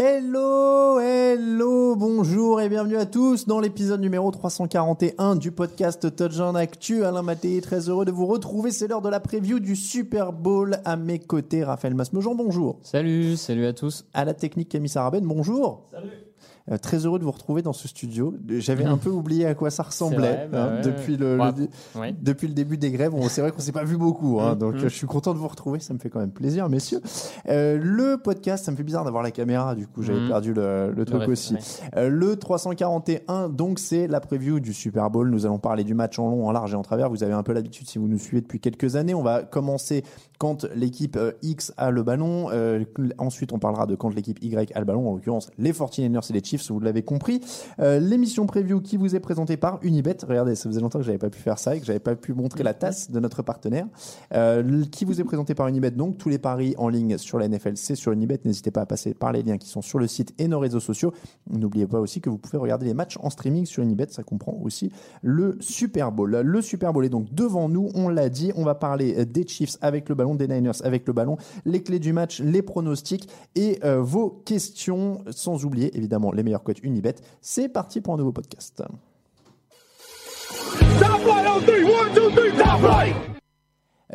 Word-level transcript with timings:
Hello, 0.00 1.00
hello, 1.00 1.96
bonjour 1.96 2.60
et 2.60 2.68
bienvenue 2.68 2.98
à 2.98 3.04
tous 3.04 3.48
dans 3.48 3.58
l'épisode 3.58 4.00
numéro 4.00 4.30
341 4.30 5.34
du 5.34 5.50
podcast 5.50 6.14
Touchdown 6.14 6.56
Actu. 6.56 7.02
Alain 7.02 7.22
Maté, 7.22 7.60
très 7.60 7.88
heureux 7.88 8.04
de 8.04 8.12
vous 8.12 8.26
retrouver. 8.26 8.70
C'est 8.70 8.86
l'heure 8.86 9.02
de 9.02 9.08
la 9.08 9.18
preview 9.18 9.58
du 9.58 9.74
Super 9.74 10.32
Bowl. 10.32 10.78
À 10.84 10.94
mes 10.94 11.18
côtés, 11.18 11.64
Raphaël 11.64 11.96
Masmejean, 11.96 12.36
bonjour. 12.36 12.78
Salut, 12.82 13.36
salut 13.36 13.66
à 13.66 13.72
tous. 13.72 14.06
À 14.14 14.24
la 14.24 14.34
technique, 14.34 14.68
Camille 14.68 14.88
Saraben, 14.88 15.26
bonjour. 15.26 15.88
Salut. 15.90 16.27
Euh, 16.70 16.76
très 16.78 17.06
heureux 17.06 17.18
de 17.18 17.24
vous 17.24 17.30
retrouver 17.30 17.62
dans 17.62 17.72
ce 17.72 17.88
studio. 17.88 18.34
J'avais 18.48 18.84
un 18.84 18.98
peu 18.98 19.10
oublié 19.10 19.46
à 19.46 19.54
quoi 19.54 19.70
ça 19.70 19.82
ressemblait 19.82 20.18
vrai, 20.18 20.48
bah 20.52 20.64
hein, 20.64 20.76
ouais, 20.76 20.82
depuis, 20.82 21.16
le, 21.16 21.38
Ouais. 21.38 21.52
le- 21.56 22.00
Ouais. 22.00 22.14
depuis 22.20 22.46
le 22.48 22.54
début 22.54 22.76
des 22.76 22.90
grèves. 22.90 23.12
Bon, 23.12 23.28
c'est 23.28 23.40
vrai 23.40 23.52
qu'on 23.52 23.60
s'est 23.60 23.72
pas 23.72 23.84
vu 23.84 23.96
beaucoup, 23.96 24.38
hein, 24.40 24.54
Mm, 24.54 24.58
donc 24.58 24.74
euh, 24.74 24.78
je 24.80 24.88
suis 24.88 25.06
content 25.06 25.32
de 25.32 25.38
vous 25.38 25.48
retrouver. 25.48 25.80
Ça 25.80 25.94
me 25.94 25.98
fait 25.98 26.10
quand 26.10 26.20
même 26.20 26.30
plaisir, 26.30 26.68
messieurs. 26.68 27.00
Euh, 27.48 27.78
le 27.82 28.18
podcast, 28.18 28.64
ça 28.66 28.70
me 28.72 28.76
fait 28.76 28.82
bizarre 28.82 29.04
d'avoir 29.04 29.22
la 29.22 29.30
caméra. 29.30 29.74
Du 29.74 29.86
coup, 29.86 30.02
j'avais 30.02 30.20
Mm. 30.20 30.28
perdu 30.28 30.52
le, 30.54 30.92
le 30.94 31.04
truc 31.04 31.26
aussi. 31.28 31.56
Euh, 31.96 32.08
le 32.08 32.36
341, 32.36 33.48
donc 33.48 33.78
c'est 33.78 34.06
la 34.06 34.20
preview 34.20 34.60
du 34.60 34.72
Super 34.74 35.10
Bowl. 35.10 35.30
Nous 35.30 35.46
allons 35.46 35.58
parler 35.58 35.84
du 35.84 35.94
match 35.94 36.18
en 36.18 36.28
long, 36.28 36.46
en 36.46 36.52
large 36.52 36.72
et 36.72 36.76
en 36.76 36.82
travers. 36.82 37.08
Vous 37.10 37.22
avez 37.22 37.32
un 37.32 37.42
peu 37.42 37.52
l'habitude 37.52 37.88
si 37.88 37.98
vous 37.98 38.08
nous 38.08 38.18
suivez 38.18 38.40
depuis 38.42 38.60
quelques 38.60 38.96
années. 38.96 39.14
On 39.14 39.22
va 39.22 39.42
commencer 39.42 40.04
quand 40.38 40.64
l'équipe 40.74 41.18
X 41.42 41.72
a 41.76 41.90
le 41.90 42.02
ballon. 42.02 42.48
Ensuite, 43.18 43.52
on 43.52 43.58
parlera 43.58 43.86
de 43.86 43.94
quand 43.94 44.14
l'équipe 44.14 44.38
Y 44.42 44.72
a 44.74 44.78
le 44.78 44.84
ballon. 44.84 45.08
En 45.08 45.14
l'occurrence, 45.14 45.50
les 45.58 45.72
49ers 45.72 46.30
et 46.30 46.32
les 46.32 46.42
Chiefs, 46.44 46.57
vous 46.70 46.80
l'avez 46.80 47.02
compris. 47.02 47.40
Euh, 47.80 47.98
L'émission 47.98 48.46
preview 48.46 48.80
qui 48.80 48.96
vous 48.96 49.14
est 49.16 49.20
présentée 49.20 49.56
par 49.56 49.78
Unibet. 49.82 50.16
Regardez, 50.26 50.54
ça 50.54 50.68
faisait 50.68 50.80
longtemps 50.80 50.98
que 50.98 51.04
j'avais 51.04 51.18
pas 51.18 51.30
pu 51.30 51.40
faire 51.40 51.58
ça 51.58 51.76
et 51.76 51.80
que 51.80 51.86
j'avais 51.86 51.98
pas 51.98 52.16
pu 52.16 52.32
montrer 52.32 52.62
la 52.62 52.74
tasse 52.74 53.10
de 53.10 53.20
notre 53.20 53.42
partenaire. 53.42 53.86
Euh, 54.34 54.84
qui 54.90 55.04
vous 55.04 55.20
est 55.20 55.24
présentée 55.24 55.54
par 55.54 55.68
Unibet. 55.68 55.90
Donc, 55.90 56.18
tous 56.18 56.28
les 56.28 56.38
paris 56.38 56.74
en 56.78 56.88
ligne 56.88 57.18
sur 57.18 57.38
la 57.38 57.48
NFL, 57.48 57.76
c'est 57.76 57.94
sur 57.94 58.12
Unibet. 58.12 58.40
N'hésitez 58.44 58.70
pas 58.70 58.82
à 58.82 58.86
passer 58.86 59.14
par 59.14 59.32
les 59.32 59.42
liens 59.42 59.58
qui 59.58 59.68
sont 59.68 59.82
sur 59.82 59.98
le 59.98 60.06
site 60.06 60.34
et 60.38 60.48
nos 60.48 60.58
réseaux 60.58 60.80
sociaux. 60.80 61.12
N'oubliez 61.50 61.86
pas 61.86 62.00
aussi 62.00 62.20
que 62.20 62.30
vous 62.30 62.38
pouvez 62.38 62.58
regarder 62.58 62.86
les 62.86 62.94
matchs 62.94 63.18
en 63.20 63.30
streaming 63.30 63.66
sur 63.66 63.82
Unibet. 63.82 64.06
Ça 64.10 64.22
comprend 64.22 64.58
aussi 64.62 64.90
le 65.22 65.56
Super 65.60 66.12
Bowl. 66.12 66.30
Le 66.30 66.62
Super 66.62 66.92
Bowl 66.92 67.04
est 67.04 67.10
donc 67.10 67.32
devant 67.32 67.68
nous. 67.68 67.90
On 67.94 68.08
l'a 68.08 68.28
dit. 68.28 68.52
On 68.56 68.64
va 68.64 68.74
parler 68.74 69.24
des 69.24 69.46
Chiefs 69.46 69.76
avec 69.80 70.08
le 70.08 70.14
ballon, 70.14 70.34
des 70.34 70.48
Niners 70.48 70.82
avec 70.82 71.06
le 71.06 71.12
ballon, 71.12 71.36
les 71.64 71.82
clés 71.82 71.98
du 71.98 72.12
match, 72.12 72.40
les 72.40 72.62
pronostics 72.62 73.28
et 73.54 73.78
euh, 73.84 74.00
vos 74.00 74.30
questions. 74.30 75.24
Sans 75.30 75.64
oublier 75.64 75.96
évidemment 75.96 76.32
les 76.32 76.42
meilleurs 76.48 76.62
codes 76.62 76.78
Unibet. 76.82 77.16
C'est 77.40 77.68
parti 77.68 78.00
pour 78.00 78.14
un 78.14 78.16
nouveau 78.16 78.32
podcast. 78.32 78.82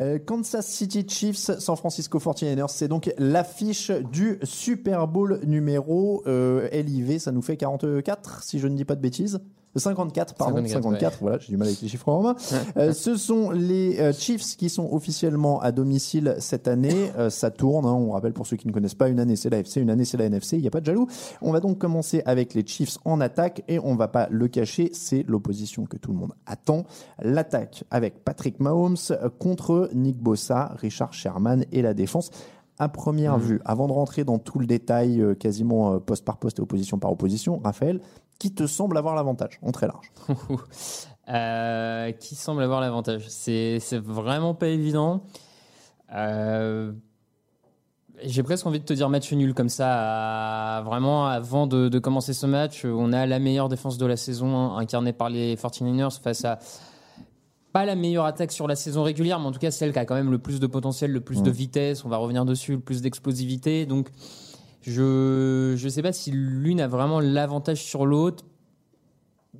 Euh, 0.00 0.18
Kansas 0.18 0.66
City 0.66 1.06
Chiefs, 1.08 1.58
San 1.58 1.76
Francisco 1.76 2.18
49ers, 2.18 2.68
c'est 2.68 2.88
donc 2.88 3.12
l'affiche 3.16 3.92
du 3.92 4.40
Super 4.42 5.06
Bowl 5.06 5.38
numéro 5.44 6.24
euh, 6.26 6.68
LIV, 6.70 7.20
ça 7.20 7.30
nous 7.30 7.42
fait 7.42 7.56
44 7.56 8.42
si 8.42 8.58
je 8.58 8.66
ne 8.66 8.76
dis 8.76 8.84
pas 8.84 8.96
de 8.96 9.00
bêtises. 9.00 9.40
54, 9.76 10.34
pardon, 10.34 10.56
54, 10.56 10.82
54, 10.82 11.18
voilà, 11.20 11.38
j'ai 11.38 11.48
du 11.48 11.56
mal 11.56 11.68
avec 11.68 11.80
les 11.80 11.88
chiffres 11.88 12.08
en 12.08 12.22
main. 12.22 12.36
Euh, 12.76 12.92
ce 12.92 13.16
sont 13.16 13.50
les 13.50 13.98
euh, 14.00 14.12
Chiefs 14.12 14.56
qui 14.56 14.68
sont 14.68 14.88
officiellement 14.92 15.60
à 15.60 15.72
domicile 15.72 16.36
cette 16.38 16.68
année. 16.68 17.10
Euh, 17.18 17.30
ça 17.30 17.50
tourne, 17.50 17.84
hein, 17.84 17.92
on 17.92 18.12
rappelle 18.12 18.32
pour 18.32 18.46
ceux 18.46 18.56
qui 18.56 18.68
ne 18.68 18.72
connaissent 18.72 18.94
pas, 18.94 19.08
une 19.08 19.20
année 19.20 19.36
c'est 19.36 19.50
la 19.50 19.58
FC, 19.58 19.80
une 19.80 19.90
année 19.90 20.04
c'est 20.04 20.16
la 20.16 20.26
NFC, 20.26 20.56
il 20.56 20.62
n'y 20.62 20.68
a 20.68 20.70
pas 20.70 20.80
de 20.80 20.86
jaloux. 20.86 21.08
On 21.42 21.52
va 21.52 21.60
donc 21.60 21.78
commencer 21.78 22.22
avec 22.24 22.54
les 22.54 22.64
Chiefs 22.66 22.98
en 23.04 23.20
attaque 23.20 23.62
et 23.68 23.78
on 23.78 23.96
va 23.96 24.08
pas 24.08 24.28
le 24.30 24.48
cacher, 24.48 24.90
c'est 24.92 25.24
l'opposition 25.26 25.86
que 25.86 25.96
tout 25.96 26.12
le 26.12 26.18
monde 26.18 26.32
attend. 26.46 26.84
L'attaque 27.20 27.84
avec 27.90 28.24
Patrick 28.24 28.60
Mahomes 28.60 28.96
contre 29.38 29.90
Nick 29.94 30.18
Bossa, 30.18 30.74
Richard 30.76 31.12
Sherman 31.12 31.64
et 31.72 31.82
la 31.82 31.94
défense. 31.94 32.30
À 32.78 32.88
première 32.88 33.38
vue, 33.38 33.60
avant 33.64 33.86
de 33.86 33.92
rentrer 33.92 34.24
dans 34.24 34.38
tout 34.38 34.58
le 34.58 34.66
détail, 34.66 35.22
quasiment 35.38 36.00
poste 36.00 36.24
par 36.24 36.38
poste 36.38 36.58
et 36.58 36.62
opposition 36.62 36.98
par 36.98 37.12
opposition, 37.12 37.60
Raphaël, 37.62 38.00
qui 38.38 38.52
te 38.54 38.66
semble 38.66 38.96
avoir 38.98 39.14
l'avantage 39.14 39.58
en 39.62 39.72
très 39.72 39.86
large 39.86 40.10
Euh, 41.26 42.12
qui 42.12 42.34
semble 42.34 42.62
avoir 42.62 42.82
l'avantage 42.82 43.24
C'est 43.30 43.78
vraiment 43.94 44.52
pas 44.54 44.66
évident. 44.68 45.22
Euh, 46.14 46.92
J'ai 48.22 48.42
presque 48.42 48.66
envie 48.66 48.78
de 48.78 48.84
te 48.84 48.92
dire 48.92 49.08
match 49.08 49.32
nul 49.32 49.54
comme 49.54 49.70
ça. 49.70 50.76
à- 50.78 50.82
Vraiment, 50.82 51.26
avant 51.26 51.66
de, 51.66 51.88
de 51.88 51.98
commencer 51.98 52.34
ce 52.34 52.44
match, 52.46 52.84
on 52.84 53.12
a 53.14 53.24
la 53.24 53.38
meilleure 53.38 53.70
défense 53.70 53.96
de 53.96 54.04
la 54.04 54.18
saison 54.18 54.54
hein, 54.54 54.76
incarnée 54.76 55.14
par 55.14 55.30
les 55.30 55.56
49ers 55.56 56.20
face 56.20 56.44
à 56.44 56.58
pas 57.72 57.86
la 57.86 57.96
meilleure 57.96 58.26
attaque 58.26 58.52
sur 58.52 58.68
la 58.68 58.76
saison 58.76 59.02
régulière, 59.02 59.40
mais 59.40 59.46
en 59.46 59.52
tout 59.52 59.58
cas 59.58 59.70
celle 59.70 59.92
qui 59.94 59.98
a 59.98 60.04
quand 60.04 60.14
même 60.14 60.30
le 60.30 60.38
plus 60.38 60.60
de 60.60 60.66
potentiel, 60.66 61.10
le 61.10 61.20
plus 61.22 61.42
de 61.42 61.50
vitesse. 61.50 62.04
On 62.04 62.10
va 62.10 62.18
revenir 62.18 62.44
dessus, 62.44 62.72
le 62.72 62.80
plus 62.80 63.00
d'explosivité. 63.00 63.86
Donc, 63.86 64.10
je 64.86 65.74
je 65.76 65.88
sais 65.88 66.02
pas 66.02 66.12
si 66.12 66.30
l'une 66.30 66.80
a 66.80 66.88
vraiment 66.88 67.20
l'avantage 67.20 67.82
sur 67.82 68.06
l'autre. 68.06 68.44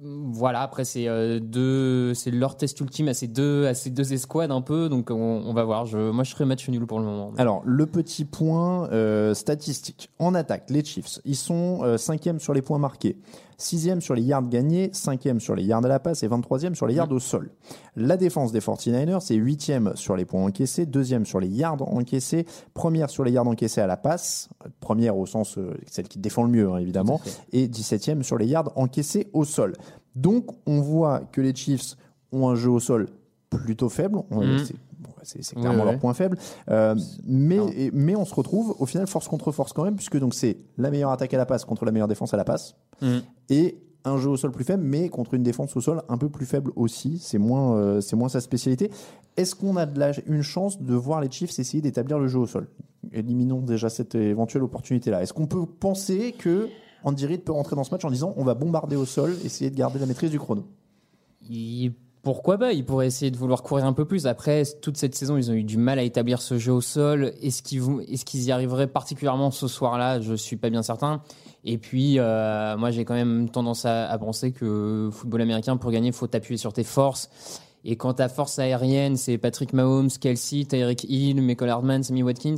Voilà, 0.03 0.61
après 0.63 0.85
c'est 0.85 1.07
euh, 1.09 1.39
deux, 1.39 2.13
leur 2.33 2.57
test 2.57 2.79
ultime 2.81 3.09
à 3.09 3.15
ces 3.15 3.29
deux, 3.29 3.67
à 3.67 3.75
ces 3.75 3.91
deux 3.91 4.13
escouades 4.13 4.51
un 4.51 4.61
peu, 4.61 4.89
donc 4.89 5.11
on, 5.11 5.53
va 5.55 5.65
voir. 5.65 5.87
Je, 5.87 6.11
moi, 6.11 6.25
je 6.25 6.31
serais 6.33 6.45
match 6.45 6.69
nul 6.69 6.85
pour 6.85 6.99
le 6.99 7.05
moment. 7.05 7.33
Alors, 7.39 7.63
le 7.65 7.87
petit 7.87 8.25
point 8.25 8.91
euh, 8.91 9.35
statistique. 9.35 10.11
En 10.19 10.35
attaque, 10.35 10.69
les 10.69 10.85
Chiefs, 10.85 11.21
ils 11.25 11.37
sont 11.37 11.81
euh, 11.85 11.97
cinquième 11.97 12.41
sur 12.41 12.55
les 12.55 12.61
points 12.61 12.79
marqués, 12.79 13.17
sixième 13.57 14.01
sur 14.01 14.15
les 14.15 14.23
yards 14.23 14.49
gagnés, 14.49 14.91
cinquième 14.93 15.41
sur 15.41 15.55
les 15.55 15.65
yards 15.65 15.85
à 15.85 15.89
la 15.89 15.99
passe 16.01 16.23
et 16.23 16.29
23e 16.29 16.75
sur 16.75 16.87
les 16.87 16.95
yards 16.95 17.11
au 17.13 17.19
sol. 17.19 17.51
La 17.97 18.17
défense 18.17 18.53
des 18.53 18.61
49ers, 18.61 19.21
c'est 19.21 19.35
huitième 19.35 19.93
sur 19.95 20.17
les 20.17 20.25
points 20.25 20.43
encaissés, 20.45 20.87
deuxième 20.87 21.27
sur 21.27 21.41
les 21.41 21.49
yards 21.49 21.83
encaissés, 21.83 22.47
première 22.75 23.11
sur 23.11 23.25
les 23.25 23.33
yards 23.33 23.47
encaissés 23.49 23.81
à 23.81 23.87
la 23.87 23.97
passe, 23.97 24.49
première 24.81 25.17
au 25.17 25.27
sens 25.27 25.59
euh, 25.59 25.75
celle 25.87 26.09
qui 26.09 26.19
défend 26.19 26.43
le 26.45 26.51
mieux, 26.51 26.71
hein, 26.71 26.79
évidemment, 26.79 27.21
et 27.53 27.69
17e 27.69 28.23
sur 28.23 28.39
les 28.39 28.47
yards 28.47 28.73
encaissés 28.77 29.29
au 29.33 29.45
sol. 29.45 29.75
Donc, 30.17 30.47
on 30.67 30.81
voit 30.81 31.21
que 31.33 31.41
les 31.41 31.55
Chiefs 31.55 31.97
ont 32.33 32.49
un 32.49 32.55
jeu 32.55 32.71
au 32.71 32.81
sol 32.81 33.09
plutôt 33.51 33.89
faible. 33.89 34.19
C'est- 34.65 34.75
bon, 35.05 35.11
C'est 35.23 35.55
clairement 35.55 35.85
leur 35.85 35.99
point 35.99 36.15
faible. 36.15 36.37
Euh, 36.71 36.95
mais, 37.25 37.59
et- 37.77 37.91
mais 37.93 38.17
on 38.17 38.25
se 38.25 38.35
retrouve 38.35 38.75
au 38.79 38.87
final 38.87 39.07
force 39.07 39.29
contre 39.29 39.53
force 39.53 39.73
quand 39.73 39.85
même, 39.85 39.97
puisque 39.97 40.19
donc 40.19 40.35
c'est 40.35 40.57
la 40.79 40.91
meilleure 40.91 41.11
attaque 41.11 41.33
à 41.35 41.39
la 41.39 41.47
passe 41.47 41.65
contre 41.65 41.85
la 41.85 41.93
meilleure 41.93 42.09
défense 42.09 42.35
à 42.35 42.37
la 42.37 42.45
passe. 42.45 42.75
Mm. 43.01 43.19
Et 43.51 43.79
un 44.07 44.19
jeu 44.19 44.29
au 44.29 44.37
sol 44.37 44.51
plus 44.51 44.65
faible, 44.65 44.83
mais 44.83 45.09
contre 45.09 45.35
une 45.35 45.43
défense 45.43 45.77
au 45.77 45.81
sol 45.81 46.03
un 46.09 46.19
peu 46.19 46.29
plus 46.29 46.45
faible 46.47 46.73
aussi. 46.77 47.19
C'est 47.19 47.39
moins, 47.39 47.77
euh, 47.77 48.01
c'est 48.01 48.17
moins 48.17 48.29
sa 48.29 48.41
spécialité. 48.41 48.91
Est-ce 49.37 49.55
qu'on 49.55 49.77
a 49.77 49.87
de 49.87 49.99
la, 49.99 50.13
une 50.27 50.43
chance 50.43 50.81
de 50.83 50.95
voir 50.95 51.21
les 51.21 51.31
Chiefs 51.31 51.59
essayer 51.59 51.81
d'établir 51.81 52.19
le 52.19 52.29
jeu 52.29 52.39
au 52.39 52.47
sol? 52.47 52.69
Éliminons 53.13 53.61
déjà 53.61 53.89
cette 53.89 54.15
éventuelle 54.15 54.63
opportunité-là. 54.63 55.23
Est-ce 55.23 55.33
qu'on 55.33 55.47
peut 55.47 55.65
penser 55.67 56.35
que 56.39 56.69
Andy 57.03 57.27
Reid 57.27 57.43
peut 57.45 57.53
rentrer 57.53 57.77
dans 57.77 57.85
ce 57.85 57.91
match 57.91 58.05
en 58.05 58.11
disant 58.11 58.33
on 58.37 58.45
va 58.45 58.55
bombarder 58.55 58.97
au 58.97 59.05
sol, 59.07 59.35
essayer 59.45 59.71
de 59.71 59.77
garder 59.77 59.99
la 59.99 60.07
maîtrise 60.07 60.31
du 60.31 60.39
chrono? 60.39 60.65
Il 61.49 61.93
Pourquoi 62.25 62.57
pas 62.57 62.73
Ils 62.73 62.87
pourraient 62.87 63.07
essayer 63.07 63.31
de 63.31 63.37
vouloir 63.37 63.63
courir 63.63 63.85
un 63.85 63.93
peu 63.93 64.07
plus. 64.07 64.27
Après, 64.27 64.65
toute 64.81 64.97
cette 64.97 65.15
saison, 65.15 65.37
ils 65.37 65.51
ont 65.51 65.55
eu 65.55 65.63
du 65.63 65.77
mal 65.77 65.99
à 65.99 66.03
établir 66.03 66.41
ce 66.41 66.59
jeu 66.59 66.73
au 66.73 66.81
sol. 66.81 67.35
Est-ce 67.43 67.63
qu'ils 67.63 68.43
y 68.43 68.51
arriveraient 68.51 68.87
particulièrement 68.87 69.51
ce 69.51 69.69
soir-là? 69.69 70.23
Je 70.23 70.33
suis 70.33 70.57
pas 70.57 70.71
bien 70.71 70.83
certain. 70.83 71.21
Et 71.65 71.77
puis, 71.77 72.19
euh, 72.19 72.79
moi, 72.79 72.91
j'ai 72.91 73.05
quand 73.05 73.15
même 73.15 73.51
tendance 73.51 73.85
à, 73.85 74.07
à, 74.07 74.19
penser 74.19 74.53
que 74.53 75.11
football 75.13 75.43
américain, 75.43 75.77
pour 75.77 75.91
gagner, 75.91 76.13
faut 76.13 76.27
t'appuyer 76.27 76.57
sur 76.57 76.73
tes 76.73 76.83
forces. 76.83 77.29
Et 77.85 77.97
quand 77.97 78.15
ta 78.15 78.31
force 78.31 78.59
aérienne, 78.59 79.17
c'est 79.17 79.37
Patrick 79.37 79.75
Mahomes, 79.75 80.09
Kelsey, 80.09 80.65
Tyreek 80.65 81.05
Hill, 81.05 81.43
Michael 81.43 81.69
Hardman, 81.69 82.03
Sammy 82.03 82.23
Watkins, 82.23 82.57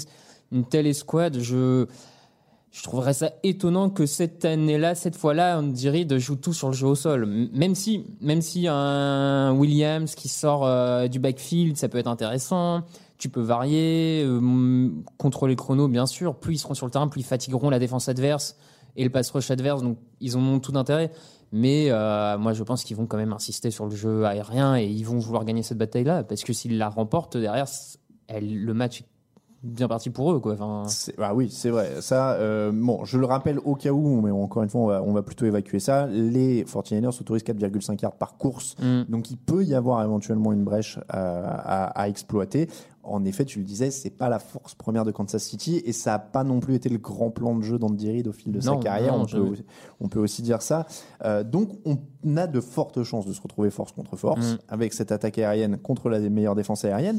une 0.53 0.65
telle 0.65 0.87
escouade, 0.87 1.41
je 1.41 1.87
je 2.73 2.83
trouverais 2.83 3.15
ça 3.15 3.31
étonnant 3.43 3.89
que 3.89 4.05
cette 4.05 4.45
année-là, 4.45 4.95
cette 4.95 5.17
fois-là, 5.17 5.59
on 5.59 5.63
dirait 5.63 6.05
de 6.05 6.19
jouer 6.19 6.37
tout 6.37 6.53
sur 6.53 6.69
le 6.69 6.75
jeu 6.75 6.87
au 6.87 6.95
sol. 6.95 7.25
Même 7.27 7.75
si, 7.75 8.05
même 8.21 8.43
si 8.43 8.67
un 8.69 9.53
Williams 9.53 10.15
qui 10.15 10.29
sort 10.29 10.67
euh, 10.67 11.09
du 11.09 11.19
backfield, 11.19 11.77
ça 11.77 11.89
peut 11.89 11.97
être 11.99 12.07
intéressant. 12.07 12.83
Tu 13.17 13.31
peux 13.31 13.41
varier, 13.41 14.23
euh, 14.27 14.91
contrôler 15.17 15.55
le 15.55 15.57
chrono, 15.57 15.89
bien 15.89 16.05
sûr. 16.05 16.35
Plus 16.35 16.57
ils 16.57 16.59
seront 16.59 16.75
sur 16.75 16.85
le 16.85 16.93
terrain, 16.93 17.09
plus 17.09 17.23
ils 17.23 17.25
fatigueront 17.25 17.71
la 17.71 17.79
défense 17.79 18.11
adverse 18.11 18.57
et 18.95 19.05
le 19.05 19.11
pass 19.11 19.31
rush 19.31 19.51
adverse. 19.51 19.83
Donc, 19.83 19.97
ils 20.21 20.37
ont 20.37 20.61
tout 20.61 20.73
d'intérêt. 20.73 21.13
Mais 21.53 21.87
euh, 21.91 22.37
moi, 22.37 22.53
je 22.53 22.63
pense 22.63 22.85
qu'ils 22.85 22.97
vont 22.97 23.07
quand 23.07 23.17
même 23.17 23.33
insister 23.33 23.71
sur 23.71 23.87
le 23.87 23.97
jeu 23.97 24.27
aérien 24.27 24.77
et 24.77 24.85
ils 24.85 25.05
vont 25.05 25.19
vouloir 25.19 25.47
gagner 25.47 25.63
cette 25.63 25.79
bataille-là. 25.79 26.25
Parce 26.25 26.43
que 26.43 26.53
s'ils 26.53 26.77
la 26.77 26.91
remportent 26.91 27.39
derrière, 27.39 27.67
le 28.29 28.73
match 28.75 29.03
bien 29.67 29.89
parti 29.89 30.11
pour 30.11 30.33
eux 30.33 30.41
quoi. 30.41 30.55
Enfin... 30.55 30.85
Bah 31.19 31.33
oui, 31.35 31.49
c'est 31.51 31.71
vrai. 31.71 32.01
Ça, 32.01 32.33
euh, 32.35 32.73
bon, 32.73 33.05
je 33.05 33.19
le 33.19 33.27
rappelle 33.27 33.59
au 33.65 33.75
cas 33.75 33.91
où, 33.91 34.21
mais 34.21 34.31
encore 34.31 34.63
une 34.63 34.69
fois, 34.69 34.81
on 34.81 34.87
va, 34.87 35.03
on 35.03 35.13
va 35.13 35.23
plutôt 35.23 35.47
évacuer 35.47 35.79
ça. 35.79 36.07
Les 36.07 36.65
49ers 36.65 37.21
autorisent 37.21 37.45
4,5 37.45 38.01
yards 38.03 38.13
par 38.13 38.37
course, 38.37 38.77
mm. 38.81 39.03
donc 39.09 39.31
il 39.31 39.37
peut 39.37 39.65
y 39.65 39.75
avoir 39.75 40.03
éventuellement 40.03 40.53
une 40.53 40.65
brèche 40.65 40.99
à, 41.09 41.19
à, 41.19 42.03
à 42.03 42.09
exploiter 42.09 42.69
en 43.09 43.25
effet, 43.25 43.45
tu 43.45 43.59
le 43.59 43.65
disais, 43.65 43.91
c'est 43.91 44.11
pas 44.11 44.29
la 44.29 44.39
force 44.39 44.75
première 44.75 45.05
de 45.05 45.11
Kansas 45.11 45.43
City 45.43 45.83
et 45.85 45.93
ça 45.93 46.13
n'a 46.13 46.19
pas 46.19 46.45
non 46.45 46.61
plus 46.61 46.75
été 46.75 46.89
le 46.89 46.99
grand 46.99 47.31
plan 47.31 47.55
de 47.57 47.63
jeu 47.63 47.79
d'Andy 47.79 48.11
Reid 48.11 48.29
au 48.29 48.33
fil 48.33 48.53
de 48.53 48.61
sa 48.61 48.77
carrière. 48.77 49.15
on, 49.15 49.27
peut, 49.27 49.55
on, 50.01 50.09
peut, 50.09 50.21
aussi 50.21 50.43
dire 50.43 50.63
ça. 50.63 50.87
Euh, 51.25 51.45
donc, 51.45 51.71
on 51.85 52.37
a 52.37 52.47
de 52.47 52.61
fortes 52.61 53.03
chances 53.03 53.27
de 53.27 53.33
se 53.33 53.41
retrouver 53.41 53.71
force 53.71 53.93
contre 53.93 54.17
force 54.17 54.55
mm. 54.55 54.59
avec 54.69 54.93
cette 54.93 55.13
attaque 55.13 55.39
aérienne 55.39 55.79
contre 55.79 56.09
la 56.09 56.19
meilleure 56.19 56.55
défense 56.55 56.85
aérienne. 56.85 57.19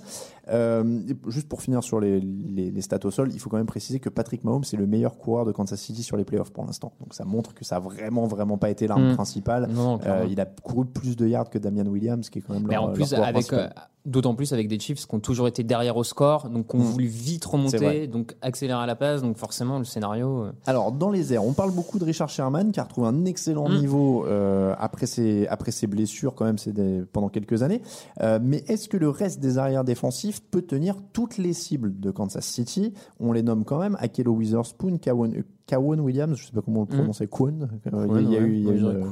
Euh, 0.50 1.02
juste 1.28 1.48
pour 1.48 1.62
finir 1.62 1.84
sur 1.84 2.00
les, 2.00 2.20
les, 2.20 2.72
les, 2.72 2.82
stats 2.82 3.00
au 3.04 3.12
sol, 3.12 3.32
il 3.34 3.40
faut 3.40 3.50
quand 3.50 3.58
même 3.58 3.66
préciser 3.66 4.00
que 4.00 4.10
Patrick 4.10 4.44
Mahomes 4.44 4.64
est 4.72 4.78
le 4.78 4.88
meilleur 4.88 5.18
coureur 5.18 5.46
de 5.46 5.52
Kansas 5.52 5.80
City 5.80 6.04
sur 6.04 6.18
les 6.18 6.26
playoffs 6.26 6.52
pour 6.52 6.66
l'instant. 6.66 6.94
Donc, 7.00 7.14
ça 7.14 7.26
montre 7.26 7.54
que 7.54 7.66
ça 7.66 7.78
a 7.78 7.80
vraiment, 7.80 8.28
vraiment 8.28 8.58
pas 8.58 8.70
été 8.70 8.88
l'arme 8.88 9.12
mm. 9.12 9.16
principale. 9.16 9.70
Euh, 10.06 10.28
il 10.30 10.40
a 10.40 10.46
couru 10.46 10.86
plus 10.86 11.16
de 11.16 11.28
yards 11.28 11.50
que 11.50 11.58
Damian 11.58 11.86
Williams, 11.88 12.30
qui 12.30 12.40
est 12.40 12.42
quand 12.42 12.54
même. 12.54 12.68
Mais 12.68 12.78
en 12.78 12.92
plus, 12.92 13.14
avec 13.14 13.52
euh, 13.54 13.68
D'autant 14.08 14.36
plus 14.36 14.54
avec 14.54 14.70
des 14.70 14.80
Chiefs 14.80 15.06
qui 15.06 15.16
ont 15.16 15.20
toujours 15.20 15.50
été 15.50 15.64
derrière 15.64 15.77
au 15.96 16.04
score, 16.04 16.50
donc 16.50 16.68
qui 16.68 16.76
ont 16.76 16.80
mm. 16.80 16.84
voulu 16.84 17.06
vite 17.06 17.46
remonter, 17.46 18.08
donc 18.08 18.36
accélérer 18.42 18.82
à 18.82 18.86
la 18.86 18.96
passe, 18.96 19.22
donc 19.22 19.38
forcément 19.38 19.78
le 19.78 19.86
scénario. 19.86 20.46
Euh. 20.46 20.52
Alors 20.66 20.92
dans 20.92 21.10
les 21.10 21.34
airs, 21.34 21.46
on 21.46 21.54
parle 21.54 21.72
beaucoup 21.72 22.00
de 22.00 22.06
Richard 22.06 22.30
Sherman 22.30 22.72
qui 22.72 22.80
a 22.80 22.84
retrouvé 22.84 23.08
un 23.08 23.26
excellent 23.26 23.70
mm. 23.70 23.78
niveau 23.78 24.26
euh, 24.26 24.76
après 24.80 25.06
ses 25.06 25.48
après 25.48 25.72
ses 25.72 25.88
blessures 25.88 26.36
quand 26.36 26.46
même 26.46 26.58
des, 26.66 27.04
pendant 27.12 27.30
quelques 27.30 27.64
années. 27.64 27.82
Euh, 28.22 28.40
mais 28.42 28.64
est-ce 28.68 28.90
que 28.90 28.98
le 28.98 29.10
reste 29.10 29.40
des 29.40 29.58
arrières 29.58 29.84
défensifs 29.84 30.42
peut 30.42 30.62
tenir 30.62 30.96
toutes 31.14 31.38
les 31.38 31.54
cibles 31.54 32.00
de 32.00 32.12
Kansas 32.12 32.46
City? 32.46 32.94
On 33.20 33.32
les 33.32 33.44
nomme 33.44 33.64
quand 33.64 33.80
même 33.80 33.98
Akello 34.00 34.34
Witherspoon, 34.34 34.98
Kawan, 34.98 35.44
Kawan 35.68 36.00
Williams, 36.00 36.38
je 36.38 36.46
sais 36.46 36.54
pas 36.54 36.62
comment 36.62 36.82
on 36.82 36.86
le 36.86 36.94
mm. 36.94 36.98
prononcer, 36.98 37.28
Kwon, 37.28 37.68
il 37.86 38.32
y 38.32 38.38
a, 38.38 38.40
eu, 38.40 38.64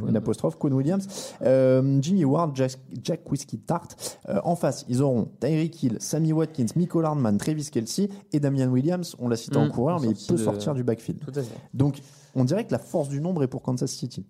une, 0.07 0.16
apostrophe, 0.16 0.57
Kwon 0.57 0.72
Williams, 0.72 1.36
euh, 1.42 2.00
Jimmy 2.02 2.25
Ward, 2.25 2.56
Jack, 2.56 2.78
Jack 3.04 3.30
Whiskey 3.30 3.57
Tart. 3.57 3.90
Euh, 4.30 4.40
en 4.44 4.56
face, 4.56 4.86
ils 4.88 5.02
auront 5.02 5.28
Tyreek 5.40 5.84
Hill, 5.84 5.98
Sammy 6.00 6.31
Watkins, 6.31 6.68
Michael 6.75 7.06
Hardman, 7.06 7.38
Travis 7.38 7.69
Kelsey 7.69 8.10
et 8.31 8.40
Damian 8.40 8.69
Williams. 8.69 9.16
On 9.19 9.28
l'a 9.28 9.36
cité 9.36 9.57
en 9.57 9.66
mm. 9.66 9.72
coureur, 9.72 10.00
mais 10.00 10.07
il 10.07 10.28
peut 10.28 10.38
sortir 10.38 10.74
du 10.74 10.84
backfield. 10.84 11.19
Donc, 11.74 12.00
on 12.34 12.46
dirait 12.46 12.66
que 12.66 12.72
la 12.72 12.80
force 12.80 13.10
du 13.10 13.19
nombre 13.19 13.44
est 13.44 13.48
pour 13.48 13.62
Kansas 13.62 13.92
City. 13.92 14.25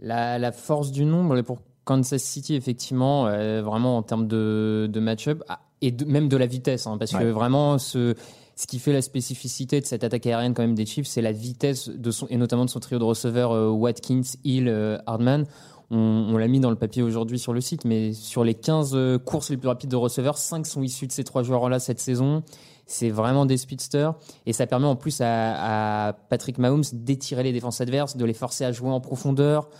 La, 0.00 0.38
la 0.38 0.52
force 0.52 0.90
du 0.90 1.04
nombre 1.04 1.36
est 1.36 1.42
pour 1.42 1.58
Kansas 1.84 2.22
City, 2.22 2.54
effectivement, 2.54 3.26
euh, 3.26 3.60
vraiment 3.62 3.98
en 3.98 4.02
termes 4.02 4.26
de, 4.26 4.88
de 4.90 5.00
match-up 5.00 5.42
ah, 5.48 5.60
et 5.82 5.94
même 6.06 6.28
de 6.28 6.36
la 6.36 6.46
vitesse, 6.46 6.86
hein, 6.86 6.96
parce 6.98 7.12
que 7.12 7.24
vraiment, 7.24 7.78
ce 7.78 8.14
ce 8.60 8.66
qui 8.66 8.78
fait 8.78 8.92
la 8.92 9.00
spécificité 9.00 9.80
de 9.80 9.86
cette 9.86 10.04
attaque 10.04 10.26
aérienne 10.26 10.52
quand 10.52 10.60
même 10.60 10.74
des 10.74 10.84
Chiefs, 10.84 11.06
c'est 11.06 11.22
la 11.22 11.32
vitesse 11.32 11.88
de 11.88 12.10
son 12.10 12.26
et 12.28 12.36
notamment 12.36 12.66
de 12.66 12.70
son 12.70 12.78
trio 12.78 12.98
de 12.98 13.04
receveurs 13.04 13.52
euh, 13.52 13.70
Watkins, 13.70 14.20
Hill, 14.44 14.68
euh, 14.68 14.98
Hardman. 15.06 15.46
On, 15.92 16.36
l'a 16.36 16.46
mis 16.46 16.60
dans 16.60 16.68
le 16.68 16.76
papier 16.76 17.02
aujourd'hui 17.02 17.38
sur 17.38 17.52
le 17.54 17.62
site, 17.62 17.84
mais 17.86 18.12
sur 18.12 18.44
les 18.44 18.54
15 18.54 18.92
euh, 18.94 19.18
courses 19.18 19.48
les 19.48 19.56
plus 19.56 19.66
rapides 19.66 19.90
de 19.90 19.96
receveurs, 19.96 20.36
5 20.36 20.66
sont 20.66 20.82
issus 20.82 21.06
de 21.06 21.12
ces 21.12 21.24
trois 21.24 21.42
joueurs-là 21.42 21.80
cette 21.80 22.00
saison. 22.00 22.42
C'est 22.84 23.08
vraiment 23.08 23.46
des 23.46 23.56
speedsters 23.56 24.14
et 24.44 24.52
ça 24.52 24.66
permet 24.66 24.86
en 24.86 24.94
plus 24.94 25.22
à, 25.22 26.08
à 26.08 26.12
Patrick 26.12 26.58
Mahomes 26.58 26.84
d'étirer 26.92 27.42
les 27.42 27.52
défenses 27.52 27.80
adverses, 27.80 28.16
de 28.18 28.24
les 28.26 28.34
forcer 28.34 28.66
à 28.66 28.72
jouer 28.72 28.90
en 28.90 29.00
profondeur, 29.00 29.70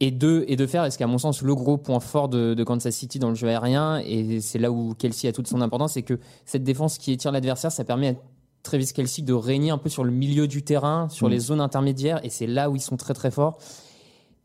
et 0.00 0.10
de, 0.10 0.44
et 0.48 0.56
de 0.56 0.66
faire, 0.66 0.84
est-ce 0.84 0.98
qu'à 0.98 1.06
mon 1.06 1.18
sens, 1.18 1.42
le 1.42 1.54
gros 1.54 1.76
point 1.76 2.00
fort 2.00 2.28
de, 2.28 2.54
de, 2.54 2.64
Kansas 2.64 2.94
City 2.94 3.18
dans 3.18 3.28
le 3.28 3.34
jeu 3.34 3.48
aérien, 3.48 3.98
et 4.04 4.40
c'est 4.40 4.58
là 4.58 4.70
où 4.70 4.94
Kelsey 4.94 5.28
a 5.28 5.32
toute 5.32 5.46
son 5.46 5.60
importance, 5.60 5.92
c'est 5.92 6.02
que 6.02 6.18
cette 6.44 6.64
défense 6.64 6.98
qui 6.98 7.12
étire 7.12 7.32
l'adversaire, 7.32 7.70
ça 7.70 7.84
permet 7.84 8.08
à 8.08 8.14
Travis 8.62 8.92
Kelsey 8.92 9.22
de 9.22 9.32
régner 9.32 9.70
un 9.70 9.78
peu 9.78 9.88
sur 9.88 10.04
le 10.04 10.10
milieu 10.10 10.48
du 10.48 10.62
terrain, 10.62 11.08
sur 11.08 11.28
les 11.28 11.36
mm. 11.36 11.40
zones 11.40 11.60
intermédiaires, 11.60 12.24
et 12.24 12.30
c'est 12.30 12.46
là 12.46 12.70
où 12.70 12.76
ils 12.76 12.80
sont 12.80 12.96
très 12.96 13.14
très 13.14 13.30
forts. 13.30 13.58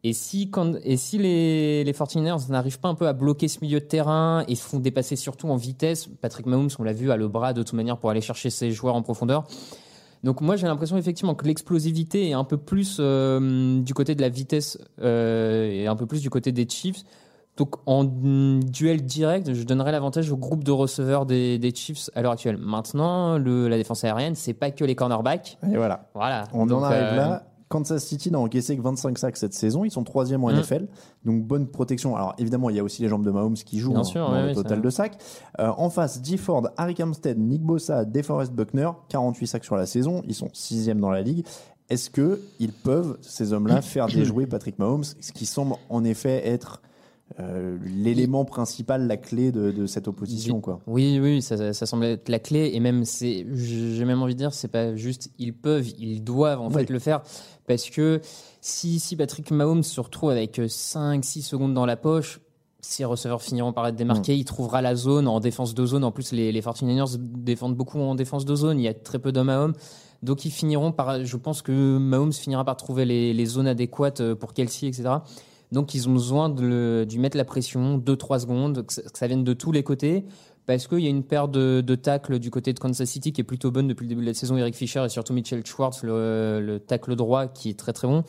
Et 0.03 0.13
si, 0.13 0.49
quand, 0.49 0.75
et 0.83 0.95
si 0.95 1.17
les, 1.17 1.83
les 1.83 1.91
49ers 1.91 2.49
n'arrivent 2.49 2.79
pas 2.79 2.87
un 2.87 2.95
peu 2.95 3.07
à 3.07 3.13
bloquer 3.13 3.49
ce 3.49 3.59
milieu 3.61 3.81
de 3.81 3.85
terrain 3.85 4.45
et 4.47 4.55
se 4.55 4.63
font 4.63 4.79
dépasser 4.79 5.17
surtout 5.17 5.49
en 5.49 5.57
vitesse, 5.57 6.07
Patrick 6.21 6.45
Mahomes, 6.45 6.69
on 6.79 6.83
l'a 6.83 6.93
vu, 6.93 7.11
a 7.11 7.17
le 7.17 7.27
bras 7.27 7.51
de 7.51 7.63
toute 7.63 7.73
manière 7.73 7.97
pour 7.97 8.09
aller 8.09 8.21
chercher 8.21 8.49
ses 8.49 8.71
joueurs 8.71 8.95
en 8.95 9.01
profondeur. 9.01 9.45
Donc 10.23 10.41
moi 10.41 10.55
j'ai 10.55 10.67
l'impression 10.67 10.97
effectivement 10.97 11.35
que 11.35 11.45
l'explosivité 11.45 12.29
est 12.29 12.33
un 12.33 12.43
peu 12.43 12.57
plus 12.57 12.97
euh, 12.99 13.79
du 13.81 13.93
côté 13.93 14.15
de 14.15 14.21
la 14.21 14.29
vitesse 14.29 14.77
euh, 15.01 15.71
et 15.71 15.87
un 15.87 15.95
peu 15.95 16.05
plus 16.05 16.21
du 16.21 16.29
côté 16.29 16.51
des 16.51 16.67
Chiefs. 16.67 17.03
Donc 17.57 17.75
en 17.85 18.05
duel 18.05 19.03
direct, 19.03 19.53
je 19.53 19.63
donnerais 19.63 19.91
l'avantage 19.91 20.31
au 20.31 20.37
groupe 20.37 20.63
de 20.63 20.71
receveurs 20.71 21.25
des, 21.25 21.57
des 21.57 21.75
Chiefs 21.75 22.09
à 22.15 22.21
l'heure 22.21 22.31
actuelle. 22.31 22.57
Maintenant, 22.57 23.37
le, 23.37 23.67
la 23.67 23.75
défense 23.75 24.03
aérienne, 24.05 24.35
c'est 24.35 24.53
pas 24.53 24.71
que 24.71 24.85
les 24.85 24.95
cornerbacks. 24.95 25.57
Et 25.69 25.75
voilà. 25.75 26.09
Voilà. 26.13 26.45
On 26.53 26.69
en 26.69 26.83
arrive 26.83 27.15
là. 27.17 27.43
Kansas 27.69 28.03
City 28.03 28.31
n'a 28.31 28.39
encaissé 28.39 28.75
que 28.75 28.81
25 28.81 29.17
sacs 29.17 29.37
cette 29.37 29.53
saison. 29.53 29.85
Ils 29.85 29.91
sont 29.91 30.03
troisième 30.03 30.43
en 30.43 30.49
mm. 30.49 30.59
NFL. 30.59 30.87
Donc 31.23 31.43
bonne 31.43 31.67
protection. 31.67 32.15
Alors 32.15 32.33
évidemment, 32.37 32.69
il 32.69 32.75
y 32.75 32.79
a 32.79 32.83
aussi 32.83 33.03
les 33.03 33.07
jambes 33.07 33.23
de 33.23 33.31
Mahomes 33.31 33.53
qui 33.53 33.79
jouent 33.79 33.93
dans 33.93 34.01
le 34.01 34.53
total 34.53 34.81
de 34.81 34.89
sacs. 34.89 35.17
Euh, 35.59 35.71
en 35.77 35.89
face, 35.89 36.19
G. 36.23 36.37
Ford, 36.37 36.67
Harry 36.77 36.95
Armstead, 36.99 37.37
Nick 37.37 37.61
Bossa, 37.61 38.05
DeForest 38.05 38.53
Buckner, 38.53 38.89
48 39.09 39.47
sacs 39.47 39.63
sur 39.63 39.75
la 39.75 39.85
saison. 39.85 40.23
Ils 40.27 40.35
sont 40.35 40.49
sixième 40.53 40.99
dans 40.99 41.11
la 41.11 41.21
ligue. 41.21 41.45
Est-ce 41.89 42.09
que 42.09 42.41
ils 42.59 42.73
peuvent, 42.73 43.17
ces 43.21 43.53
hommes-là, 43.53 43.81
faire 43.83 44.07
déjouer 44.07 44.47
Patrick 44.47 44.79
Mahomes, 44.79 45.03
ce 45.03 45.31
qui 45.31 45.45
semble 45.45 45.75
en 45.89 46.03
effet 46.03 46.47
être 46.47 46.81
euh, 47.39 47.77
l'élément 47.85 48.43
principal, 48.43 49.07
la 49.07 49.15
clé 49.15 49.51
de, 49.51 49.71
de 49.71 49.85
cette 49.85 50.07
opposition, 50.07 50.61
quoi. 50.61 50.79
Oui, 50.87 51.19
oui, 51.21 51.41
ça, 51.41 51.73
ça, 51.73 51.85
semble 51.85 52.05
être 52.05 52.27
la 52.27 52.39
clé, 52.39 52.71
et 52.73 52.79
même 52.79 53.05
c'est, 53.05 53.45
j'ai 53.53 54.03
même 54.03 54.21
envie 54.21 54.33
de 54.33 54.39
dire, 54.39 54.53
c'est 54.53 54.67
pas 54.67 54.95
juste 54.95 55.29
ils 55.37 55.53
peuvent, 55.53 55.87
ils 55.99 56.23
doivent 56.23 56.59
en 56.59 56.71
fait 56.71 56.89
le 56.89 56.97
faire, 56.97 57.21
parce 57.67 57.89
que 57.89 58.19
si, 58.61 58.99
si 58.99 59.15
Patrick 59.15 59.51
Mahomes 59.51 59.83
se 59.83 60.01
retrouve 60.01 60.31
avec 60.31 60.57
5-6 60.57 61.43
secondes 61.43 61.73
dans 61.73 61.85
la 61.85 61.97
poche, 61.97 62.41
ses 62.81 63.05
receveurs 63.05 63.43
finiront 63.43 63.73
par 63.73 63.85
être 63.87 63.95
démarqués, 63.95 64.33
mm. 64.33 64.39
il 64.39 64.45
trouvera 64.45 64.81
la 64.81 64.95
zone 64.95 65.27
en 65.27 65.39
défense 65.39 65.75
de 65.75 65.85
zone. 65.85 66.03
En 66.03 66.11
plus, 66.11 66.31
les, 66.31 66.51
les 66.51 66.61
49ers 66.61 67.17
défendent 67.19 67.75
beaucoup 67.75 67.99
en 67.99 68.15
défense 68.15 68.45
de 68.45 68.55
zone. 68.55 68.79
Il 68.79 68.83
y 68.83 68.87
a 68.87 68.93
très 68.93 69.19
peu 69.19 69.31
d'hommes 69.31 69.49
à 69.49 69.59
hommes. 69.59 69.73
Donc, 70.23 70.45
ils 70.45 70.51
finiront 70.51 70.91
par. 70.91 71.23
Je 71.23 71.37
pense 71.37 71.61
que 71.61 71.97
Mahomes 71.97 72.33
finira 72.33 72.65
par 72.65 72.77
trouver 72.77 73.05
les, 73.05 73.33
les 73.33 73.45
zones 73.45 73.67
adéquates 73.67 74.33
pour 74.33 74.53
Kelsey, 74.53 74.87
etc. 74.87 75.09
Donc 75.71 75.93
ils 75.93 76.09
ont 76.09 76.13
besoin 76.13 76.49
de, 76.49 77.05
lui 77.09 77.19
mettre 77.19 77.37
la 77.37 77.45
pression, 77.45 77.97
2-3 77.97 78.39
secondes, 78.39 78.85
que 78.85 78.93
ça, 78.93 79.27
vienne 79.27 79.43
de 79.43 79.53
tous 79.53 79.71
les 79.71 79.83
côtés. 79.83 80.25
Parce 80.65 80.87
qu'il 80.87 80.99
y 80.99 81.07
a 81.07 81.09
une 81.09 81.23
paire 81.23 81.47
de, 81.47 81.81
de 81.81 81.95
tacles 81.95 82.37
du 82.37 82.51
côté 82.51 82.73
de 82.73 82.79
Kansas 82.79 83.09
City 83.09 83.33
qui 83.33 83.41
est 83.41 83.43
plutôt 83.43 83.71
bonne 83.71 83.87
depuis 83.87 84.03
le 84.03 84.09
début 84.09 84.21
de 84.21 84.27
la 84.27 84.33
saison. 84.35 84.55
Eric 84.55 84.75
Fischer 84.75 85.03
et 85.03 85.09
surtout 85.09 85.33
Mitchell 85.33 85.65
Schwartz, 85.65 86.03
le, 86.03 86.61
le 86.61 86.79
tacle 86.79 87.15
droit 87.15 87.47
qui 87.47 87.69
est 87.69 87.79
très 87.79 87.93
très 87.93 88.07
bon. 88.07 88.23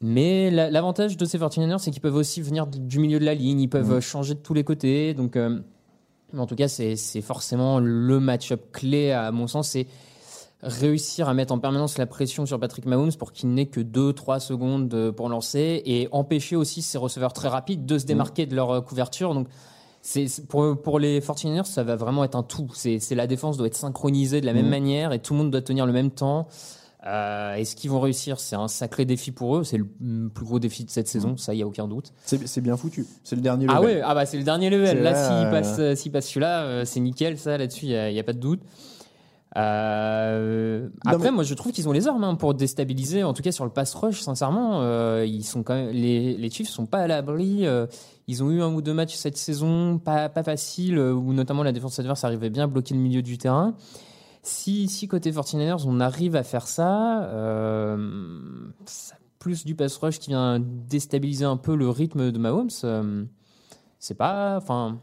Mais 0.00 0.50
l'avantage 0.50 1.16
de 1.16 1.24
ces 1.24 1.38
49ers, 1.38 1.78
c'est 1.78 1.90
qu'ils 1.90 2.00
peuvent 2.00 2.14
aussi 2.14 2.40
venir 2.40 2.66
du 2.66 3.00
milieu 3.00 3.18
de 3.18 3.24
la 3.24 3.34
ligne, 3.34 3.60
ils 3.60 3.68
peuvent 3.68 3.96
mmh. 3.96 4.00
changer 4.00 4.34
de 4.34 4.38
tous 4.38 4.54
les 4.54 4.62
côtés. 4.62 5.12
Donc, 5.12 5.36
euh, 5.36 5.58
en 6.36 6.46
tout 6.46 6.54
cas, 6.54 6.68
c'est 6.68 7.20
forcément 7.20 7.80
le 7.80 8.20
match-up 8.20 8.70
clé, 8.72 9.10
à 9.10 9.32
mon 9.32 9.48
sens. 9.48 9.70
C'est 9.70 9.86
réussir 10.62 11.28
à 11.28 11.34
mettre 11.34 11.52
en 11.52 11.58
permanence 11.58 11.98
la 11.98 12.06
pression 12.06 12.44
sur 12.44 12.58
Patrick 12.58 12.84
Mahomes 12.84 13.12
pour 13.14 13.32
qu'il 13.32 13.50
n'ait 13.50 13.66
que 13.66 13.80
2-3 13.80 14.40
secondes 14.40 14.92
euh, 14.92 15.12
pour 15.12 15.28
lancer 15.28 15.82
et 15.86 16.08
empêcher 16.10 16.56
aussi 16.56 16.82
ses 16.82 16.98
receveurs 16.98 17.32
très 17.32 17.48
rapides 17.48 17.86
de 17.86 17.98
se 17.98 18.04
mm. 18.04 18.08
démarquer 18.08 18.46
de 18.46 18.56
leur 18.56 18.70
euh, 18.70 18.80
couverture. 18.80 19.34
Donc, 19.34 19.48
c'est 20.02 20.26
pour, 20.46 20.80
pour 20.80 20.98
les 20.98 21.20
49ers, 21.20 21.64
ça 21.64 21.84
va 21.84 21.96
vraiment 21.96 22.24
être 22.24 22.34
un 22.34 22.42
tout. 22.42 22.70
C'est 22.74 23.14
la 23.14 23.26
défense 23.26 23.56
doit 23.56 23.66
être 23.66 23.76
synchronisée 23.76 24.40
de 24.40 24.46
la 24.46 24.52
même 24.52 24.66
mm. 24.66 24.70
manière 24.70 25.12
et 25.12 25.20
tout 25.20 25.34
le 25.34 25.38
monde 25.38 25.50
doit 25.50 25.62
tenir 25.62 25.86
le 25.86 25.92
même 25.92 26.10
temps. 26.10 26.48
Euh, 27.06 27.54
Est-ce 27.54 27.76
qu'ils 27.76 27.90
vont 27.90 28.00
réussir? 28.00 28.40
C'est 28.40 28.56
un 28.56 28.66
sacré 28.66 29.04
défi 29.04 29.30
pour 29.30 29.56
eux. 29.56 29.64
C'est 29.64 29.78
le 29.78 29.86
mm, 30.00 30.30
plus 30.30 30.44
gros 30.44 30.58
défi 30.58 30.84
de 30.84 30.90
cette 30.90 31.06
saison, 31.06 31.36
ça, 31.36 31.54
il 31.54 31.58
y 31.58 31.62
a 31.62 31.66
aucun 31.66 31.86
doute. 31.86 32.12
C'est 32.24 32.48
c'est 32.48 32.60
bien 32.60 32.76
foutu. 32.76 33.06
C'est 33.22 33.36
le 33.36 33.42
dernier 33.42 33.66
Ah 33.68 33.80
level. 33.80 33.98
ouais, 33.98 34.02
ah 34.04 34.14
bah 34.14 34.26
c'est 34.26 34.38
le 34.38 34.44
dernier 34.44 34.70
level. 34.70 35.02
Là, 35.02 35.12
là, 35.12 35.28
s'il 35.28 35.46
euh, 35.46 36.10
passe, 36.10 36.26
celui-là, 36.26 36.84
c'est 36.84 36.98
nickel. 36.98 37.38
Ça, 37.38 37.56
là-dessus, 37.56 37.86
il 37.86 38.12
n'y 38.12 38.18
a, 38.18 38.24
pas 38.24 38.32
de 38.32 38.40
doute. 38.40 38.60
Euh, 39.56 40.88
après, 41.06 41.18
mais- 41.30 41.30
moi, 41.30 41.44
je 41.44 41.54
trouve 41.54 41.72
qu'ils 41.72 41.88
ont 41.88 41.92
les 41.92 42.06
armes 42.06 42.24
hein, 42.24 42.34
pour 42.34 42.54
déstabiliser. 42.54 43.22
En 43.24 43.32
tout 43.32 43.42
cas, 43.42 43.52
sur 43.52 43.64
le 43.64 43.70
pass 43.70 43.94
rush, 43.94 44.20
sincèrement, 44.20 44.82
euh, 44.82 45.24
ils 45.26 45.44
sont 45.44 45.62
quand 45.62 45.74
même, 45.74 45.90
les, 45.90 46.36
les 46.36 46.50
Chiefs 46.50 46.68
sont 46.68 46.86
pas 46.86 46.98
à 46.98 47.06
l'abri. 47.06 47.66
euh, 47.66 47.86
ils 48.26 48.42
ont 48.44 48.50
eu 48.50 48.60
un 48.60 48.72
ou 48.74 48.82
deux 48.82 48.92
matchs 48.92 49.14
cette 49.14 49.38
saison, 49.38 49.98
pas, 49.98 50.28
pas 50.28 50.42
facile, 50.42 50.98
où 50.98 51.32
notamment 51.32 51.62
la 51.62 51.72
défense 51.72 51.98
adverse 51.98 52.24
arrivait 52.24 52.50
bien 52.50 52.64
à 52.64 52.66
bloquer 52.66 52.94
le 52.94 53.00
milieu 53.00 53.22
du 53.22 53.38
terrain. 53.38 53.74
Si, 54.42 54.86
si 54.88 55.08
côté 55.08 55.30
49ers, 55.32 55.84
on 55.86 55.98
arrive 56.00 56.36
à 56.36 56.42
faire 56.42 56.66
ça, 56.68 57.28
ça- 58.84 59.14
plus 59.38 59.64
du 59.64 59.74
pass 59.74 59.96
rush 59.96 60.18
qui 60.18 60.30
vient 60.30 60.58
déstabiliser 60.60 61.44
un 61.44 61.56
peu 61.56 61.74
le 61.76 61.88
rythme 61.88 62.30
de 62.32 62.38
Mahomes, 62.38 62.70
c'est 63.98 64.14
pas. 64.14 64.56
Enfin. 64.58 64.98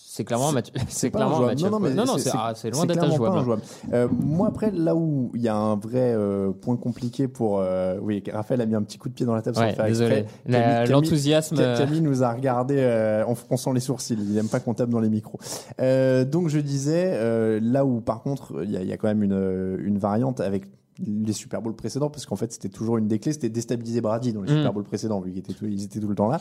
C'est 0.00 0.24
clairement 0.24 0.48
un 0.48 0.52
match. 0.52 0.68
C'est 0.88 1.10
clairement 1.10 1.46
un. 1.46 1.54
Non, 1.54 1.70
non, 1.70 1.78
mais 1.80 1.94
non, 1.94 2.04
non, 2.04 2.18
c'est- 2.18 2.30
ah, 2.34 2.52
loin 2.72 2.86
d'être 2.86 3.04
injouable. 3.04 3.38
un 3.38 3.44
jouable. 3.44 3.62
Euh, 3.92 4.08
moi, 4.10 4.48
après, 4.48 4.70
là 4.72 4.96
où 4.96 5.30
il 5.34 5.42
y 5.42 5.48
a 5.48 5.54
un 5.54 5.76
vrai 5.76 6.12
euh, 6.14 6.50
point 6.50 6.76
compliqué 6.76 7.28
pour. 7.28 7.60
euh, 7.60 7.98
oui, 8.02 8.22
Raphaël 8.32 8.60
a 8.60 8.66
mis 8.66 8.74
un 8.74 8.82
petit 8.82 8.98
coup 8.98 9.08
de 9.08 9.14
pied 9.14 9.24
dans 9.26 9.34
la 9.34 9.42
table 9.42 9.56
Ouais, 9.58 9.74
désolé. 9.88 10.24
Camille- 10.44 10.60
Camille- 10.62 10.90
L'enthousiasme. 10.90 11.56
Ca- 11.56 11.62
euh, 11.62 11.78
Camille 11.78 12.00
nous 12.00 12.22
a 12.24 12.32
regardé 12.32 12.76
euh, 12.78 13.24
en 13.26 13.34
fronçant 13.36 13.72
les 13.72 13.80
sourcils. 13.80 14.18
Il 14.20 14.32
n'aime 14.34 14.48
pas 14.48 14.58
qu'on 14.60 14.74
tape 14.74 14.90
dans 14.90 15.00
les 15.00 15.08
micros. 15.10 15.38
Euh, 15.80 16.24
donc 16.24 16.48
je 16.48 16.58
disais, 16.58 17.12
euh, 17.14 17.60
là 17.62 17.84
où 17.84 18.00
par 18.00 18.22
contre, 18.22 18.54
il 18.64 18.70
y, 18.70 18.84
y 18.86 18.92
a 18.92 18.96
quand 18.96 19.08
même 19.08 19.22
une, 19.22 19.78
une 19.84 19.98
variante 19.98 20.40
avec 20.40 20.64
les 21.06 21.32
Super 21.32 21.62
Bowls 21.62 21.76
précédents, 21.76 22.10
parce 22.10 22.26
qu'en 22.26 22.36
fait 22.36 22.52
c'était 22.52 22.68
toujours 22.68 22.96
une 22.98 23.06
des 23.08 23.18
clés, 23.18 23.32
c'était 23.32 23.48
déstabiliser 23.48 24.00
Brady 24.00 24.32
dans 24.32 24.42
les 24.42 24.52
Mm. 24.52 24.56
Super 24.56 24.72
Bowls 24.72 24.84
précédents, 24.84 25.20
vu 25.20 25.30
qu'ils 25.30 25.38
étaient, 25.40 25.52
tout- 25.54 25.66
ils 25.66 25.84
étaient 25.84 26.00
tout 26.00 26.08
le 26.08 26.14
temps 26.14 26.28
là. 26.28 26.40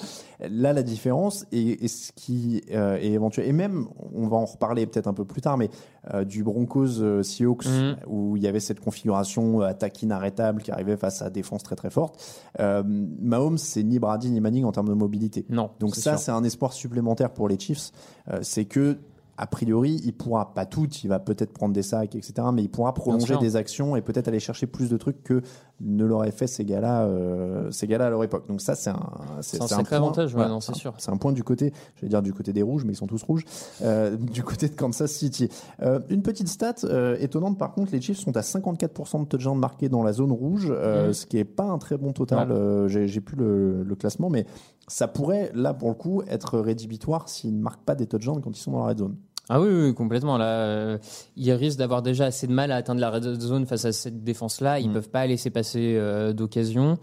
Là, 0.50 0.74
la 0.74 0.84
différence 0.84 1.46
et, 1.52 1.84
et 1.84 1.88
ce 1.88 2.12
qui 2.14 2.62
euh, 2.72 2.98
est 2.98 3.12
éventuel, 3.12 3.48
et 3.48 3.52
même, 3.54 3.88
on 4.14 4.28
va 4.28 4.38
en 4.38 4.46
reparler 4.46 4.86
peut-être 4.88 5.08
un 5.08 5.14
peu 5.14 5.26
plus 5.26 5.42
tard, 5.42 5.58
mais 5.58 5.70
euh, 6.14 6.24
du 6.24 6.44
Broncos 6.44 7.02
euh, 7.02 7.24
Seahawks, 7.24 7.66
Mm. 7.68 7.96
où 8.08 8.38
il 8.38 8.44
y 8.44 8.48
avait 8.48 8.60
cette 8.60 8.80
configuration 8.80 9.62
euh, 9.62 9.66
attaque 9.66 10.02
inarrêtable 10.02 10.62
qui 10.62 10.72
arrivait 10.72 10.98
face 10.98 11.22
à 11.22 11.30
défense 11.30 11.64
très 11.64 11.76
très 11.76 11.90
forte. 11.90 12.20
Euh, 12.60 12.82
Mahomes, 12.86 13.58
c'est 13.58 13.84
ni 13.84 14.00
Brady 14.00 14.30
ni 14.32 14.40
Manning 14.42 14.64
en 14.64 14.72
termes 14.72 14.90
de 14.90 14.94
mobilité. 14.94 15.46
Non. 15.50 15.70
Donc 15.80 15.96
ça, 15.96 16.18
c'est 16.18 16.32
un 16.32 16.44
espoir 16.44 16.74
supplémentaire 16.74 17.32
pour 17.32 17.48
les 17.48 17.60
Chiefs. 17.60 17.92
Euh, 18.32 18.40
c'est 18.42 18.66
que 18.66 18.98
a 19.38 19.48
priori, 19.48 20.02
il 20.04 20.14
pourra 20.14 20.54
pas 20.54 20.66
tout, 20.66 20.88
il 21.04 21.10
va 21.10 21.20
peut-être 21.20 21.54
prendre 21.54 21.74
des 21.74 21.84
sacs, 21.84 22.16
etc. 22.16 22.34
Mais 22.54 22.64
il 22.64 22.70
pourra 22.70 22.94
prolonger 22.94 23.38
des 23.38 23.56
actions 23.56 23.96
et 23.96 24.02
peut-être 24.02 24.28
aller 24.28 24.40
chercher 24.40 24.66
plus 24.68 24.90
de 24.90 24.98
trucs 24.98 25.24
que 25.24 25.42
ne 25.80 26.06
l'auraient 26.06 26.32
fait 26.32 26.48
ces 26.48 26.66
gars-là, 26.66 27.04
euh, 27.04 27.70
ces 27.70 27.86
gars-là 27.86 28.08
à 28.08 28.10
leur 28.10 28.24
époque. 28.24 28.48
Donc 28.48 28.62
ça, 28.62 28.74
c'est 28.74 28.90
un, 28.90 29.00
C'est 29.42 29.62
un 29.62 29.68
sacré 29.68 29.96
avantage, 29.96 30.34
ouais, 30.34 30.46
c'est 30.62 30.76
sûr. 30.76 30.94
C'est 30.98 31.12
un 31.12 31.18
point 31.18 31.32
du 31.34 31.44
côté, 31.44 31.72
je 31.96 32.02
vais 32.02 32.08
dire 32.10 32.24
du 32.24 32.34
côté 32.34 32.52
des 32.52 32.64
rouges, 32.64 32.84
mais 32.84 32.94
ils 32.94 32.98
sont 32.98 33.06
tous 33.06 33.22
rouges, 33.22 33.46
euh, 33.84 34.16
du 34.34 34.42
côté 34.44 34.70
de 34.70 34.76
Kansas 34.76 35.12
City. 35.12 35.50
Euh, 35.84 36.00
une 36.10 36.24
petite 36.24 36.48
stat 36.48 36.76
euh, 36.86 37.16
étonnante, 37.20 37.60
par 37.60 37.74
contre, 37.74 37.92
les 37.92 38.02
Chiefs 38.02 38.18
sont 38.20 38.36
à 38.36 38.42
54% 38.42 39.22
de 39.24 39.26
touchdowns 39.28 39.60
marqués 39.60 39.90
dans 39.90 40.02
la 40.02 40.14
zone 40.14 40.32
rouge, 40.32 40.72
Mhm. 40.72 41.14
ce 41.14 41.26
qui 41.28 41.38
est 41.38 41.46
pas 41.46 41.66
un 41.66 41.78
très 41.78 41.98
bon 41.98 42.12
total. 42.12 42.88
J'ai 42.88 43.22
plus 43.22 43.36
le, 43.38 43.84
le 43.84 43.96
classement, 43.96 44.30
mais 44.30 44.46
ça 44.88 45.08
pourrait, 45.08 45.52
là, 45.54 45.74
pour 45.74 45.90
le 45.90 45.96
coup, 45.96 46.24
être 46.28 46.58
rédhibitoire 46.60 47.30
s'ils 47.30 47.56
ne 47.56 47.62
marquent 47.62 47.84
pas 47.84 47.96
des 47.96 48.08
touchdowns 48.08 48.42
quand 48.42 48.58
ils 48.58 48.62
sont 48.62 48.72
dans 48.72 48.80
la 48.80 48.88
red 48.88 49.00
zone. 49.00 49.16
Ah 49.50 49.62
oui, 49.62 49.68
oui, 49.72 49.94
complètement. 49.94 50.38
Là, 50.38 50.46
euh, 50.46 50.98
ils 51.38 51.52
risquent 51.54 51.80
d'avoir 51.80 52.02
déjà 52.02 52.26
assez 52.26 52.48
de 52.48 52.52
mal 52.54 52.72
à 52.72 52.76
atteindre 52.76 53.00
la 53.00 53.10
red 53.10 53.24
zone 53.40 53.66
face 53.66 53.86
à 53.86 53.94
cette 53.94 54.24
défense-là. 54.24 54.80
Ils 54.80 54.90
Mm. 54.90 54.94
peuvent 54.94 55.10
pas 55.10 55.26
laisser 55.26 55.50
passer 55.50 55.96
euh, 55.98 56.34
d'occasion. 56.34 56.98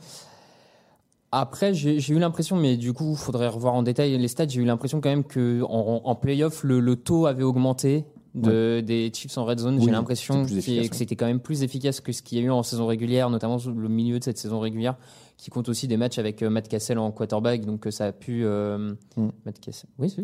Après, 1.32 1.74
j'ai 1.74 1.98
j'ai 1.98 2.14
eu 2.14 2.18
l'impression, 2.18 2.56
mais 2.56 2.76
du 2.76 2.92
coup, 2.92 3.12
il 3.12 3.16
faudrait 3.18 3.48
revoir 3.48 3.74
en 3.74 3.82
détail 3.82 4.16
les 4.16 4.28
stats. 4.28 4.46
J'ai 4.46 4.60
eu 4.60 4.64
l'impression 4.64 5.00
quand 5.00 5.08
même 5.08 5.24
que 5.24 5.62
en, 5.62 6.02
en 6.04 6.14
playoff, 6.14 6.62
le, 6.64 6.78
le 6.80 6.96
taux 6.96 7.26
avait 7.26 7.42
augmenté 7.42 8.04
de, 8.34 8.80
des 8.80 9.10
Chiefs 9.14 9.38
en 9.38 9.44
red 9.44 9.58
zone. 9.60 9.76
Oui, 9.78 9.84
j'ai 9.84 9.90
l'impression 9.90 10.44
efficace, 10.44 10.64
que 10.88 10.92
ouais. 10.92 10.98
c'était 10.98 11.16
quand 11.16 11.26
même 11.26 11.40
plus 11.40 11.62
efficace 11.62 12.00
que 12.00 12.12
ce 12.12 12.20
qu'il 12.22 12.38
y 12.38 12.40
a 12.40 12.44
eu 12.44 12.50
en 12.50 12.62
saison 12.62 12.86
régulière, 12.86 13.30
notamment 13.30 13.58
le 13.64 13.88
milieu 13.88 14.18
de 14.18 14.24
cette 14.24 14.38
saison 14.38 14.58
régulière, 14.60 14.96
qui 15.36 15.50
compte 15.50 15.68
aussi 15.68 15.88
des 15.88 15.96
matchs 15.96 16.18
avec 16.18 16.42
euh, 16.42 16.50
Matt 16.50 16.68
Cassel 16.68 16.98
en 16.98 17.10
quarterback. 17.10 17.64
Donc, 17.64 17.86
euh, 17.86 17.90
ça 17.90 18.06
a 18.06 18.12
pu. 18.12 18.44
euh, 18.44 18.94
Mm. 19.16 19.28
Matt 19.44 19.60
Cassel. 19.60 19.88
Oui, 19.98 20.14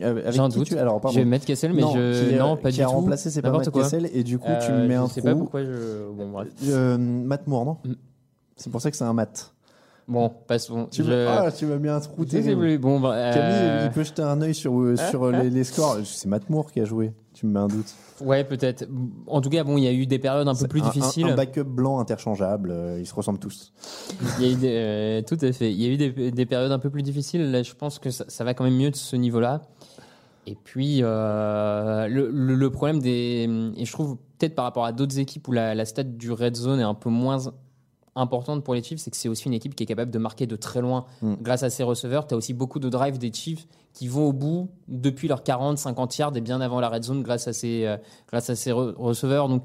avec 0.00 0.32
J'ai 0.32 0.38
un 0.40 0.48
doute. 0.48 0.66
tu- 0.66 0.76
Alors, 0.78 1.00
pardon. 1.00 1.16
J'ai 1.18 1.24
Matt 1.24 1.44
Cassel, 1.44 1.72
mais 1.72 1.82
non, 1.82 1.92
je. 1.94 2.28
qui, 2.30 2.34
non, 2.36 2.56
pas 2.56 2.70
qui 2.70 2.76
du 2.76 2.82
a 2.82 2.86
tout. 2.86 2.90
remplacé, 2.92 3.30
c'est 3.30 3.42
pas 3.42 3.50
Matt 3.50 3.70
quoi. 3.70 3.82
Cassel, 3.82 4.08
et 4.12 4.22
du 4.22 4.38
coup, 4.38 4.46
tu 4.64 4.70
Euh, 4.72 4.82
me 4.82 4.86
mets 4.88 4.94
je 4.94 5.00
un 5.00 5.08
sais 5.08 5.20
trou. 5.20 5.28
pas 5.30 5.34
pourquoi 5.36 5.64
je. 5.64 6.10
Bon, 6.16 6.30
bref. 6.30 6.48
Euh, 6.68 6.96
Matt 6.98 7.46
Moore, 7.46 7.64
non? 7.64 7.76
Mm. 7.84 7.94
C'est 8.56 8.70
pour 8.70 8.80
ça 8.80 8.90
que 8.90 8.96
c'est 8.96 9.04
un 9.04 9.12
Matt. 9.12 9.54
Bon, 10.08 10.32
passons. 10.46 10.86
Tu, 10.90 11.04
Je- 11.04 11.26
ah, 11.28 11.52
tu 11.52 11.66
m'as 11.66 11.76
mis 11.76 11.88
un 11.90 12.00
trou 12.00 12.24
terrible. 12.24 12.78
Bon, 12.78 12.98
bah, 12.98 13.12
euh, 13.12 13.32
Camille, 13.34 13.84
il 13.84 13.90
peut 13.90 14.02
jeter 14.04 14.22
un 14.22 14.40
œil 14.40 14.54
sur, 14.54 14.72
euh, 14.80 14.96
sur 14.96 15.24
euh, 15.24 15.32
les, 15.32 15.50
les 15.50 15.64
scores. 15.64 15.98
C'est 16.04 16.28
Matt 16.28 16.48
Moore 16.48 16.72
qui 16.72 16.80
a 16.80 16.86
joué. 16.86 17.12
Tu 17.34 17.44
me 17.46 17.52
mets 17.52 17.60
un 17.60 17.68
doute. 17.68 17.86
Ouais, 18.22 18.42
peut-être. 18.42 18.88
En 19.26 19.40
tout 19.42 19.50
cas, 19.50 19.62
bon, 19.64 19.76
il 19.76 19.84
y 19.84 19.86
a 19.86 19.92
eu 19.92 20.06
des 20.06 20.18
périodes 20.18 20.48
un 20.48 20.54
peu 20.54 20.66
plus 20.66 20.80
Un- 20.80 20.86
un- 20.86 20.90
difficiles. 20.90 21.26
Un, 21.26 21.34
backup 21.36 21.62
blanc 21.64 22.00
interchangeable. 22.00 22.70
euh, 22.72 22.96
ils 22.98 23.06
se 23.06 23.14
ressemblent 23.14 23.38
tous. 23.38 23.72
Il 24.40 24.46
y 24.46 24.48
a 24.48 24.52
eu 24.52 24.56
des, 24.56 24.72
euh, 24.72 25.22
tout 25.22 25.38
à 25.42 25.52
fait. 25.52 25.70
Il 25.70 25.80
y 25.80 25.86
a 25.86 25.90
eu 25.90 25.96
des, 25.98 26.30
des 26.32 26.46
périodes 26.46 26.72
un 26.72 26.78
peu 26.78 26.88
plus 26.90 27.02
difficiles. 27.02 27.50
Là, 27.52 27.62
je 27.62 27.74
pense 27.74 27.98
que 27.98 28.10
ça, 28.10 28.24
ça 28.28 28.44
va 28.44 28.54
quand 28.54 28.64
même 28.64 28.76
mieux 28.76 28.90
de 28.90 28.96
ce 28.96 29.14
niveau-là. 29.14 29.60
Et 30.46 30.56
puis, 30.64 31.00
euh, 31.02 32.08
le, 32.08 32.30
le- 32.32 32.54
le 32.54 32.70
problème 32.70 33.00
des. 33.00 33.46
Et 33.76 33.84
je 33.84 33.92
trouve, 33.92 34.16
peut-être 34.38 34.54
par 34.54 34.64
rapport 34.64 34.86
à 34.86 34.92
d'autres 34.92 35.18
équipes 35.18 35.46
où 35.48 35.52
la, 35.52 35.74
la 35.74 35.84
stat 35.84 36.04
du 36.04 36.32
red 36.32 36.56
zone 36.56 36.80
est 36.80 36.84
un 36.84 36.94
peu 36.94 37.10
moins 37.10 37.38
importante 38.18 38.62
pour 38.64 38.74
les 38.74 38.82
Chiefs, 38.82 39.00
c'est 39.00 39.10
que 39.10 39.16
c'est 39.16 39.28
aussi 39.28 39.46
une 39.46 39.54
équipe 39.54 39.74
qui 39.74 39.82
est 39.84 39.86
capable 39.86 40.10
de 40.10 40.18
marquer 40.18 40.46
de 40.46 40.56
très 40.56 40.80
loin 40.80 41.06
Mm. 41.22 41.34
grâce 41.40 41.62
à 41.62 41.70
ses 41.70 41.82
receveurs. 41.82 42.26
Tu 42.26 42.34
as 42.34 42.36
aussi 42.36 42.52
beaucoup 42.54 42.78
de 42.78 42.88
drives 42.88 43.18
des 43.18 43.32
Chiefs 43.32 43.66
qui 43.94 44.06
vont 44.08 44.28
au 44.28 44.32
bout 44.32 44.68
depuis 44.88 45.28
leurs 45.28 45.42
40, 45.42 45.78
50 45.78 46.16
yards 46.18 46.36
et 46.36 46.40
bien 46.40 46.60
avant 46.60 46.80
la 46.80 46.88
red 46.88 47.02
zone 47.04 47.22
grâce 47.22 47.48
à 47.48 47.52
ces, 47.52 47.84
euh, 47.86 47.96
grâce 48.28 48.50
à 48.50 48.54
re- 48.54 48.94
receveurs. 48.96 49.48
Donc, 49.48 49.64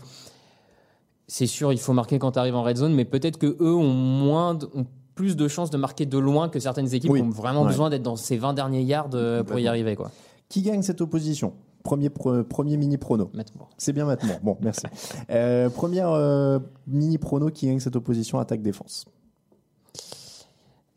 c'est 1.27 1.47
sûr, 1.47 1.71
il 1.71 1.79
faut 1.79 1.93
marquer 1.93 2.19
quand 2.19 2.33
tu 2.33 2.39
arrives 2.39 2.55
en 2.55 2.63
red 2.63 2.77
zone, 2.77 2.93
mais 2.93 3.05
peut-être 3.05 3.37
que 3.37 3.55
eux 3.59 3.73
ont 3.75 3.93
moins, 3.93 4.55
de- 4.55 4.69
ont 4.73 4.85
plus 5.15 5.35
de 5.35 5.47
chances 5.47 5.69
de 5.69 5.77
marquer 5.77 6.05
de 6.05 6.17
loin 6.17 6.49
que 6.49 6.59
certaines 6.59 6.93
équipes 6.93 7.11
Oui. 7.11 7.19
qui 7.21 7.25
ont 7.25 7.29
vraiment 7.29 7.61
Ouais. 7.61 7.67
besoin 7.67 7.89
d'être 7.89 8.01
dans 8.03 8.15
ces 8.15 8.37
20 8.37 8.53
derniers 8.53 8.81
yards 8.83 9.09
euh, 9.13 9.43
pour 9.43 9.59
y 9.59 9.67
arriver, 9.67 9.95
quoi. 9.95 10.11
Qui 10.49 10.61
gagne 10.61 10.81
cette 10.81 11.01
opposition? 11.01 11.53
Premier, 11.83 12.77
mini 12.77 12.97
prono. 12.97 13.29
C'est 13.77 13.93
bien 13.93 14.05
maintenant. 14.05 14.35
Bon, 14.41 14.57
merci. 14.61 14.85
Euh, 15.29 15.69
première 15.69 16.11
euh, 16.11 16.59
mini 16.87 17.17
prono 17.17 17.49
qui 17.49 17.67
gagne 17.67 17.79
cette 17.79 17.95
opposition 17.95 18.39
attaque-défense. 18.39 19.05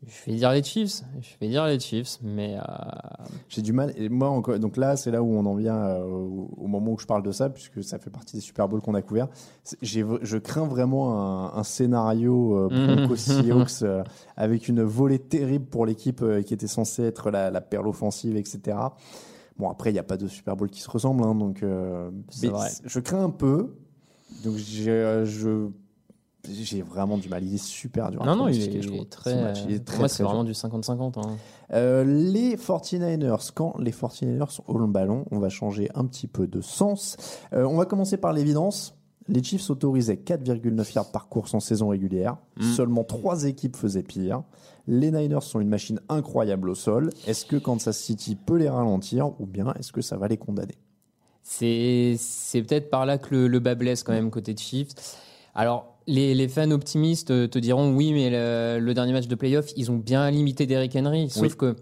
Je 0.07 0.31
vais 0.31 0.37
dire 0.37 0.51
les 0.51 0.63
Chiefs, 0.63 1.01
je 1.19 1.29
vais 1.41 1.49
dire 1.49 1.65
les 1.65 1.79
Chiefs, 1.79 2.19
mais 2.21 2.55
euh, 2.55 2.61
J'ai 3.49 3.61
du 3.61 3.73
mal. 3.73 3.93
Et 3.97 4.07
moi, 4.09 4.29
encore, 4.29 4.57
donc 4.59 4.77
là, 4.77 4.95
c'est 4.95 5.11
là 5.11 5.23
où 5.23 5.35
on 5.35 5.45
en 5.45 5.55
vient 5.55 5.75
euh, 5.75 6.03
au, 6.05 6.67
moment 6.67 6.91
où 6.91 6.99
je 6.99 7.05
parle 7.05 7.23
de 7.23 7.31
ça, 7.31 7.49
puisque 7.49 7.83
ça 7.83 7.97
fait 7.97 8.09
partie 8.09 8.35
des 8.37 8.41
Super 8.41 8.69
Bowls 8.69 8.81
qu'on 8.81 8.93
a 8.93 9.01
couverts. 9.01 9.27
Je 9.81 10.37
crains 10.37 10.67
vraiment 10.67 11.19
un, 11.19 11.59
un 11.59 11.63
scénario 11.63 12.69
euh, 12.71 12.95
Broncos 12.95 13.15
Seahawks 13.17 13.81
euh, 13.81 14.03
avec 14.37 14.67
une 14.67 14.83
volée 14.83 15.19
terrible 15.19 15.65
pour 15.65 15.85
l'équipe 15.85 16.23
qui 16.45 16.53
était 16.53 16.67
censée 16.67 17.03
être 17.03 17.31
la, 17.31 17.49
la 17.49 17.61
perle 17.61 17.87
offensive, 17.87 18.37
etc. 18.37 18.77
Bon, 19.57 19.69
après, 19.69 19.89
il 19.89 19.93
n'y 19.93 19.99
a 19.99 20.03
pas 20.03 20.17
de 20.17 20.27
Super 20.27 20.55
Bowl 20.55 20.69
qui 20.69 20.81
se 20.81 20.89
ressemble, 20.89 21.23
hein, 21.23 21.33
donc 21.35 21.63
euh, 21.63 22.11
mais 22.41 22.49
vrai. 22.49 22.69
je 22.85 22.99
crains 22.99 23.23
un 23.23 23.29
peu. 23.29 23.73
Donc 24.43 24.55
j'ai, 24.55 24.91
euh, 24.91 25.25
je, 25.25 25.69
j'ai 26.47 26.81
vraiment 26.81 27.17
du 27.17 27.27
mal. 27.29 27.43
Il 27.43 27.53
est 27.55 27.63
super 27.63 28.11
dur. 28.11 28.21
à 28.21 28.25
non, 28.25 28.35
non, 28.35 28.47
il 28.49 28.61
est, 28.61 28.81
je 28.81 28.87
trouve. 28.87 29.05
très. 29.05 29.41
Match, 29.41 29.59
il 29.67 29.75
est 29.75 29.79
pour 29.79 29.85
très, 29.85 29.99
moi, 29.99 30.07
c'est 30.07 30.23
dur. 30.23 30.27
vraiment 30.29 30.43
du 30.43 30.51
50-50. 30.53 31.19
hein. 31.19 31.37
Euh, 31.73 32.03
les 32.03 32.55
49ers, 32.55 33.51
quand 33.53 33.77
les 33.79 33.91
49ers 33.91 34.59
ont 34.67 34.77
le 34.77 34.87
ballon, 34.87 35.25
on 35.31 35.39
va 35.39 35.49
changer 35.49 35.89
un 35.95 36.05
petit 36.05 36.27
peu 36.27 36.47
de 36.47 36.61
sens. 36.61 37.17
Euh, 37.53 37.63
on 37.65 37.75
va 37.77 37.85
commencer 37.85 38.17
par 38.17 38.33
l'évidence. 38.33 38.96
Les 39.29 39.43
Chiefs 39.43 39.69
autorisaient 39.69 40.15
4,9 40.23 40.93
yards 40.95 41.11
par 41.11 41.27
course 41.27 41.53
en 41.53 41.59
saison 41.59 41.89
régulière. 41.89 42.37
Mm. 42.57 42.63
Seulement 42.75 43.03
trois 43.03 43.43
équipes 43.45 43.75
faisaient 43.75 44.03
pire. 44.03 44.43
Les 44.87 45.11
Niners 45.11 45.41
sont 45.41 45.59
une 45.59 45.67
machine 45.67 45.99
incroyable 46.07 46.69
au 46.69 46.75
sol. 46.75 47.09
Est-ce 47.27 47.45
que 47.45 47.57
Kansas 47.57 47.97
City 47.97 48.35
peut 48.35 48.55
les 48.55 48.69
ralentir 48.69 49.31
ou 49.41 49.45
bien 49.45 49.73
est-ce 49.77 49.91
que 49.91 50.01
ça 50.01 50.15
va 50.17 50.27
les 50.29 50.37
condamner? 50.37 50.75
C'est 51.43 52.17
peut-être 52.53 52.89
par 52.89 53.05
là 53.05 53.17
que 53.17 53.33
le, 53.33 53.47
le 53.47 53.59
bas 53.59 53.75
blesse 53.75 54.03
quand 54.03 54.13
même 54.13 54.31
côté 54.31 54.53
de 54.53 54.59
Chiefs. 54.59 54.89
Alors, 55.55 55.97
les, 56.07 56.35
les 56.35 56.47
fans 56.47 56.71
optimistes 56.71 57.49
te 57.49 57.59
diront 57.59 57.93
oui, 57.95 58.13
mais 58.13 58.29
le, 58.29 58.79
le 58.79 58.93
dernier 58.93 59.13
match 59.13 59.27
de 59.27 59.35
playoff, 59.35 59.71
ils 59.75 59.91
ont 59.91 59.97
bien 59.97 60.29
limité 60.29 60.65
Derrick 60.65 60.95
Henry. 60.95 61.29
Sauf 61.29 61.41
Oui. 61.43 61.57
que 61.57 61.75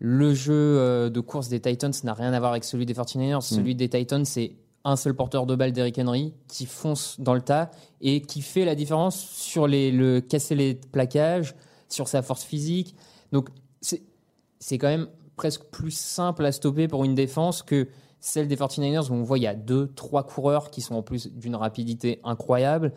le 0.00 0.34
jeu 0.34 0.52
euh, 0.54 1.10
de 1.10 1.20
course 1.20 1.48
des 1.48 1.58
Titans 1.60 1.92
n'a 2.04 2.14
rien 2.14 2.32
à 2.32 2.38
voir 2.38 2.52
avec 2.52 2.64
celui 2.64 2.86
des 2.86 2.94
49ers. 2.94 3.40
Celui 3.40 3.74
des 3.74 3.88
Titans, 3.88 4.24
c'est 4.24 4.52
un 4.84 4.96
seul 4.96 5.14
porteur 5.14 5.46
de 5.46 5.54
balle 5.54 5.72
Derrick 5.72 5.98
Henry 5.98 6.34
qui 6.46 6.66
fonce 6.66 7.20
dans 7.20 7.34
le 7.34 7.40
tas 7.42 7.70
et 8.00 8.22
qui 8.22 8.42
fait 8.42 8.64
la 8.64 8.74
différence 8.74 9.18
sur 9.18 9.66
les, 9.66 9.90
le 9.90 10.20
casser 10.20 10.54
les 10.54 10.74
plaquages, 10.74 11.54
sur 11.88 12.08
sa 12.08 12.22
force 12.22 12.44
physique. 12.44 12.94
Donc, 13.32 13.48
c'est 13.80 14.02
c'est 14.60 14.78
quand 14.78 14.88
même 14.88 15.08
presque 15.36 15.64
plus 15.70 15.92
simple 15.92 16.44
à 16.44 16.52
stopper 16.52 16.88
pour 16.88 17.04
une 17.04 17.14
défense 17.14 17.62
que 17.62 17.88
celle 18.20 18.48
des 18.48 18.56
49ers 18.56 19.10
où 19.10 19.14
on 19.14 19.22
voit 19.22 19.38
il 19.38 19.44
y 19.44 19.46
a 19.46 19.54
deux, 19.54 19.86
trois 19.94 20.24
coureurs 20.24 20.70
qui 20.70 20.80
sont 20.80 20.96
en 20.96 21.02
plus 21.02 21.28
d'une 21.32 21.54
rapidité 21.54 22.20
incroyable. 22.24 22.92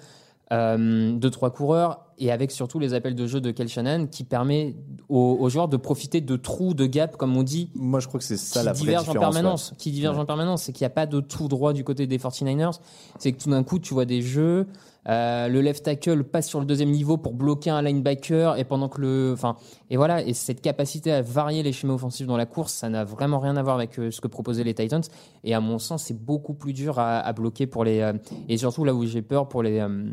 euh, 0.52 1.14
deux 1.14 1.30
trois 1.30 1.52
coureurs 1.52 2.11
et 2.22 2.32
avec 2.32 2.52
surtout 2.52 2.80
les 2.80 2.94
appels 2.94 3.16
de 3.16 3.28
jeu 3.28 3.42
de 3.42 3.52
Kel 3.52 3.68
Shannon 3.68 4.08
qui 4.08 4.24
permet 4.24 4.76
aux, 5.10 5.38
aux 5.40 5.50
joueurs 5.50 5.68
de 5.68 5.76
profiter 5.76 6.22
de 6.22 6.36
trous 6.38 6.74
de 6.74 6.86
gap 6.86 7.18
comme 7.18 7.36
on 7.36 7.44
dit 7.44 7.70
Moi, 7.76 8.00
je 8.00 8.08
crois 8.08 8.20
que 8.20 8.26
c'est 8.26 8.38
ça 8.38 8.64
la 8.64 8.72
vraie 8.74 8.80
divergent 8.82 9.10
en 9.10 9.14
permanence. 9.20 9.72
ouais. 9.72 9.78
Qui 9.80 9.92
divergent 9.92 10.16
Ouais. 10.18 10.24
en 10.24 10.26
permanence, 10.28 10.64
c'est 10.64 10.72
qu'il 10.72 10.84
n'y 10.86 10.92
a 10.92 10.92
pas 10.96 11.06
de 11.08 11.20
tout 11.20 11.48
droit 11.48 11.74
du 11.74 11.84
côté 11.84 12.08
des 12.08 12.18
49ers. 12.20 12.80
C'est 13.20 13.32
que 13.34 13.42
tout 13.44 13.50
d'un 13.50 13.64
coup, 13.64 13.80
tu 13.80 13.94
vois 13.94 14.06
des 14.06 14.22
jeux, 14.22 14.68
euh, 15.10 15.48
le 15.48 15.62
left 15.62 15.84
tackle 15.84 16.24
passe 16.24 16.48
sur 16.48 16.60
le 16.60 16.66
deuxième 16.68 16.92
niveau 16.92 17.18
pour 17.18 17.34
bloquer 17.34 17.72
un 17.72 17.82
linebacker 17.82 18.58
et 18.60 18.64
pendant 18.66 18.88
que 18.88 19.02
le, 19.02 19.32
enfin, 19.34 19.56
et 19.90 19.98
voilà, 19.98 20.22
et 20.24 20.34
cette 20.34 20.62
capacité 20.62 21.12
à 21.12 21.24
varier 21.24 21.64
les 21.64 21.74
schémas 21.74 21.96
offensifs 21.96 22.28
dans 22.28 22.38
la 22.38 22.46
course, 22.46 22.72
ça 22.74 22.88
n'a 22.90 23.04
vraiment 23.04 23.40
rien 23.40 23.58
à 23.58 23.64
voir 23.64 23.76
avec 23.78 23.98
euh, 23.98 24.12
ce 24.12 24.22
que 24.22 24.28
proposaient 24.28 24.64
les 24.64 24.76
Titans. 24.76 25.02
Et 25.44 25.56
à 25.56 25.60
mon 25.60 25.80
sens, 25.80 26.04
c'est 26.04 26.24
beaucoup 26.24 26.54
plus 26.54 26.74
dur 26.74 27.00
à, 27.00 27.18
à 27.20 27.34
bloquer 27.34 27.66
pour 27.66 27.84
les, 27.84 28.00
euh, 28.02 28.14
et 28.48 28.58
surtout 28.58 28.84
là 28.86 28.94
où 28.94 29.04
j'ai 29.06 29.24
peur 29.24 29.50
pour 29.50 29.64
les, 29.64 29.80
euh, 29.80 30.06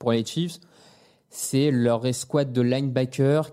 pour 0.00 0.10
les 0.10 0.24
Chiefs, 0.24 0.58
c'est 1.28 1.70
leur 1.70 2.06
escouade 2.06 2.52
de 2.52 2.60
linebacker, 2.62 3.50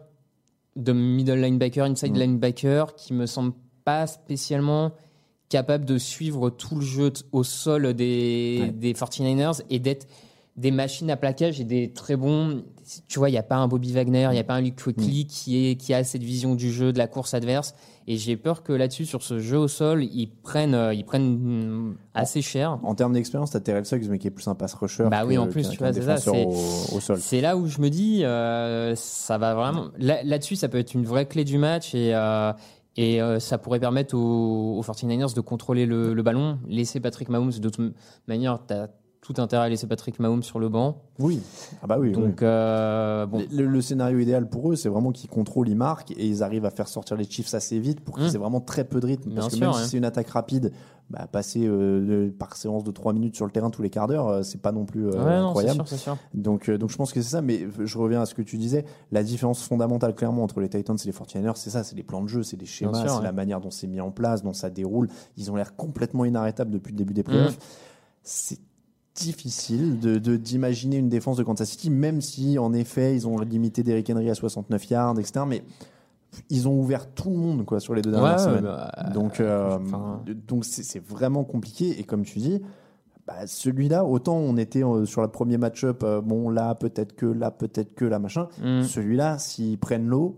de 0.76 0.92
middle 0.94 1.40
linebacker, 1.40 1.86
inside 1.86 2.14
Mm. 2.16 2.20
linebacker, 2.20 2.96
qui 2.96 3.14
me 3.14 3.26
semble 3.26 3.54
pas 3.84 4.08
spécialement 4.08 4.92
capable 5.50 5.86
de 5.86 5.98
suivre 5.98 6.50
tout 6.50 6.76
le 6.76 6.82
jeu 6.82 7.14
au 7.32 7.44
sol 7.44 7.94
des, 7.94 8.60
Ouais. 8.62 8.72
des 8.72 8.94
49ers 8.94 9.62
et 9.70 9.80
d'être 9.80 10.08
des 10.58 10.72
machines 10.72 11.10
à 11.12 11.18
plaquage 11.18 11.60
et 11.62 11.66
des 11.66 11.92
très 11.92 12.16
bons. 12.16 12.64
Tu 13.08 13.18
vois, 13.20 13.30
il 13.30 13.32
n'y 13.32 13.38
a 13.38 13.44
pas 13.44 13.56
un 13.56 13.68
Bobby 13.68 13.92
Wagner, 13.94 14.28
il 14.30 14.34
n'y 14.34 14.40
a 14.40 14.44
pas 14.44 14.54
un 14.54 14.62
Luke 14.62 14.76
Quickly 14.76 15.26
qui, 15.26 15.70
est, 15.72 15.76
qui 15.76 15.94
a 15.94 16.04
cette 16.04 16.22
vision 16.24 16.54
du 16.54 16.72
jeu, 16.72 16.94
de 16.94 16.98
la 17.00 17.08
course 17.08 17.34
adverse. 17.34 17.74
Et 18.08 18.18
j'ai 18.18 18.38
peur 18.38 18.62
que 18.62 18.72
là-dessus, 18.74 19.06
sur 19.06 19.24
ce 19.24 19.40
jeu 19.40 19.58
au 19.58 19.68
sol, 19.68 20.04
ils 20.04 20.28
prennent, 20.30 20.76
euh, 20.76 20.94
ils 20.94 21.04
prennent 21.04 21.38
mm, 21.90 21.96
assez 22.14 22.44
cher. 22.44 22.78
En 22.84 22.94
termes 22.94 23.14
d'expérience, 23.14 23.50
t'as 23.52 23.60
Terrell 23.60 23.86
Suggs, 23.86 24.08
mais 24.10 24.20
qui 24.20 24.28
est 24.28 24.32
plus 24.32 24.48
un 24.48 24.54
pass 24.54 24.76
rusher. 24.76 25.08
Bah 25.10 25.26
oui, 25.26 25.38
en 25.40 25.48
plus, 25.48 25.68
tu 25.70 25.78
vois, 25.80 25.92
c'est 25.94 26.02
ça, 26.04 26.32
Au, 26.32 26.52
au 26.96 27.00
sol. 27.00 27.18
C'est 27.20 27.42
là 27.42 27.58
où 27.58 27.66
je 27.68 27.82
me 27.82 27.90
dis, 27.90 28.24
euh, 28.24 28.94
ça 28.96 29.38
va 29.40 29.56
vraiment. 29.56 29.88
Là- 29.98 30.22
Là-dessus, 30.24 30.56
ça 30.56 30.70
peut 30.70 30.78
être 30.78 30.94
une 30.94 31.06
vraie 31.06 31.26
clé 31.26 31.44
du 31.44 31.58
match 31.58 31.96
et, 31.96 32.14
euh, 32.14 32.54
et 32.98 33.20
euh, 33.22 33.40
ça 33.40 33.58
pourrait 33.58 33.80
permettre 33.80 34.16
aux, 34.16 34.78
aux 34.78 34.84
49ers 34.84 35.34
de 35.34 35.42
contrôler 35.42 35.88
le, 35.88 36.14
le 36.14 36.22
ballon, 36.24 36.60
laisser 36.68 37.00
Patrick 37.00 37.30
Mahomes. 37.30 37.52
De 37.54 37.70
toute 37.70 37.96
manière, 38.28 38.60
tu 38.68 38.74
as 38.76 38.90
tout 39.26 39.42
intérêt 39.42 39.66
à 39.66 39.70
laisser 39.70 39.88
Patrick 39.88 40.20
Mahomes 40.20 40.44
sur 40.44 40.60
le 40.60 40.70
banc. 40.70 41.02
Oui. 41.18 41.42
Ah 41.82 41.88
bah 41.88 41.98
oui. 42.00 42.10
oui. 42.10 42.14
Donc, 42.14 42.44
euh, 42.44 43.26
bon. 43.26 43.42
Le, 43.52 43.66
le 43.66 43.82
scénario 43.82 44.20
idéal 44.20 44.48
pour 44.48 44.72
eux, 44.72 44.76
c'est 44.76 44.88
vraiment 44.90 45.12
qu'ils 45.12 45.30
contrôlent, 45.30 45.68
ils 45.68 45.76
marquent 45.76 46.12
et 46.12 46.28
ils 46.28 46.44
arrivent 46.44 46.66
à 46.66 46.70
faire 46.70 46.88
sortir 46.88 47.18
les 47.18 47.24
Chiefs 47.24 47.54
assez 47.56 47.80
vite 47.80 48.02
pour 48.02 48.16
qu'ils 48.18 48.26
Mm. 48.32 48.36
aient 48.36 48.40
vraiment 48.40 48.62
très 48.62 48.84
peu 48.84 49.00
de 49.00 49.08
rythme. 49.08 49.32
Parce 49.34 49.48
Bien 49.48 49.50
que 49.50 49.56
sûr, 49.66 49.74
même 49.74 49.84
si 49.84 49.90
c'est 49.90 49.98
une 49.98 50.06
attaque 50.06 50.30
rapide, 50.30 50.72
bah, 51.10 51.28
passer 51.32 51.66
euh, 51.66 52.30
par 52.38 52.56
séance 52.56 52.84
de 52.84 52.92
3 52.92 53.14
minutes 53.14 53.36
sur 53.36 53.46
le 53.46 53.52
terrain 53.52 53.70
tous 53.72 53.82
les 53.82 53.90
quarts 53.90 54.08
d'heure, 54.08 54.28
euh, 54.28 54.44
c'est 54.44 54.62
pas 54.62 54.72
non 54.72 54.86
plus 54.86 55.08
euh, 55.08 55.12
Ouais, 55.12 55.40
non, 55.40 55.48
incroyable. 55.50 55.76
sûr, 55.78 55.88
c'est 55.88 55.98
sûr. 55.98 56.18
Donc, 56.36 56.70
donc 56.70 56.92
je 56.92 56.96
pense 56.98 57.12
que 57.12 57.22
c'est 57.24 57.30
ça, 57.32 57.42
mais 57.42 57.68
je 57.84 57.98
reviens 57.98 58.22
à 58.22 58.26
ce 58.28 58.36
que 58.36 58.42
tu 58.44 58.58
disais. 58.58 58.86
La 59.12 59.24
différence 59.24 59.64
fondamentale, 59.64 60.14
clairement, 60.14 60.44
entre 60.44 60.60
les 60.60 60.70
Titans 60.70 60.98
et 61.04 61.06
les 61.08 61.12
49ers, 61.14 61.54
c'est 61.56 61.72
ça 61.72 61.84
c'est 61.84 61.96
les 61.96 62.04
plans 62.04 62.22
de 62.22 62.28
jeu, 62.28 62.44
c'est 62.44 62.58
les 62.60 62.66
schémas, 62.68 63.08
c'est 63.08 63.12
ouais. 63.18 63.24
la 63.24 63.32
manière 63.32 63.60
dont 63.60 63.72
c'est 63.72 63.88
mis 63.88 64.02
en 64.02 64.12
place, 64.12 64.44
dont 64.44 64.54
ça 64.54 64.70
déroule. 64.70 65.10
Ils 65.38 65.50
ont 65.52 65.56
l'air 65.56 65.76
complètement 65.76 66.26
inarrêtables 66.26 66.70
depuis 66.72 66.92
le 66.92 66.98
début 66.98 67.14
des 67.16 67.24
playoffs. 67.24 67.58
C'est 68.22 68.60
difficile 69.16 70.00
de 70.00 70.36
d'imaginer 70.38 70.98
une 70.98 71.10
défense 71.10 71.38
de 71.38 71.44
Kansas 71.44 71.70
City, 71.70 71.90
même 71.90 72.22
si, 72.22 72.60
en 72.60 72.74
effet, 72.74 73.16
ils 73.16 73.28
ont 73.28 73.38
limité 73.40 73.82
Derrick 73.84 74.10
Henry 74.10 74.30
à 74.30 74.36
69 74.36 74.90
yards, 74.90 75.20
etc. 75.20 75.46
Mais 75.48 75.64
ils 76.50 76.68
ont 76.68 76.78
ouvert 76.78 77.08
tout 77.14 77.30
le 77.30 77.38
monde 77.38 77.66
quoi, 77.66 77.80
sur 77.80 77.96
les 77.96 78.02
deux 78.02 78.12
dernières 78.12 78.34
Ouais, 78.34 78.44
semaines. 78.44 78.64
bah, 78.64 78.92
donc, 79.14 79.40
euh, 79.40 79.78
enfin- 79.82 80.22
donc 80.48 80.66
c'est 80.66 81.00
vraiment 81.06 81.44
compliqué. 81.46 81.98
Et 82.00 82.04
comme 82.04 82.24
tu 82.24 82.40
dis, 82.40 82.62
bah, 83.26 83.48
celui-là, 83.48 84.04
autant 84.06 84.36
on 84.36 84.58
était 84.58 84.84
euh, 84.84 85.06
sur 85.06 85.22
le 85.22 85.30
premier 85.30 85.58
match-up, 85.58 86.04
euh, 86.04 86.20
bon 86.22 86.50
là 86.50 86.76
peut-être 86.76 87.16
que, 87.16 87.26
là 87.26 87.52
peut-être 87.52 87.96
que, 87.96 88.04
là 88.06 88.20
machin. 88.20 88.50
Mm. 88.62 88.84
Celui-là, 88.84 89.40
s'ils 89.40 89.78
prennent 89.80 90.08
l'eau, 90.08 90.38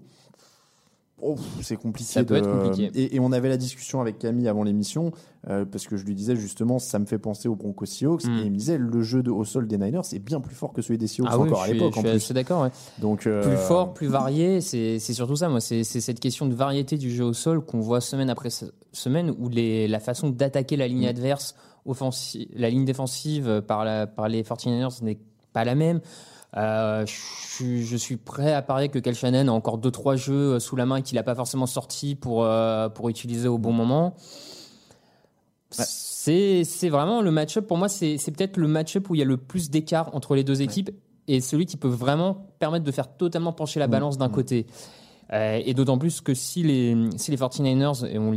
oh, 1.21 1.35
c'est 1.61 1.75
compliqué. 1.77 2.11
Ça 2.11 2.23
peut 2.23 2.35
de- 2.35 2.39
être 2.39 2.51
compliqué. 2.51 2.91
Et, 2.95 3.15
et 3.15 3.19
on 3.19 3.31
avait 3.31 3.49
la 3.49 3.57
discussion 3.57 4.01
avec 4.01 4.19
Camille 4.19 4.47
avant 4.47 4.63
l'émission, 4.63 5.11
euh, 5.49 5.65
parce 5.65 5.87
que 5.87 5.97
je 5.97 6.05
lui 6.05 6.15
disais 6.15 6.35
justement, 6.35 6.79
ça 6.79 6.99
me 6.99 7.05
fait 7.05 7.17
penser 7.17 7.47
aux 7.47 7.55
Broncos 7.55 7.85
Seahawks, 7.85 8.25
Mm. 8.25 8.37
et 8.39 8.41
il 8.45 8.51
me 8.51 8.57
disait, 8.57 8.77
le 8.77 9.01
jeu 9.01 9.23
de, 9.23 9.31
au 9.31 9.43
sol 9.45 9.67
des 9.67 9.77
Niners 9.77 10.01
est 10.13 10.19
bien 10.19 10.39
plus 10.39 10.55
fort 10.55 10.73
que 10.73 10.81
celui 10.81 10.97
des 10.97 11.07
Seahawks 11.07 11.29
Ah 11.31 11.37
oui, 11.39 11.47
encore 11.49 11.63
à 11.63 11.67
l'époque 11.67 11.93
je 11.93 11.99
en 11.99 12.01
suis 12.01 12.09
plus. 12.11 12.15
assez 12.17 12.33
d'accord. 12.33 12.61
ouais. 12.63 12.69
Donc, 12.99 13.25
euh, 13.27 13.41
plus 13.43 13.57
fort, 13.57 13.93
plus 13.93 14.07
varié. 14.07 14.61
C'est 14.61 14.99
surtout 14.99 15.35
ça, 15.35 15.49
moi. 15.49 15.59
C'est 15.61 15.83
cette 15.83 16.19
question 16.19 16.45
de 16.45 16.53
variété 16.53 16.97
du 16.97 17.11
jeu 17.11 17.25
au 17.25 17.33
sol 17.33 17.61
qu'on 17.63 17.79
voit 17.79 18.01
semaine 18.01 18.29
après 18.29 18.49
se- 18.49 18.65
semaine, 18.91 19.33
où 19.39 19.49
les, 19.49 19.87
la 19.87 19.99
façon 19.99 20.29
d'attaquer 20.29 20.75
la 20.77 20.87
ligne 20.87 21.05
Mm. 21.05 21.09
adverse, 21.09 21.55
offensive, 21.85 22.47
la 22.55 22.69
ligne 22.69 22.85
défensive 22.85 23.61
par, 23.67 23.85
la, 23.85 24.07
par 24.07 24.27
les 24.27 24.43
49ers 24.43 25.01
n'est 25.03 25.17
pas 25.53 25.63
la 25.63 25.73
même. 25.75 26.01
Euh, 26.55 27.05
je, 27.05 27.11
suis- 27.55 27.83
je 27.85 27.97
suis 27.97 28.15
prêt 28.15 28.53
à 28.53 28.61
parier 28.61 28.87
que 28.87 28.99
Cal 28.99 29.13
Shannon 29.13 29.47
a 29.49 29.51
encore 29.51 29.77
deux 29.77 29.91
trois 29.91 30.15
jeux 30.15 30.53
euh, 30.53 30.59
sous 30.59 30.75
la 30.77 30.85
main 30.85 31.01
qu'il 31.01 31.15
n'a 31.17 31.23
pas 31.23 31.35
forcément 31.35 31.65
sorti 31.65 32.15
pour 32.15 32.45
euh, 32.45 32.87
pour 32.89 33.09
utiliser 33.09 33.47
au 33.49 33.57
bon 33.57 33.73
moment. 33.73 34.15
C'est 35.69 36.63
c'est 36.63 36.89
vraiment 36.89 37.21
le 37.21 37.31
match-up. 37.31 37.67
Pour 37.67 37.77
moi, 37.77 37.89
c'est 37.89 38.17
c'est 38.17 38.31
peut-être 38.31 38.57
le 38.57 38.67
match-up 38.67 39.09
où 39.09 39.15
il 39.15 39.19
y 39.19 39.21
a 39.21 39.25
le 39.25 39.37
plus 39.37 39.69
d'écart 39.69 40.15
entre 40.15 40.35
les 40.35 40.43
deux 40.43 40.61
équipes 40.61 40.91
et 41.27 41.41
celui 41.41 41.65
qui 41.65 41.75
peut 41.75 41.89
vraiment 41.89 42.47
permettre 42.59 42.85
de 42.85 42.91
faire 42.91 43.13
totalement 43.17 43.51
pencher 43.51 43.79
la 43.81 43.87
balance 43.87 44.17
d'un 44.17 44.29
côté. 44.29 44.65
Euh, 45.33 45.59
et 45.65 45.73
d'autant 45.73 45.97
plus 45.97 46.21
que 46.21 46.33
si 46.33 46.63
les, 46.63 46.95
si 47.17 47.31
les 47.31 47.37
49ers, 47.37 48.05
et 48.05 48.17
on, 48.17 48.31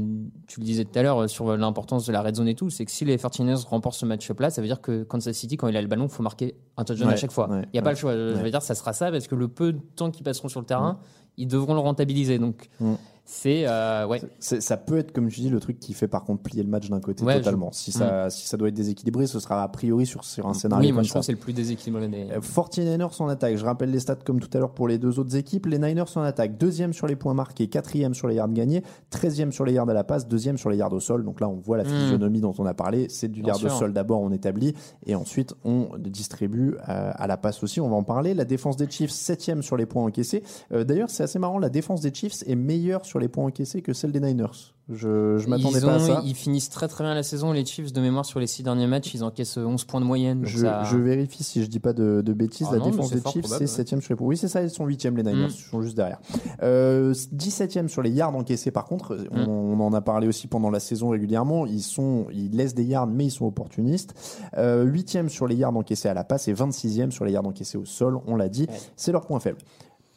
tu 0.48 0.58
le 0.58 0.64
disais 0.64 0.84
tout 0.84 0.98
à 0.98 1.02
l'heure 1.02 1.22
euh, 1.22 1.26
sur 1.28 1.56
l'importance 1.56 2.04
de 2.04 2.12
la 2.12 2.20
red 2.20 2.34
zone 2.34 2.48
et 2.48 2.56
tout, 2.56 2.68
c'est 2.68 2.84
que 2.84 2.90
si 2.90 3.04
les 3.04 3.16
49ers 3.16 3.64
remportent 3.66 3.94
ce 3.96 4.06
match-up-là, 4.06 4.50
ça 4.50 4.60
veut 4.60 4.66
dire 4.66 4.80
que 4.80 5.04
Kansas 5.04 5.36
City, 5.36 5.56
quand 5.56 5.68
il 5.68 5.76
a 5.76 5.82
le 5.82 5.86
ballon, 5.88 6.06
il 6.06 6.10
faut 6.10 6.24
marquer 6.24 6.56
un 6.76 6.82
touchdown 6.84 7.08
Ouais, 7.08 7.14
à 7.14 7.16
chaque 7.16 7.30
fois. 7.30 7.48
ouais, 7.48 7.62
il 7.66 7.70
n'y 7.74 7.78
a 7.78 7.82
pas 7.82 7.90
le 7.90 7.96
choix. 7.96 8.14
Je 8.14 8.34
veux 8.42 8.50
dire, 8.50 8.62
ça 8.62 8.74
sera 8.74 8.92
ça 8.92 9.12
parce 9.12 9.28
que 9.28 9.36
le 9.36 9.46
peu 9.46 9.72
de 9.72 9.80
temps 9.94 10.10
qu'ils 10.10 10.24
passeront 10.24 10.48
sur 10.48 10.58
le 10.60 10.66
terrain, 10.66 10.98
ils 11.36 11.46
devront 11.46 11.74
le 11.74 11.80
rentabiliser. 11.80 12.38
Donc, 12.40 12.68
Mm. 12.80 12.94
C'est. 13.32 13.64
euh, 13.68 14.06
ouais. 14.06 14.20
Ça 14.40 14.76
peut 14.76 14.98
être, 14.98 15.12
comme 15.12 15.28
tu 15.28 15.40
dis, 15.40 15.48
le 15.50 15.60
truc 15.60 15.78
qui 15.78 15.92
fait 15.94 16.08
par 16.08 16.24
contre 16.24 16.42
plier 16.42 16.62
le 16.62 16.68
match 16.68 16.88
d'un 16.90 17.00
côté 17.00 17.24
Ouais, 17.24 17.36
totalement. 17.38 17.70
Si, 17.72 17.92
ça, 17.92 18.28
si 18.30 18.46
ça 18.48 18.56
doit 18.56 18.68
être 18.68 18.74
déséquilibré, 18.74 19.26
ce 19.26 19.38
sera 19.38 19.62
a 19.62 19.68
priori 19.68 20.04
sur, 20.06 20.24
sur 20.24 20.46
un 20.48 20.54
scénario 20.54 20.86
Oui, 20.88 20.92
moi 20.92 21.02
je 21.02 21.10
trouve 21.10 21.20
que 21.20 21.26
c'est 21.26 21.32
le 21.32 21.38
plus 21.38 21.52
déséquilibré 21.52 22.08
des. 22.08 22.28
Euh, 22.32 22.40
49ers 22.40 23.22
en 23.22 23.28
attaque. 23.28 23.56
Je 23.56 23.64
rappelle 23.64 23.90
les 23.90 24.00
stats 24.00 24.16
comme 24.16 24.40
tout 24.40 24.50
à 24.54 24.58
l'heure 24.58 24.72
pour 24.72 24.88
les 24.88 24.98
deux 24.98 25.18
autres 25.20 25.36
équipes. 25.36 25.66
Les 25.66 25.78
Niners 25.78 26.04
en 26.16 26.22
attaque. 26.22 26.58
Deuxième 26.58 26.92
sur 26.92 27.06
les 27.06 27.16
points 27.16 27.34
marqués, 27.34 27.68
quatrième 27.68 28.14
sur 28.14 28.26
les 28.28 28.34
yards 28.34 28.48
gagnés, 28.52 28.82
treizième 29.10 29.52
sur 29.52 29.64
les 29.64 29.74
yards 29.74 29.88
à 29.88 29.94
la 29.94 30.04
passe, 30.04 30.26
deuxième 30.26 30.58
sur 30.58 30.68
les 30.70 30.76
yards 30.78 30.92
au 30.92 31.00
sol. 31.00 31.24
Donc 31.24 31.40
là, 31.40 31.48
on 31.48 31.56
voit 31.56 31.76
la 31.76 31.84
Mm. 31.84 31.88
physionomie 31.88 32.40
dont 32.40 32.54
on 32.58 32.66
a 32.66 32.74
parlé. 32.74 33.06
C'est 33.08 33.28
du 33.28 33.42
Bien 33.42 33.54
yard 33.54 33.64
au 33.64 33.68
sol 33.68 33.92
d'abord, 33.92 34.20
on 34.20 34.32
établit. 34.32 34.74
Et 35.06 35.14
ensuite, 35.14 35.54
on 35.64 35.88
distribue 35.98 36.74
euh, 36.88 37.12
à 37.14 37.26
la 37.26 37.36
passe 37.36 37.62
aussi. 37.62 37.80
On 37.80 37.88
va 37.88 37.96
en 37.96 38.02
parler. 38.02 38.34
La 38.34 38.44
défense 38.44 38.76
des 38.76 38.90
Chiefs, 38.90 39.10
septième 39.10 39.62
sur 39.62 39.76
les 39.76 39.86
points 39.86 40.04
encaissés. 40.04 40.42
Euh, 40.72 40.82
D'ailleurs, 40.84 41.10
c'est 41.10 41.22
assez 41.22 41.38
marrant. 41.38 41.58
La 41.60 41.68
défense 41.68 42.00
des 42.00 42.12
Chiefs 42.12 42.42
est 42.46 42.56
meilleure 42.56 43.04
sur 43.04 43.19
les 43.20 43.28
points 43.28 43.44
encaissés 43.46 43.82
que 43.82 43.92
celle 43.92 44.10
des 44.12 44.20
Niners. 44.20 44.74
Je, 44.92 45.38
je 45.38 45.46
m'attendais 45.48 45.80
pas 45.80 45.94
à 45.94 45.98
ça. 46.00 46.22
Ils 46.24 46.34
finissent 46.34 46.68
très 46.68 46.88
très 46.88 47.04
bien 47.04 47.14
la 47.14 47.22
saison, 47.22 47.52
les 47.52 47.64
Chiefs 47.64 47.92
de 47.92 48.00
mémoire 48.00 48.24
sur 48.24 48.40
les 48.40 48.48
six 48.48 48.64
derniers 48.64 48.88
matchs, 48.88 49.14
ils 49.14 49.22
encaissent 49.22 49.56
11 49.56 49.84
points 49.84 50.00
de 50.00 50.04
moyenne. 50.06 50.40
Je, 50.44 50.58
ça- 50.58 50.82
je 50.82 50.96
vérifie 50.96 51.44
si 51.44 51.62
je 51.62 51.68
dis 51.68 51.78
pas 51.78 51.92
de, 51.92 52.22
de 52.26 52.32
bêtises. 52.32 52.66
Ah 52.70 52.72
la 52.72 52.78
non, 52.80 52.86
défense 52.90 53.12
des 53.12 53.20
Chiefs, 53.30 53.46
c'est 53.46 53.60
ouais. 53.60 53.66
7 53.68 53.88
sur 53.88 53.98
les 54.10 54.16
points. 54.16 54.26
Oui, 54.26 54.36
c'est 54.36 54.48
ça, 54.48 54.62
ils 54.62 54.70
sont 54.70 54.84
8e, 54.88 55.14
les 55.14 55.22
Niners. 55.22 55.46
Mm. 55.46 55.50
Ils 55.50 55.70
sont 55.70 55.80
juste 55.82 55.96
derrière. 55.96 56.18
Euh, 56.64 57.12
17e 57.12 57.86
sur 57.86 58.02
les 58.02 58.10
yards 58.10 58.34
encaissés, 58.34 58.72
par 58.72 58.84
contre. 58.86 59.14
Mm. 59.14 59.48
On, 59.48 59.78
on 59.78 59.80
en 59.80 59.92
a 59.92 60.00
parlé 60.00 60.26
aussi 60.26 60.48
pendant 60.48 60.70
la 60.70 60.80
saison 60.80 61.10
régulièrement. 61.10 61.66
Ils, 61.66 61.82
sont, 61.82 62.26
ils 62.32 62.50
laissent 62.56 62.74
des 62.74 62.84
yards, 62.84 63.06
mais 63.06 63.26
ils 63.26 63.30
sont 63.30 63.46
opportunistes. 63.46 64.14
Euh, 64.56 64.84
8e 64.84 65.28
sur 65.28 65.46
les 65.46 65.54
yards 65.54 65.76
encaissés 65.76 66.08
à 66.08 66.14
la 66.14 66.24
passe 66.24 66.48
et 66.48 66.52
26e 66.52 67.12
sur 67.12 67.24
les 67.24 67.30
yards 67.30 67.46
encaissés 67.46 67.78
au 67.78 67.84
sol. 67.84 68.18
On 68.26 68.34
l'a 68.34 68.48
dit. 68.48 68.66
Ouais. 68.68 68.76
C'est 68.96 69.12
leur 69.12 69.24
point 69.24 69.38
faible. 69.38 69.58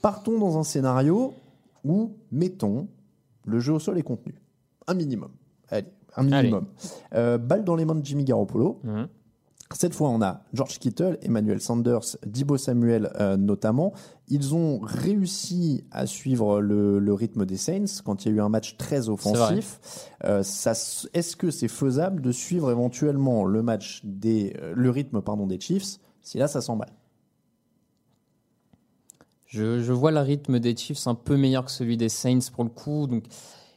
Partons 0.01 0.39
dans 0.39 0.57
un 0.57 0.63
scénario 0.63 1.33
où, 1.83 2.17
mettons, 2.31 2.87
le 3.45 3.59
jeu 3.59 3.73
au 3.73 3.79
sol 3.79 3.97
est 3.97 4.03
contenu? 4.03 4.35
Un 4.87 4.93
minimum. 4.93 5.31
Allez, 5.69 5.87
un 6.15 6.23
minimum. 6.23 6.67
Euh, 7.13 7.37
balle 7.37 7.63
dans 7.63 7.75
les 7.75 7.85
mains 7.85 7.95
de 7.95 8.05
Jimmy 8.05 8.23
Garoppolo. 8.23 8.79
Mhm. 8.83 9.07
Cette 9.73 9.95
fois, 9.95 10.09
on 10.09 10.21
a 10.21 10.43
George 10.53 10.77
Kittle, 10.77 11.17
Emmanuel 11.23 11.59
Sanders, 11.59 12.17
Dibo 12.27 12.57
Samuel 12.57 13.11
euh, 13.19 13.37
notamment. 13.37 13.93
Ils 14.27 14.53
ont 14.53 14.79
réussi 14.79 15.83
à 15.89 16.05
suivre 16.05 16.61
le, 16.61 16.99
le 16.99 17.13
rythme 17.13 17.45
des 17.45 17.57
Saints 17.57 18.01
quand 18.05 18.23
il 18.23 18.29
y 18.29 18.31
a 18.33 18.37
eu 18.37 18.41
un 18.41 18.49
match 18.49 18.77
très 18.77 19.09
offensif. 19.09 19.79
Euh, 20.25 20.41
Est-ce 20.41 21.35
que 21.35 21.49
c'est 21.49 21.67
faisable 21.67 22.21
de 22.21 22.31
suivre 22.31 22.69
éventuellement 22.69 23.45
le 23.45 23.63
match 23.63 24.01
des, 24.03 24.55
le 24.75 24.89
rythme 24.91 25.21
pardon 25.21 25.47
des 25.47 25.59
Chiefs? 25.59 25.97
Si 26.21 26.37
là 26.37 26.47
ça 26.47 26.61
s'emballe 26.61 26.91
Je, 29.53 29.81
je 29.83 29.93
vois 29.93 30.11
le 30.11 30.19
rythme 30.19 30.59
des 30.59 30.75
Chiefs 30.75 31.05
un 31.07 31.15
peu 31.15 31.37
meilleur 31.37 31.65
que 31.65 31.71
celui 31.71 31.95
des 31.95 32.09
Saints 32.09 32.39
pour 32.53 32.63
le 32.63 32.71
coup. 32.71 33.05
Donc, 33.07 33.25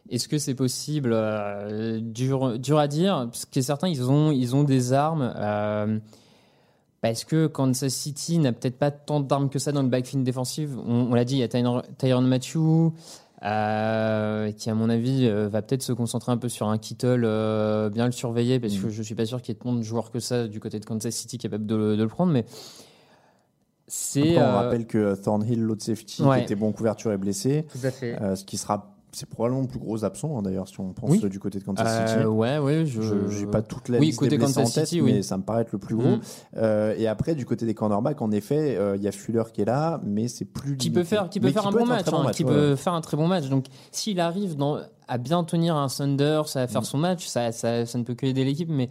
est-ce 0.08 0.26
que 0.28 0.38
c'est 0.38 0.54
possible 0.54 1.12
Euh, 1.12 2.00
dur, 2.00 2.58
dur 2.58 2.78
à 2.78 2.88
dire. 2.88 3.26
Parce 3.30 3.44
que 3.44 3.60
certains, 3.60 3.88
ils 3.88 4.10
ont, 4.10 4.30
ils 4.32 4.56
ont 4.56 4.64
des 4.64 4.92
armes. 4.92 5.32
euh, 5.36 5.98
parce 7.02 7.24
que 7.24 7.46
Kansas 7.46 7.92
City 7.92 8.38
n'a 8.38 8.52
peut-être 8.52 8.78
pas 8.78 8.90
tant 8.90 9.20
d'armes 9.20 9.48
que 9.50 9.58
ça 9.58 9.70
dans 9.70 9.82
le 9.82 9.88
backfield 9.88 10.24
défensif? 10.24 10.70
On, 10.86 11.08
on 11.10 11.14
l'a 11.14 11.24
dit, 11.24 11.34
il 11.34 11.40
y 11.40 11.42
a 11.42 11.48
Tyron, 11.48 11.82
Tyron 11.98 12.22
Matthew, 12.22 12.90
euh, 13.44 14.50
qui, 14.52 14.70
à 14.70 14.74
mon 14.74 14.88
avis, 14.88 15.26
euh, 15.26 15.46
va 15.48 15.62
peut-être 15.62 15.82
se 15.82 15.92
concentrer 15.92 16.32
un 16.32 16.36
peu 16.38 16.48
sur 16.48 16.68
un 16.68 16.78
Kittle, 16.78 17.22
euh, 17.24 17.90
bien 17.90 18.06
le 18.06 18.12
surveiller, 18.12 18.58
parce 18.58 18.74
Mm. 18.76 18.82
que 18.82 18.88
je 18.90 19.02
suis 19.02 19.14
pas 19.14 19.26
sûr 19.26 19.40
qu'il 19.42 19.54
y 19.54 19.56
ait 19.56 19.60
tant 19.60 19.74
de 19.74 19.82
joueurs 19.82 20.10
que 20.10 20.20
ça 20.20 20.48
du 20.48 20.58
côté 20.58 20.80
de 20.80 20.84
Kansas 20.86 21.14
City 21.14 21.36
capables 21.38 21.66
de, 21.66 21.96
de 21.96 22.02
le 22.02 22.08
prendre. 22.08 22.32
Mais 22.32 22.44
C'est. 23.88 24.36
On 24.38 24.40
euh, 24.42 24.52
rappelle 24.54 24.86
que 24.86 25.14
Thornhill, 25.14 25.60
l'autre 25.62 25.84
safety, 25.84 26.22
Ouais. 26.22 26.38
qui 26.38 26.44
était 26.44 26.54
bon 26.56 26.68
en 26.68 26.72
couverture, 26.72 27.12
est 27.12 27.18
blessé. 27.18 27.66
Tout 27.70 27.86
à 27.86 27.90
fait. 27.90 28.20
Euh, 28.20 28.34
ce 28.34 28.44
qui 28.44 28.56
sera, 28.56 28.92
c'est 29.12 29.28
probablement 29.28 29.62
le 29.62 29.68
plus 29.68 29.78
gros 29.78 30.04
absent, 30.04 30.36
hein, 30.36 30.42
d'ailleurs, 30.42 30.66
si 30.66 30.78
on 30.80 30.92
pense 30.92 31.08
Oui. 31.10 31.20
euh, 31.22 31.28
du 31.28 31.38
côté 31.38 31.58
de 31.60 31.64
Kansas 31.64 31.86
Euh, 31.86 32.06
City. 32.08 32.24
ouais, 32.26 32.58
ouais, 32.58 32.84
je. 32.84 33.00
Je 33.00 33.28
j'ai 33.30 33.46
pas 33.46 33.62
toute 33.62 33.88
la 33.88 33.98
Oui, 33.98 34.06
liste 34.06 34.18
côté 34.18 34.30
des 34.36 34.38
Kansas 34.38 34.56
en 34.68 34.70
tête, 34.70 34.86
City, 34.88 35.00
oui. 35.00 35.12
mais 35.14 35.22
ça 35.22 35.36
me 35.38 35.42
paraît 35.44 35.62
être 35.62 35.72
le 35.72 35.78
plus 35.78 35.94
gros. 35.94 36.16
Mm. 36.16 36.20
Euh, 36.56 36.94
et 36.98 37.06
après, 37.06 37.34
du 37.36 37.46
côté 37.46 37.64
des 37.64 37.74
cornerbacks, 37.74 38.20
en 38.20 38.32
effet, 38.32 38.76
euh, 38.76 38.96
il 38.96 39.02
y 39.02 39.08
a 39.08 39.12
Fuller 39.12 39.44
qui 39.54 39.62
est 39.62 39.66
là, 39.66 40.00
mais 40.04 40.26
c'est 40.26 40.44
plus 40.46 40.76
qui 40.76 40.90
peut 40.90 41.04
faire, 41.04 41.30
qui 41.30 41.38
peut 41.38 41.46
Mais 41.46 41.52
faire 41.52 41.66
un 41.68 41.72
peut 41.72 41.78
bon 41.78 41.86
match, 41.86 42.06
hein, 42.12 42.24
match, 42.24 42.34
qui 42.36 42.44
ouais, 42.44 42.50
peut 42.52 42.74
faire 42.76 42.92
un 42.94 43.00
très 43.00 43.16
bon 43.16 43.28
match. 43.28 43.48
Donc, 43.48 43.66
s'il 43.92 44.18
arrive 44.20 44.56
dans, 44.56 44.80
à 45.06 45.16
bien 45.18 45.44
tenir 45.44 45.76
un 45.76 45.88
Sanders, 45.88 46.56
à 46.56 46.64
Mm. 46.64 46.68
faire 46.68 46.84
son 46.84 46.98
match, 46.98 47.26
ça, 47.26 47.52
ça, 47.52 47.86
ça 47.86 47.98
ne 47.98 48.02
peut 48.02 48.14
que 48.14 48.26
aider 48.26 48.44
l'équipe. 48.44 48.68
Mais 48.68 48.88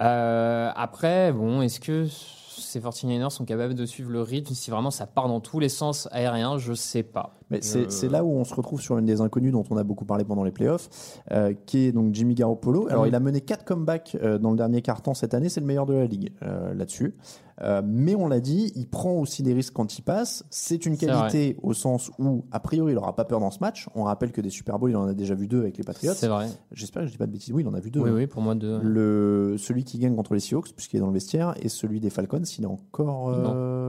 euh, 0.00 0.70
après, 0.76 1.32
bon, 1.32 1.62
est-ce 1.62 1.80
que 1.80 2.06
ces 2.58 2.80
49ers 2.80 3.30
sont 3.30 3.44
capables 3.44 3.74
de 3.74 3.86
suivre 3.86 4.10
le 4.10 4.22
rythme 4.22 4.54
si 4.54 4.70
vraiment 4.70 4.90
ça 4.90 5.06
part 5.06 5.28
dans 5.28 5.40
tous 5.40 5.60
les 5.60 5.68
sens 5.68 6.08
aériens 6.12 6.58
Je 6.58 6.74
sais 6.74 7.02
pas. 7.02 7.37
Mais 7.50 7.60
c'est 7.62 7.86
Euh, 7.86 7.88
c'est 7.88 8.08
là 8.08 8.24
où 8.24 8.30
on 8.30 8.44
se 8.44 8.54
retrouve 8.54 8.80
sur 8.80 8.98
une 8.98 9.06
des 9.06 9.20
inconnues 9.20 9.50
dont 9.50 9.64
on 9.70 9.76
a 9.76 9.84
beaucoup 9.84 10.04
parlé 10.04 10.24
pendant 10.24 10.44
les 10.44 10.50
playoffs, 10.52 10.88
euh, 11.30 11.54
qui 11.66 11.86
est 11.86 11.92
donc 11.92 12.14
Jimmy 12.14 12.34
Garoppolo. 12.34 12.88
Alors, 12.88 13.02
Mhm. 13.02 13.08
il 13.08 13.14
a 13.14 13.20
mené 13.20 13.40
quatre 13.40 13.64
comebacks 13.64 14.16
euh, 14.22 14.38
dans 14.38 14.50
le 14.50 14.56
dernier 14.56 14.82
quart-temps 14.82 15.14
cette 15.14 15.32
année, 15.34 15.48
c'est 15.48 15.60
le 15.60 15.66
meilleur 15.66 15.86
de 15.86 15.94
la 15.94 16.06
ligue 16.06 16.32
euh, 16.42 16.74
là-dessus. 16.74 17.14
Mais 17.84 18.14
on 18.14 18.28
l'a 18.28 18.38
dit, 18.38 18.70
il 18.76 18.86
prend 18.86 19.14
aussi 19.14 19.42
des 19.42 19.52
risques 19.52 19.72
quand 19.74 19.98
il 19.98 20.02
passe. 20.02 20.44
C'est 20.48 20.86
une 20.86 20.96
qualité 20.96 21.56
au 21.64 21.72
sens 21.74 22.08
où, 22.20 22.44
a 22.52 22.60
priori, 22.60 22.92
il 22.92 22.94
n'aura 22.94 23.16
pas 23.16 23.24
peur 23.24 23.40
dans 23.40 23.50
ce 23.50 23.58
match. 23.58 23.88
On 23.96 24.04
rappelle 24.04 24.30
que 24.30 24.40
des 24.40 24.48
Super 24.50 24.78
Bowls, 24.78 24.90
il 24.92 24.96
en 24.96 25.08
a 25.08 25.12
déjà 25.12 25.34
vu 25.34 25.48
deux 25.48 25.58
avec 25.62 25.76
les 25.76 25.82
Patriots. 25.82 26.12
C'est 26.14 26.28
vrai. 26.28 26.46
J'espère 26.70 27.02
que 27.02 27.08
je 27.08 27.12
dis 27.12 27.18
pas 27.18 27.26
de 27.26 27.32
bêtises. 27.32 27.52
Oui, 27.52 27.64
il 27.64 27.68
en 27.68 27.74
a 27.74 27.80
vu 27.80 27.90
deux. 27.90 27.98
Oui, 28.00 28.10
oui, 28.10 28.26
pour 28.28 28.42
moi, 28.42 28.54
de. 28.54 28.78
Le, 28.80 29.56
celui 29.58 29.82
qui 29.82 29.98
gagne 29.98 30.14
contre 30.14 30.34
les 30.34 30.40
Seahawks, 30.40 30.72
puisqu'il 30.72 30.98
est 30.98 31.00
dans 31.00 31.08
le 31.08 31.12
vestiaire, 31.14 31.54
et 31.60 31.68
celui 31.68 31.98
des 31.98 32.10
Falcons, 32.10 32.40
il 32.44 32.62
est 32.62 32.66
encore. 32.68 33.26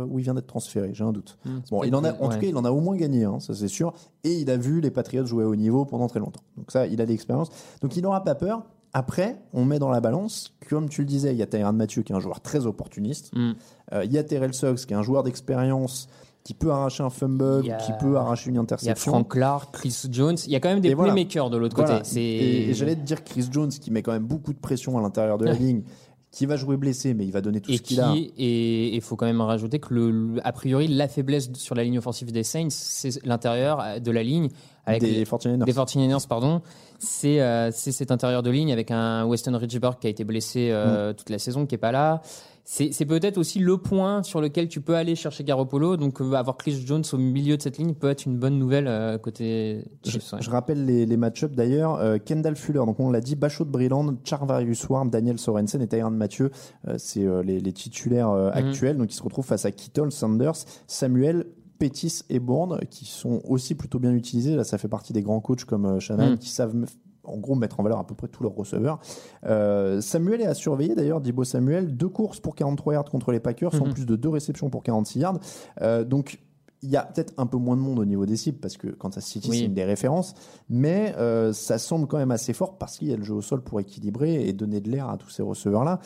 où 0.10 0.18
il 0.18 0.24
vient 0.24 0.34
d'être 0.34 0.48
transféré, 0.48 0.90
j'ai 0.94 1.04
un 1.04 1.12
doute. 1.12 1.38
Hmm, 1.46 1.60
Bon, 1.70 1.84
il 1.84 1.94
en 1.96 2.04
a, 2.04 2.12
en 2.14 2.30
tout 2.30 2.40
cas, 2.40 2.48
il 2.48 2.58
en 2.58 2.66
a 2.66 2.72
au 2.72 2.80
moins 2.80 2.96
gagné, 2.96 3.26
hein, 3.26 3.38
ça 3.54 3.60
c'est 3.62 3.68
sûr. 3.68 3.94
Et 4.24 4.34
il 4.34 4.50
a 4.50 4.58
vu 4.58 4.82
les 4.82 4.92
Patriots 4.92 5.26
jouer 5.26 5.44
au 5.46 5.56
niveau 5.56 5.86
pendant 5.86 6.08
très 6.08 6.20
longtemps. 6.20 6.42
Donc 6.58 6.72
ça, 6.72 6.88
il 6.88 7.02
a 7.02 7.06
l'expérience. 7.06 7.50
Donc 7.82 7.96
il 7.98 8.04
n'aura 8.04 8.24
pas 8.24 8.36
peur. 8.36 8.64
Après, 8.94 9.38
on 9.54 9.66
met 9.66 9.78
dans 9.78 9.90
la 9.92 10.02
balance, 10.02 10.56
comme 10.68 10.90
tu 10.90 11.02
le 11.02 11.08
disais, 11.08 11.32
il 11.32 11.38
y 11.38 11.44
a 11.44 11.46
Tyrann 11.48 11.76
Mathieu 11.76 12.02
qui 12.02 12.12
est 12.12 12.16
un 12.16 12.20
joueur 12.20 12.42
très 12.42 12.66
opportuniste. 12.66 13.32
Hmm. 13.36 13.52
Euh, 13.94 14.04
il 14.06 14.12
y 14.12 14.18
a 14.18 14.24
Terrell 14.24 14.54
Suggs 14.54 14.78
qui 14.86 14.94
est 14.94 14.98
un 14.98 15.04
joueur 15.04 15.22
d'expérience 15.24 16.08
qui 16.44 16.54
peut 16.56 16.72
arracher 16.72 17.04
un 17.04 17.10
fumble, 17.12 17.70
a- 17.70 17.78
qui 17.78 17.92
peut 18.00 18.18
arracher 18.18 18.50
une 18.50 18.56
Il 18.56 18.58
y 18.58 18.60
a 18.60 18.62
interception. 18.64 19.12
Frank 19.12 19.28
Clark, 19.30 19.74
Chris 19.76 19.96
Jones. 20.10 20.38
Il 20.48 20.52
y 20.52 20.56
a 20.56 20.60
quand 20.60 20.70
même 20.70 20.80
des 20.80 20.90
Et 20.90 20.94
voilà. 20.96 21.14
playmakers 21.14 21.50
de 21.52 21.58
l'autre 21.58 21.76
Voilà. 21.76 22.00
côté. 22.00 22.70
Et 22.70 22.74
j'allais 22.74 22.96
te 22.96 23.02
dire 23.02 23.24
Chris 23.24 23.48
Jones 23.52 23.70
qui 23.70 23.92
met 23.92 24.02
quand 24.02 24.14
même 24.14 24.26
beaucoup 24.26 24.54
de 24.54 24.58
pression 24.58 24.98
à 24.98 25.02
l'intérieur 25.02 25.38
de 25.38 25.46
la 25.46 25.54
ligne, 25.54 25.84
qui 26.32 26.46
va 26.46 26.56
jouer 26.58 26.78
blessé, 26.78 27.14
mais 27.16 27.26
il 27.26 27.32
va 27.32 27.42
donner 27.42 27.60
tout 27.60 27.72
et 27.72 27.78
ce 27.78 27.82
qu'il 27.82 28.00
a. 28.02 28.14
et 28.16 28.96
il 28.96 29.02
faut 29.02 29.16
quand 29.16 29.26
même 29.26 29.42
rajouter 29.42 29.80
que 29.80 29.94
le, 29.94 30.36
a 30.44 30.52
priori 30.52 30.88
la 30.88 31.08
faiblesse 31.08 31.50
sur 31.56 31.74
la 31.76 31.84
ligne 31.84 31.98
offensive 31.98 32.32
des 32.32 32.44
Saints 32.44 32.68
c'est 32.70 33.26
l'intérieur 33.26 34.00
de 34.00 34.12
la 34.12 34.22
ligne 34.22 34.50
avec 34.86 35.02
Des 35.02 35.12
les- 35.12 35.24
49ers. 35.26 35.66
des 35.66 35.74
49ers 35.74 36.28
pardon 36.28 36.62
c'est 37.00 37.42
euh, 37.42 37.72
cet 37.72 38.12
intérieur 38.12 38.44
de 38.44 38.50
ligne 38.52 38.72
avec 38.72 38.92
un 38.92 39.26
Weston 39.26 39.58
Ridgeberg 39.58 39.98
qui 40.00 40.08
a 40.08 40.10
été 40.12 40.24
blessé 40.24 40.70
Mm. 40.70 40.74
euh, 40.74 41.14
toute 41.14 41.30
la 41.32 41.40
saison 41.40 41.66
qui 41.66 41.76
est 41.76 41.80
pas 41.80 41.92
là 41.92 42.22
c'est 42.72 43.06
peut-être 43.06 43.40
aussi 43.40 43.58
le 43.58 43.78
point 43.80 44.22
sur 44.22 44.42
lequel 44.42 44.68
tu 44.68 44.80
peux 44.80 44.96
aller 44.96 45.16
chercher 45.16 45.44
Garoppolo 45.44 45.98
donc 45.98 46.22
euh, 46.22 46.34
avoir 46.34 46.56
Chris 46.56 46.84
Jones 46.86 47.04
au 47.14 47.18
milieu 47.18 47.58
de 47.58 47.62
cette 47.64 47.80
ligne 47.80 47.96
peut 47.96 48.10
être 48.10 48.26
une 48.28 48.38
bonne 48.38 48.60
nouvelle 48.60 48.88
euh, 48.88 49.18
côté 49.18 49.86
Je, 50.06 50.20
je 50.40 50.50
rappelle 50.52 50.86
les, 50.86 51.08
les 51.08 51.18
match-ups 51.18 51.56
d'ailleurs. 51.56 51.96
Euh, 51.96 52.18
Kendall 52.20 52.56
Fuller, 52.56 52.80
donc 52.86 53.00
on 53.00 53.10
l'a 53.10 53.22
dit, 53.22 53.36
Bachot 53.36 53.66
de 53.66 53.72
Brilland, 53.72 54.18
Charvarius 54.24 54.88
Ward, 54.88 55.10
Daniel 55.10 55.40
Sorensen 55.40 55.82
et 55.82 55.88
Tyrann 55.88 56.16
Mathieu. 56.16 56.52
C'est 56.98 57.26
les, 57.44 57.60
les 57.60 57.74
titulaires 57.74 58.30
Mhm. 58.32 58.52
actuels. 58.54 58.98
Donc 58.98 59.12
ils 59.12 59.16
se 59.18 59.24
retrouvent 59.24 59.46
face 59.48 59.66
à 59.66 59.72
Kittle, 59.72 60.12
Sanders, 60.12 60.54
Samuel. 60.88 61.46
Pettis 61.80 62.24
et 62.30 62.40
Bourne 62.40 62.82
qui 62.90 63.06
sont 63.06 63.42
aussi 63.48 63.74
plutôt 63.74 64.00
bien 64.00 64.12
utilisés. 64.14 64.54
Là, 64.58 64.66
ça 64.66 64.78
fait 64.78 64.90
partie 64.90 65.14
des 65.14 65.22
grands 65.22 65.40
coachs 65.40 65.64
comme 65.64 65.98
Shannon 66.02 66.32
Mhm. 66.32 66.38
qui 66.38 66.50
savent 66.50 66.76
en 67.24 67.38
gros 67.38 67.56
mettre 67.56 67.80
en 67.80 67.84
valeur 67.84 68.00
à 68.00 68.08
peu 68.08 68.16
près 68.16 68.28
tous 68.28 68.44
leurs 68.44 68.56
receveurs. 68.56 69.00
Euh, 69.46 70.02
Samuel 70.02 70.42
est 70.42 70.46
à 70.48 70.54
surveiller 70.54 70.96
d'ailleurs, 70.96 71.22
Dibo 71.22 71.44
Samuel, 71.44 71.96
deux 71.96 72.10
courses 72.10 72.40
pour 72.40 72.56
43 72.56 72.94
yards 72.94 73.06
contre 73.06 73.32
les 73.32 73.40
Packers, 73.40 73.76
en 73.82 73.86
Mhm. 73.86 73.94
plus 73.94 74.06
de 74.06 74.16
deux 74.16 74.30
réceptions 74.30 74.70
pour 74.70 74.84
46 74.84 75.20
yards. 75.20 75.40
Euh, 75.82 76.04
donc 76.04 76.40
il 76.82 76.90
y 76.90 76.96
a 76.96 77.04
peut-être 77.04 77.34
un 77.38 77.46
peu 77.46 77.58
moins 77.58 77.76
de 77.76 77.82
monde 77.82 78.00
au 78.00 78.06
niveau 78.06 78.26
des 78.26 78.38
cibles 78.38 78.58
parce 78.60 78.78
que 78.78 78.88
Kansas 78.88 79.26
City 79.26 79.50
Oui. 79.52 79.58
c'est 79.60 79.66
une 79.66 79.74
des 79.74 79.84
références, 79.84 80.34
mais 80.70 81.14
euh, 81.18 81.52
ça 81.52 81.78
semble 81.78 82.08
quand 82.08 82.18
même 82.18 82.32
assez 82.32 82.54
fort 82.54 82.78
parce 82.78 82.98
qu'il 82.98 83.10
y 83.10 83.14
a 83.14 83.18
le 83.18 83.24
jeu 83.24 83.34
au 83.34 83.42
sol 83.42 83.62
pour 83.62 83.82
équilibrer 83.82 84.48
et 84.48 84.54
donner 84.54 84.80
de 84.80 84.90
l'air 84.90 85.10
à 85.10 85.18
tous 85.18 85.30
ces 85.30 85.44
receveurs-là, 85.44 86.00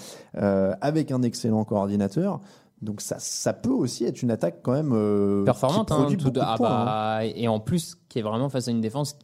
avec 0.81 1.11
un 1.11 1.21
excellent 1.21 1.63
coordinateur. 1.63 2.39
Donc 2.81 2.99
ça, 3.01 3.15
ça 3.19 3.53
peut 3.53 3.69
aussi 3.69 4.03
être 4.03 4.23
une 4.23 4.31
attaque 4.31 4.59
quand 4.61 4.73
même 4.73 4.91
euh, 4.93 5.45
performante 5.45 5.89
hein, 5.91 6.07
tout- 6.19 6.29
de 6.31 6.39
ah 6.43 6.55
points, 6.57 6.69
hein. 6.69 6.85
bah, 6.85 7.19
et 7.25 7.47
en 7.47 7.59
plus 7.61 7.95
qui 8.09 8.19
est 8.19 8.23
vraiment 8.23 8.49
face 8.49 8.67
à 8.67 8.71
une 8.71 8.81
défense 8.81 9.17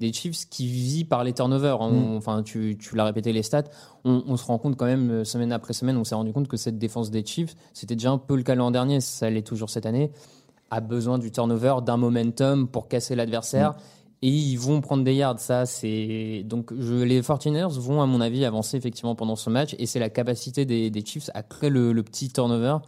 des 0.00 0.12
Chiefs 0.12 0.48
qui 0.50 0.66
vit 0.66 1.04
par 1.04 1.24
les 1.24 1.32
turnovers 1.32 1.80
hein. 1.82 1.90
Mm. 1.90 1.96
On- 2.12 2.16
enfin 2.16 2.42
tu, 2.42 2.76
tu 2.78 2.94
l'as 2.96 3.04
répété 3.04 3.32
les 3.32 3.42
stats 3.42 3.64
on, 4.04 4.22
on 4.26 4.36
se 4.36 4.44
rend 4.44 4.58
compte 4.58 4.76
quand 4.76 4.86
même 4.86 5.10
euh, 5.10 5.24
semaine 5.24 5.52
après 5.52 5.72
semaine 5.72 5.96
on 5.96 6.04
s'est 6.04 6.14
rendu 6.14 6.32
compte 6.32 6.48
que 6.48 6.56
cette 6.56 6.78
défense 6.78 7.10
des 7.10 7.24
Chiefs 7.24 7.54
c'était 7.74 7.94
déjà 7.96 8.10
un 8.10 8.18
peu 8.18 8.36
le 8.36 8.42
cas 8.42 8.54
l'an 8.54 8.70
dernier 8.70 9.00
ça 9.00 9.28
l'est 9.30 9.42
toujours 9.46 9.70
cette 9.70 9.86
année 9.86 10.10
a 10.70 10.80
besoin 10.80 11.18
du 11.18 11.30
turnover 11.30 11.76
d'un 11.84 11.96
momentum 11.96 12.68
pour 12.68 12.88
casser 12.88 13.14
l'adversaire 13.14 13.72
Mm. 13.72 13.76
et 14.22 14.28
ils 14.30 14.56
vont 14.56 14.80
prendre 14.80 15.04
des 15.04 15.14
yards 15.14 15.38
ça 15.40 15.66
c'est 15.66 16.42
donc 16.46 16.72
je, 16.78 16.94
les 16.94 17.20
49ers 17.20 17.78
vont 17.78 18.00
à 18.00 18.06
mon 18.06 18.20
avis 18.22 18.44
avancer 18.46 18.76
effectivement 18.78 19.14
pendant 19.14 19.36
ce 19.36 19.50
match 19.50 19.76
et 19.78 19.84
c'est 19.86 19.98
la 20.00 20.08
capacité 20.10 20.64
des, 20.64 20.88
des 20.90 21.04
Chiefs 21.04 21.28
à 21.34 21.42
créer 21.42 21.68
le, 21.70 21.92
le 21.92 22.02
petit 22.02 22.30
turnover 22.30 22.78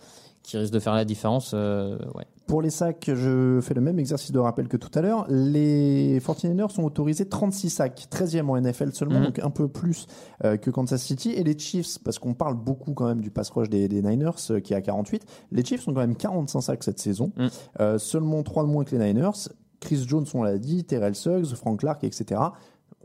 qui 0.49 0.57
risque 0.57 0.73
de 0.73 0.79
faire 0.81 0.95
la 0.95 1.05
différence 1.05 1.53
euh, 1.55 1.99
ouais 2.15 2.25
Pour 2.47 2.63
les 2.63 2.71
sacs, 2.71 3.11
je 3.15 3.61
fais 3.63 3.75
le 3.75 3.81
même 3.83 3.99
exercice 3.99 4.33
de 4.33 4.39
rappel 4.39 4.67
que 4.69 4.77
tout 4.79 4.91
à 4.99 5.03
l'heure. 5.03 5.27
Les 5.29 6.19
49ers 6.21 6.71
sont 6.71 6.83
autorisés 6.85 7.29
36 7.29 7.69
sacs, 7.71 8.07
13e 8.11 8.49
en 8.49 8.57
NFL 8.61 8.93
seulement, 8.95 9.19
Mhm. 9.21 9.25
donc 9.27 9.39
un 9.41 9.51
peu 9.51 9.69
plus 9.69 10.07
euh, 10.45 10.57
que 10.57 10.71
Kansas 10.71 11.03
City. 11.03 11.31
Et 11.33 11.45
les 11.45 11.59
Chiefs, 11.59 11.99
parce 12.03 12.19
qu'on 12.19 12.33
parle 12.35 12.55
beaucoup 12.55 12.95
quand 12.95 13.07
même 13.07 13.21
du 13.21 13.31
pass 13.31 13.51
rush 13.51 13.69
des, 13.69 13.89
des 13.89 14.01
Niners 14.03 14.31
euh, 14.51 14.61
qui 14.61 14.73
est 14.73 14.77
à 14.77 14.81
48, 14.81 15.25
les 15.53 15.65
Chiefs 15.65 15.87
ont 15.87 15.93
quand 15.93 16.01
même 16.01 16.17
45 16.17 16.61
sacs 16.63 16.85
cette 16.85 16.99
saison, 17.01 17.31
Mhm. 17.37 17.99
Seulement 17.99 18.43
3 18.43 18.63
de 18.65 18.69
moins 18.69 18.85
que 18.85 18.97
les 18.97 19.13
Niners. 19.13 19.49
Chris 19.81 20.05
Jones, 20.09 20.27
on 20.35 20.43
l'a 20.43 20.59
dit, 20.59 20.83
Terrell 20.85 21.15
Suggs, 21.15 21.55
Frank 21.55 21.79
Clark, 21.81 22.03
etc. 22.03 22.41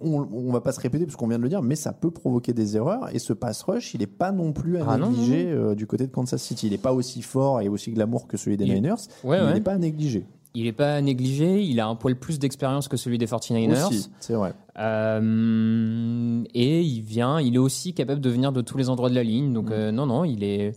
On, 0.01 0.27
on 0.33 0.51
va 0.51 0.59
pas 0.59 0.71
se 0.71 0.79
répéter 0.79 1.05
parce 1.05 1.15
qu'on 1.15 1.27
vient 1.27 1.37
de 1.37 1.43
le 1.43 1.49
dire, 1.49 1.61
mais 1.61 1.75
ça 1.75 1.93
peut 1.93 2.09
provoquer 2.11 2.51
des 2.53 2.75
erreurs. 2.75 3.13
Et 3.13 3.19
ce 3.19 3.31
pass 3.31 3.61
rush, 3.63 3.93
il 3.93 3.99
n'est 3.99 4.07
pas 4.07 4.31
non 4.31 4.51
plus 4.51 4.77
à 4.77 4.85
Ah 4.87 4.97
non, 4.97 5.09
négliger 5.11 5.51
euh, 5.51 5.75
du 5.75 5.85
côté 5.87 6.07
de 6.07 6.11
Kansas 6.11 6.41
City. 6.41 6.67
Il 6.67 6.71
n'est 6.71 6.77
pas 6.79 6.93
aussi 6.93 7.21
fort 7.21 7.61
et 7.61 7.69
aussi 7.69 7.91
glamour 7.91 8.27
que 8.27 8.35
celui 8.35 8.57
des 8.57 8.65
Il- 8.65 8.73
Niners, 8.73 8.95
Ouais, 9.23 9.37
mais 9.37 9.43
ouais. 9.45 9.51
il 9.51 9.53
n'est 9.53 9.61
pas 9.61 9.73
à 9.73 9.77
négliger. 9.77 10.25
Il 10.55 10.65
n'est 10.65 10.71
pas 10.71 11.01
négligé, 11.01 11.63
il 11.63 11.79
a 11.79 11.87
un 11.87 11.95
poil 11.95 12.15
plus 12.15 12.37
d'expérience 12.37 12.87
que 12.87 12.95
celui 12.97 13.17
des 13.17 13.25
49ers. 13.25 13.87
Aussi, 13.87 14.09
c'est 14.19 14.33
vrai. 14.33 14.53
Euh, 14.77 16.43
et 16.53 16.81
il 16.81 17.01
vient, 17.01 17.39
il 17.39 17.55
est 17.55 17.59
aussi 17.59 17.93
capable 17.93 18.21
de 18.21 18.29
venir 18.29 18.51
de 18.51 18.61
tous 18.61 18.77
les 18.77 18.89
endroits 18.89 19.09
de 19.09 19.15
la 19.15 19.23
ligne. 19.23 19.49
Mm. 19.49 19.53
Donc 19.53 19.71
euh, 19.71 19.91
non, 19.91 20.05
non, 20.05 20.23
il 20.25 20.43
est, 20.43 20.73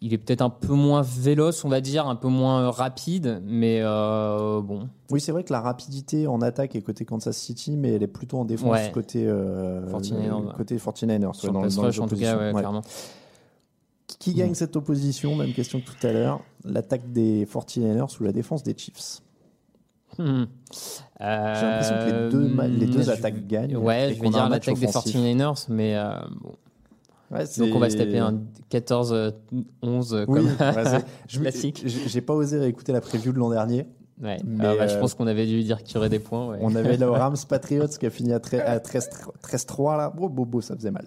il 0.00 0.12
est 0.12 0.18
peut-être 0.18 0.42
un 0.42 0.50
peu 0.50 0.74
moins 0.74 1.02
véloce, 1.02 1.64
on 1.64 1.68
va 1.68 1.80
dire, 1.80 2.06
un 2.06 2.16
peu 2.16 2.28
moins 2.28 2.70
rapide, 2.70 3.40
mais 3.46 3.80
euh, 3.82 4.60
bon. 4.60 4.88
Oui, 5.10 5.20
c'est 5.20 5.32
vrai 5.32 5.44
que 5.44 5.52
la 5.52 5.60
rapidité 5.60 6.26
en 6.26 6.40
attaque 6.42 6.74
est 6.76 6.82
côté 6.82 7.04
Kansas 7.04 7.36
City, 7.36 7.76
mais 7.76 7.92
elle 7.92 8.02
est 8.02 8.06
plutôt 8.06 8.38
en 8.38 8.44
défense 8.44 8.70
Ouais. 8.72 8.90
côté, 8.92 9.24
euh, 9.26 9.86
49ers, 9.90 10.40
le- 10.46 10.52
côté 10.52 10.76
49ers. 10.76 11.26
ouais, 11.28 11.32
Sur 11.34 11.52
dans, 11.52 11.62
les 11.64 11.74
rush, 11.74 11.98
en 12.00 12.06
tout 12.08 12.16
cas, 12.16 12.36
ouais, 12.36 12.52
clairement. 12.52 12.82
Qui 14.18 14.34
gagne 14.34 14.54
cette 14.54 14.76
opposition? 14.76 15.34
Même 15.36 15.52
question 15.52 15.80
que 15.80 15.86
tout 15.86 16.06
à 16.06 16.12
l'heure. 16.12 16.40
L'attaque 16.64 17.10
des 17.12 17.46
49ers 17.46 18.16
ou 18.20 18.24
la 18.24 18.32
défense 18.32 18.62
des 18.62 18.74
Chiefs? 18.76 19.20
Hmm. 20.18 20.44
J'ai 21.18 21.24
l'impression 21.26 21.94
que 21.96 22.04
les 22.04 22.30
deux 22.30 22.78
les 22.78 22.86
deux 22.86 23.02
je- 23.02 23.10
attaques 23.10 23.46
gagnent 23.46 23.76
Ouais, 23.76 24.14
je 24.16 24.22
vais 24.22 24.28
dire 24.28 24.48
l'attaque 24.48 24.78
des 24.78 24.86
offensif. 24.86 25.14
49ers, 25.16 25.66
mais 25.68 25.96
euh, 25.96 26.12
bon. 26.40 26.52
Ouais, 27.30 27.44
donc 27.58 27.74
on 27.74 27.78
va 27.78 27.90
se 27.90 27.96
taper 27.96 28.18
un 28.18 28.38
14-11 28.70 30.26
comme 30.26 30.34
Oui, 30.34 30.42
ouais, 30.44 30.84
c'est- 30.84 31.04
je- 31.28 31.40
classique. 31.40 31.82
J'ai 31.86 32.08
j'ai 32.08 32.20
pas 32.20 32.34
osé 32.34 32.58
réécouter 32.58 32.92
la 32.92 33.00
preview 33.00 33.32
de 33.32 33.38
l'an 33.38 33.50
dernier. 33.50 33.86
Ouais. 34.22 34.36
Mais, 34.44 34.64
Ah 34.64 34.74
bah, 34.76 34.86
je 34.86 34.94
euh, 34.94 35.00
pense 35.00 35.14
qu'on 35.14 35.26
avait 35.26 35.44
dû 35.46 35.62
dire 35.64 35.82
qu'il 35.82 35.96
y 35.96 35.98
aurait 35.98 36.08
des 36.08 36.20
points. 36.20 36.48
ouais. 36.50 36.58
On 36.60 36.74
avait 36.76 36.96
le 36.96 37.10
Rams 37.10 37.36
Patriots 37.48 37.88
qui 37.88 38.06
a 38.06 38.10
fini 38.10 38.32
à 38.32 38.38
tre- 38.38 38.60
à 38.64 38.78
13 38.78 39.10
13-3 39.42 39.96
là. 39.96 40.10
Bon, 40.16 40.28
bobo, 40.28 40.60
ça 40.60 40.76
faisait 40.76 40.92
mal. 40.92 41.04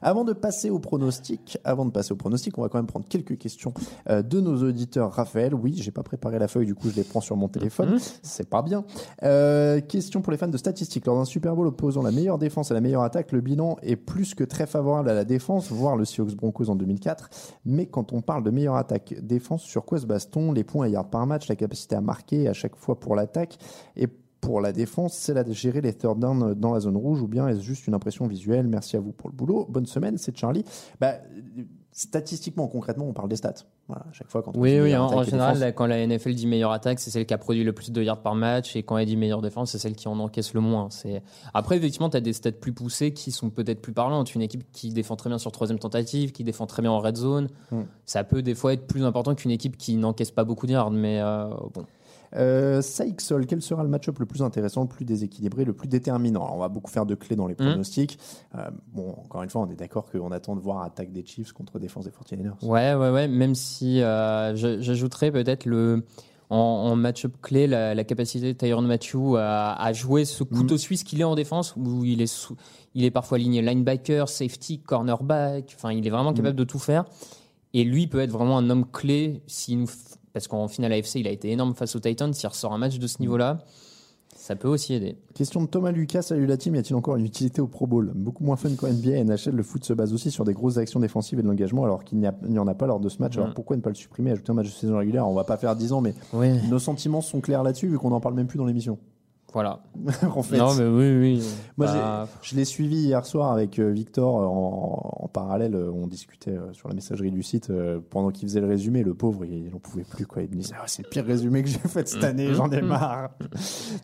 Avant 0.00 0.24
de 0.24 0.32
passer 0.32 0.70
au 0.70 0.78
pronostic, 0.78 1.58
avant 1.64 1.84
de 1.84 1.90
passer 1.90 2.12
au 2.12 2.16
pronostic, 2.16 2.56
on 2.58 2.62
va 2.62 2.68
quand 2.68 2.78
même 2.78 2.86
prendre 2.86 3.06
quelques 3.08 3.36
questions 3.36 3.74
euh, 4.08 4.22
de 4.22 4.40
nos 4.40 4.62
auditeurs. 4.62 5.12
Raphaël, 5.12 5.54
oui, 5.54 5.74
j'ai 5.76 5.90
pas 5.90 6.02
préparé 6.02 6.38
la 6.38 6.48
feuille, 6.48 6.66
du 6.66 6.74
coup 6.74 6.88
je 6.90 6.96
les 6.96 7.04
prends 7.04 7.20
sur 7.20 7.36
mon 7.36 7.48
téléphone. 7.48 7.90
Mhm. 7.94 7.98
C'est 8.22 8.48
pas 8.48 8.62
bien. 8.62 8.84
Euh, 9.22 9.80
question 9.80 10.22
pour 10.22 10.32
les 10.32 10.38
fans 10.38 10.48
de 10.48 10.56
statistiques. 10.56 11.06
Lors 11.06 11.16
d'un 11.18 11.24
Super 11.26 11.54
Bowl 11.54 11.66
opposant 11.66 12.02
la 12.02 12.10
meilleure 12.10 12.38
défense 12.38 12.70
à 12.70 12.74
la 12.74 12.80
meilleure 12.80 13.02
attaque, 13.02 13.32
le 13.32 13.40
bilan 13.42 13.76
est 13.82 13.96
plus 13.96 14.34
que 14.34 14.44
très 14.44 14.66
favorable 14.66 15.10
à 15.10 15.14
la 15.14 15.24
défense, 15.24 15.70
voire 15.70 15.96
le 15.96 16.04
Seahawks 16.04 16.34
Broncos 16.34 16.70
en 16.70 16.74
2004. 16.76 17.28
Mais 17.66 17.86
quand 17.86 18.12
on 18.12 18.22
parle 18.22 18.42
de 18.44 18.50
meilleure 18.50 18.76
attaque 18.76 19.14
défense, 19.22 19.62
sur 19.62 19.84
quoi 19.84 19.98
se 19.98 20.06
base-t-on? 20.06 20.52
Les 20.52 20.64
points 20.64 20.86
à 20.86 20.88
yards 20.88 21.10
par 21.10 21.26
match, 21.26 21.48
la 21.48 21.56
capacité 21.56 21.96
à 21.96 22.00
marquer 22.00 22.45
à 22.48 22.52
chaque 22.52 22.76
fois 22.76 22.98
pour 22.98 23.14
l'attaque 23.16 23.58
et 23.96 24.06
pour 24.40 24.60
la 24.60 24.72
défense, 24.72 25.14
c'est 25.14 25.34
la 25.34 25.42
de 25.44 25.52
gérer 25.52 25.80
les 25.80 25.92
third 25.94 26.18
down 26.20 26.54
dans 26.54 26.72
la 26.74 26.80
zone 26.80 26.96
rouge 26.96 27.20
ou 27.22 27.26
bien 27.26 27.48
est-ce 27.48 27.60
juste 27.60 27.86
une 27.86 27.94
impression 27.94 28.26
visuelle? 28.26 28.68
Merci 28.68 28.96
à 28.96 29.00
vous 29.00 29.12
pour 29.12 29.28
le 29.28 29.34
boulot. 29.34 29.66
Bonne 29.68 29.86
semaine, 29.86 30.18
c'est 30.18 30.36
Charlie. 30.36 30.64
Bah, 31.00 31.14
statistiquement, 31.92 32.68
concrètement, 32.68 33.06
on 33.08 33.12
parle 33.14 33.28
des 33.28 33.36
stats. 33.36 33.54
Voilà, 33.88 34.02
à 34.08 34.12
chaque 34.12 34.28
fois 34.28 34.42
quand 34.42 34.52
Oui, 34.56 34.78
oui, 34.80 34.94
en, 34.96 35.22
général, 35.22 35.58
défense. 35.58 35.72
quand 35.74 35.86
la 35.86 36.06
NFL 36.06 36.34
dit 36.34 36.46
meilleure 36.46 36.72
attaque, 36.72 37.00
c'est 37.00 37.10
celle 37.10 37.24
qui 37.24 37.32
a 37.32 37.38
produit 37.38 37.64
le 37.64 37.72
plus 37.72 37.90
de 37.90 38.02
yards 38.02 38.20
par 38.20 38.34
match, 38.34 38.76
et 38.76 38.82
quand 38.82 38.98
elle 38.98 39.06
dit 39.06 39.16
meilleure 39.16 39.40
défense, 39.40 39.70
c'est 39.70 39.78
celle 39.78 39.94
qui 39.96 40.06
en 40.06 40.18
encaisse 40.18 40.52
le 40.52 40.60
moins. 40.60 40.88
C'est... 40.90 41.22
Après, 41.54 41.76
effectivement, 41.78 42.10
tu 42.10 42.16
as 42.16 42.20
des 42.20 42.34
stats 42.34 42.52
plus 42.52 42.72
poussées 42.72 43.12
qui 43.12 43.32
sont 43.32 43.48
peut-être 43.48 43.80
plus 43.80 43.92
parlantes. 43.94 44.34
Une 44.34 44.42
équipe 44.42 44.70
qui 44.72 44.92
défend 44.92 45.16
très 45.16 45.30
bien 45.30 45.38
sur 45.38 45.50
troisième 45.52 45.78
tentative, 45.78 46.32
qui 46.32 46.44
défend 46.44 46.66
très 46.66 46.82
bien 46.82 46.90
en 46.90 46.98
red 47.00 47.16
zone, 47.16 47.48
Hmm. 47.70 47.82
ça 48.04 48.22
peut 48.24 48.42
des 48.42 48.54
fois 48.54 48.74
être 48.74 48.86
plus 48.86 49.04
important 49.04 49.34
qu'une 49.34 49.50
équipe 49.50 49.76
qui 49.76 49.96
n'encaisse 49.96 50.30
pas 50.30 50.44
beaucoup 50.44 50.66
de 50.66 50.72
yards, 50.72 50.90
mais 50.90 51.20
euh, 51.20 51.48
bon. 51.74 51.84
Euh, 52.34 52.82
quel 53.48 53.62
sera 53.62 53.82
le 53.82 53.88
match-up 53.88 54.18
le 54.18 54.26
plus 54.26 54.42
intéressant, 54.42 54.82
le 54.82 54.88
plus 54.88 55.04
déséquilibré, 55.04 55.64
le 55.64 55.72
plus 55.72 55.88
déterminant? 55.88 56.42
Alors, 56.44 56.56
On 56.56 56.60
va 56.60 56.68
beaucoup 56.68 56.90
faire 56.90 57.06
de 57.06 57.14
clés 57.14 57.36
dans 57.36 57.46
les 57.46 57.54
Mhm. 57.54 57.66
pronostics. 57.68 58.18
Euh, 58.56 58.68
bon, 58.92 59.10
encore 59.24 59.42
une 59.42 59.50
fois, 59.50 59.62
on 59.62 59.70
est 59.70 59.76
d'accord 59.76 60.06
qu'on 60.10 60.32
attend 60.32 60.56
de 60.56 60.60
voir 60.60 60.82
attaque 60.82 61.12
des 61.12 61.24
Chiefs 61.24 61.52
contre 61.52 61.78
défense 61.78 62.04
des 62.04 62.10
49ers. 62.10 62.56
Ouais, 62.62 62.94
ouais, 62.94 63.10
ouais. 63.10 63.28
Même 63.28 63.54
si 63.54 64.00
euh, 64.02 64.54
j'ajouterais 64.56 65.30
peut-être 65.30 65.64
le 65.66 66.04
en, 66.48 66.56
en 66.56 66.94
match-up 66.96 67.32
clé 67.42 67.66
la, 67.66 67.92
la 67.96 68.04
capacité 68.04 68.52
de 68.52 68.56
Tyron 68.56 68.82
Matthew 68.82 69.34
à, 69.36 69.72
à 69.82 69.92
jouer 69.92 70.24
ce 70.24 70.44
couteau 70.44 70.76
suisse 70.78 71.02
qu'il 71.02 71.20
est 71.20 71.24
en 71.24 71.34
défense, 71.34 71.74
où 71.76 72.04
il 72.04 72.22
est 72.22 72.28
sous- 72.28 72.54
il 72.94 73.04
est 73.04 73.10
parfois 73.10 73.36
aligné 73.36 73.62
linebacker, 73.62 74.28
safety, 74.28 74.78
cornerback. 74.78 75.74
Enfin, 75.76 75.92
il 75.92 76.06
est 76.06 76.10
vraiment 76.10 76.32
capable 76.32 76.56
de 76.56 76.62
tout 76.64 76.78
faire. 76.78 77.04
Et 77.74 77.82
lui 77.84 78.06
peut 78.06 78.20
être 78.20 78.30
vraiment 78.30 78.56
un 78.58 78.70
homme 78.70 78.86
clé 78.90 79.42
s'il 79.48 79.80
nous 79.80 79.86
parce 80.36 80.48
qu'en 80.48 80.68
finale 80.68 80.92
AFC, 80.92 81.14
il 81.14 81.26
a 81.26 81.30
été 81.30 81.50
énorme 81.50 81.74
face 81.74 81.96
aux 81.96 81.98
Titans. 81.98 82.30
S'il 82.34 82.46
ressort 82.46 82.74
un 82.74 82.76
match 82.76 82.98
de 82.98 83.06
ce 83.06 83.20
niveau-là, 83.20 83.60
ça 84.36 84.54
peut 84.54 84.68
aussi 84.68 84.92
aider. 84.92 85.16
Question 85.32 85.62
de 85.62 85.66
Thomas 85.66 85.92
Lucas, 85.92 86.20
salut 86.20 86.44
la 86.44 86.58
team, 86.58 86.74
y 86.74 86.78
a-t-il 86.78 86.94
encore 86.94 87.16
une 87.16 87.24
utilité 87.24 87.62
au 87.62 87.66
Pro 87.66 87.86
Bowl? 87.86 88.12
Beaucoup 88.14 88.44
moins 88.44 88.56
fun 88.56 88.68
qu'en 88.76 88.86
NBA 88.88 89.12
et 89.16 89.24
NHL, 89.24 89.52
le 89.54 89.62
foot 89.62 89.82
se 89.86 89.94
base 89.94 90.12
aussi 90.12 90.30
sur 90.30 90.44
des 90.44 90.52
grosses 90.52 90.76
actions 90.76 91.00
défensives 91.00 91.38
et 91.38 91.42
de 91.42 91.48
l'engagement 91.48 91.84
alors 91.84 92.04
qu'il 92.04 92.18
n'y 92.18 92.58
en 92.58 92.66
a 92.66 92.74
pas 92.74 92.86
lors 92.86 93.00
de 93.00 93.08
ce 93.08 93.18
match. 93.22 93.34
Alors 93.38 93.48
Mhm. 93.48 93.54
pourquoi 93.54 93.76
ne 93.76 93.80
pas 93.80 93.88
le 93.88 93.94
supprimer, 93.94 94.30
ajouter 94.32 94.50
un 94.50 94.54
match 94.56 94.66
de 94.66 94.72
saison 94.72 94.98
régulière? 94.98 95.26
On 95.26 95.32
va 95.32 95.44
pas 95.44 95.56
faire 95.56 95.74
10 95.74 95.94
ans, 95.94 96.02
mais 96.02 96.12
nos 96.68 96.78
sentiments 96.78 97.22
sont 97.22 97.40
clairs 97.40 97.62
là-dessus 97.62 97.88
vu 97.88 97.96
qu'on 97.98 98.10
n'en 98.10 98.20
parle 98.20 98.34
même 98.34 98.46
plus 98.46 98.58
dans 98.58 98.66
l'émission. 98.66 98.98
Voilà. 99.52 99.80
en 100.34 100.42
fait. 100.42 100.58
Non, 100.58 100.74
mais 100.74 100.84
oui, 100.86 101.18
oui. 101.38 101.42
Moi, 101.78 101.86
Bah, 101.86 102.28
Je 102.42 102.56
l'ai 102.56 102.64
suivi 102.66 102.96
hier 102.96 103.24
soir 103.24 103.52
avec 103.52 103.78
euh, 103.78 103.90
Victor 103.90 104.40
euh, 104.40 104.44
en, 104.44 105.22
en 105.24 105.28
parallèle. 105.28 105.74
euh, 105.74 105.90
On 105.94 106.06
discutait 106.06 106.54
sur 106.72 106.88
la 106.88 106.94
messagerie 106.94 107.30
du 107.30 107.42
site 107.42 107.72
pendant 108.10 108.30
qu'il 108.30 108.48
faisait 108.48 108.60
le 108.60 108.66
résumé. 108.66 109.02
Le 109.02 109.14
pauvre, 109.14 109.44
il 109.46 109.70
n'en 109.70 109.78
pouvait 109.78 110.04
plus. 110.04 110.26
Quoi. 110.26 110.42
Il 110.42 110.50
me 110.50 110.56
disait 110.56 110.74
Ah, 110.78 110.84
C'est 110.86 111.02
le 111.04 111.08
pire 111.08 111.24
résumé 111.24 111.62
que 111.62 111.68
j'ai 111.70 111.78
fait 111.78 112.06
cette 112.06 112.24
année, 112.24 112.52
j'en 112.52 112.70
ai 112.70 112.82
marre. 112.82 113.30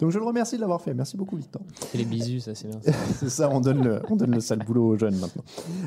Donc 0.01 0.11
je 0.11 0.19
le 0.19 0.25
remercie 0.25 0.57
de 0.57 0.61
l'avoir 0.63 0.81
fait. 0.81 0.95
Merci 0.95 1.17
beaucoup, 1.19 1.37
Victor. 1.37 1.61
c'est 1.91 1.99
les 1.99 2.05
bisous, 2.07 2.41
ça 2.41 2.55
c'est 2.55 2.69
bien. 2.69 2.79
C'est 3.17 3.29
ça, 3.29 3.51
on 3.53 3.61
donne, 3.61 3.83
le, 3.85 4.01
on 4.09 4.17
donne 4.17 4.31
le 4.35 4.41
sale 4.41 4.61
boulot 4.65 4.87
aux 4.89 4.97
jeunes 4.99 5.17
maintenant. 5.19 5.43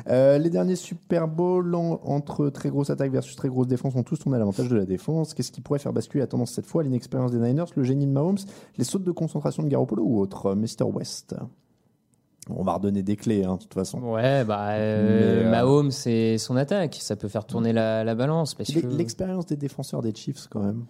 Euh, 0.08 0.38
les 0.38 0.50
derniers 0.50 0.76
Super 0.76 1.26
Bowl 1.28 1.74
en- 1.74 2.00
entre 2.04 2.48
très 2.50 2.68
grosse 2.70 2.90
attaque 2.90 3.10
versus 3.10 3.34
très 3.36 3.48
grosse 3.48 3.66
défense 3.66 3.94
ont 3.96 4.02
tous 4.02 4.18
tourné 4.18 4.36
à 4.36 4.38
l'avantage 4.38 4.68
de 4.68 4.76
la 4.76 4.84
défense. 4.86 5.34
Qu'est-ce 5.34 5.50
qui 5.50 5.60
pourrait 5.60 5.78
faire 5.80 5.92
basculer 5.92 6.20
la 6.20 6.26
tendance 6.28 6.52
cette 6.52 6.66
fois? 6.66 6.82
L'inexpérience 6.82 7.32
des 7.32 7.38
Niners, 7.38 7.64
le 7.74 7.82
génie 7.82 8.06
de 8.06 8.12
Mahomes, 8.12 8.38
les 8.78 8.84
sautes 8.84 9.02
de 9.04 9.10
concentration 9.12 9.45
de 9.50 9.68
Garoppolo 9.68 10.02
ou 10.04 10.20
autre 10.20 10.54
Mr. 10.54 10.84
West? 10.92 11.34
On 12.48 12.62
va 12.62 12.74
redonner 12.74 13.02
des 13.02 13.16
clés, 13.16 13.44
hein, 13.44 13.54
de 13.56 13.62
toute 13.62 13.74
façon. 13.74 13.98
Ouais, 14.00 14.44
bah, 14.44 14.68
euh, 14.70 15.40
Mais, 15.42 15.46
euh, 15.46 15.50
Mahomes, 15.50 15.90
c'est 15.90 16.38
son 16.38 16.56
attaque. 16.56 16.96
Ça 17.00 17.16
peut 17.16 17.26
faire 17.28 17.44
tourner 17.44 17.72
la, 17.72 18.04
la 18.04 18.14
balance. 18.14 18.54
Parce 18.54 18.72
L'e- 18.72 18.82
que 18.82 18.86
L'expérience 18.86 19.46
des 19.46 19.56
défenseurs 19.56 20.00
des 20.00 20.14
Chiefs, 20.14 20.46
quand 20.48 20.60
même. 20.60 20.84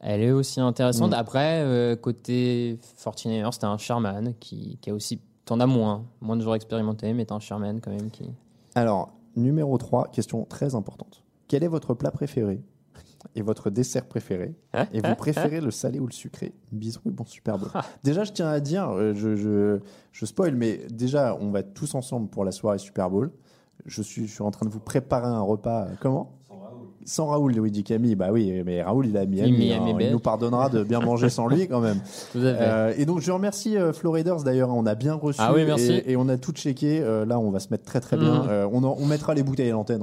elle 0.00 0.22
est 0.22 0.30
aussi 0.30 0.58
intéressante. 0.60 1.10
Mm. 1.10 1.14
Après, 1.14 1.62
euh, 1.64 1.96
côté 1.96 2.78
49ers, 2.96 3.58
t'as 3.58 3.68
un 3.68 3.76
Sherman 3.76 4.32
qui, 4.40 4.78
qui 4.80 4.88
a 4.90 4.94
aussi. 4.94 5.20
T'en 5.44 5.60
as 5.60 5.66
moins. 5.66 6.04
Moins 6.22 6.36
de 6.36 6.40
joueurs 6.42 6.54
expérimentés, 6.54 7.12
mais 7.12 7.26
t'as 7.26 7.34
un 7.34 7.40
Sherman 7.40 7.80
quand 7.82 7.90
même 7.90 8.10
qui. 8.10 8.30
Alors, 8.74 9.12
numéro 9.36 9.76
3, 9.76 10.08
question 10.12 10.46
très 10.46 10.74
importante. 10.74 11.24
Quel 11.46 11.62
est 11.62 11.68
votre 11.68 11.92
plat 11.92 12.10
préféré? 12.10 12.62
Et 13.34 13.42
votre 13.42 13.70
dessert 13.70 14.06
préféré 14.06 14.54
Et 14.92 15.00
vous 15.00 15.14
préférez 15.16 15.60
le 15.60 15.70
salé 15.70 15.98
ou 16.00 16.06
le 16.06 16.12
sucré 16.12 16.52
Bisous 16.72 17.00
et 17.06 17.10
bon 17.10 17.24
Super 17.26 17.58
Bowl. 17.58 17.68
déjà, 18.02 18.24
je 18.24 18.32
tiens 18.32 18.48
à 18.48 18.60
dire, 18.60 18.90
euh, 18.90 19.14
je, 19.14 19.36
je, 19.36 19.78
je 20.12 20.26
spoil, 20.26 20.54
mais 20.54 20.80
déjà, 20.90 21.36
on 21.40 21.50
va 21.50 21.60
être 21.60 21.74
tous 21.74 21.94
ensemble 21.94 22.28
pour 22.28 22.44
la 22.44 22.52
soirée 22.52 22.78
Super 22.78 23.10
Bowl. 23.10 23.30
Je 23.86 24.02
suis, 24.02 24.26
je 24.26 24.32
suis 24.32 24.42
en 24.42 24.50
train 24.50 24.66
de 24.66 24.70
vous 24.70 24.80
préparer 24.80 25.26
un 25.26 25.40
repas. 25.40 25.84
euh, 25.86 25.94
Comment? 26.00 26.38
Sans 27.04 27.26
Raoul, 27.26 27.52
Luigi 27.54 27.82
Camille, 27.82 28.14
bah 28.14 28.28
oui, 28.30 28.62
mais 28.64 28.80
Raoul, 28.80 29.06
il 29.08 29.16
a 29.16 29.26
Miami. 29.26 29.50
Miami 29.50 29.72
hein, 29.72 29.86
il 29.88 29.96
Beach. 29.96 30.12
nous 30.12 30.20
pardonnera 30.20 30.68
de 30.68 30.84
bien 30.84 31.00
manger 31.00 31.30
sans 31.30 31.48
lui 31.48 31.66
quand 31.66 31.80
même. 31.80 31.98
Euh, 32.36 32.94
et 32.96 33.06
donc 33.06 33.18
je 33.20 33.32
remercie 33.32 33.76
euh, 33.76 33.92
Flo 33.92 34.12
Raiders 34.12 34.44
d'ailleurs, 34.44 34.70
on 34.70 34.86
a 34.86 34.94
bien 34.94 35.14
reçu 35.14 35.40
Ah 35.42 35.52
oui, 35.52 35.64
merci. 35.64 35.90
Et, 35.92 36.12
et 36.12 36.16
on 36.16 36.28
a 36.28 36.36
tout 36.38 36.52
checké. 36.52 37.00
Euh, 37.00 37.24
là, 37.24 37.40
on 37.40 37.50
va 37.50 37.58
se 37.58 37.68
mettre 37.70 37.82
très 37.84 37.98
très 38.00 38.16
bien. 38.16 38.46
Euh, 38.48 38.68
on, 38.72 38.84
en- 38.84 38.96
on 39.00 39.06
mettra 39.06 39.34
les 39.34 39.42
bouteilles 39.42 39.70
à 39.70 39.72
l'antenne. 39.72 40.02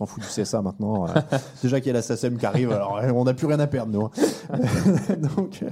s'en 0.00 0.06
fout 0.06 0.22
du 0.22 0.28
CSA 0.28 0.62
maintenant. 0.62 1.06
Euh, 1.08 1.12
déjà 1.62 1.78
qu'il 1.80 1.88
y 1.88 1.90
a 1.90 1.94
la 1.94 2.02
SACEM 2.02 2.36
qui 2.38 2.46
arrive, 2.46 2.72
alors 2.72 2.96
euh, 2.98 3.10
on 3.14 3.24
n'a 3.24 3.34
plus 3.34 3.46
rien 3.46 3.60
à 3.60 3.66
perdre, 3.66 3.92
nous. 3.92 4.06
hein. 4.06 5.16
donc, 5.36 5.62
euh, 5.62 5.70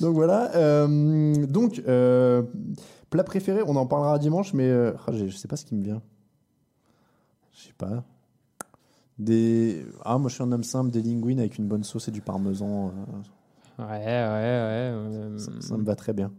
donc 0.00 0.14
voilà. 0.14 0.50
Euh, 0.56 1.46
donc, 1.46 1.82
euh, 1.86 2.42
plat 3.10 3.24
préféré, 3.24 3.60
on 3.66 3.76
en 3.76 3.86
parlera 3.86 4.18
dimanche, 4.18 4.54
mais 4.54 4.70
j'ai- 5.12 5.28
je 5.28 5.36
sais 5.36 5.48
pas 5.48 5.56
ce 5.56 5.64
qui 5.66 5.74
me 5.74 5.82
vient. 5.84 6.00
Je 7.54 7.66
sais 7.68 7.74
pas. 7.76 8.02
Des... 9.18 9.84
Ah, 10.04 10.16
moi 10.18 10.30
je 10.30 10.34
suis 10.34 10.42
un 10.42 10.50
homme 10.50 10.64
simple, 10.64 10.90
des 10.90 11.02
linguines 11.02 11.38
avec 11.38 11.58
une 11.58 11.66
bonne 11.68 11.84
sauce 11.84 12.08
et 12.08 12.10
du 12.10 12.22
parmesan. 12.22 12.92
Ouais, 13.78 13.84
ouais, 13.86 13.92
ouais. 13.94 15.38
ça, 15.38 15.50
ça 15.60 15.76
me 15.76 15.84
va 15.84 15.94
très 15.94 16.12
bien. 16.14 16.32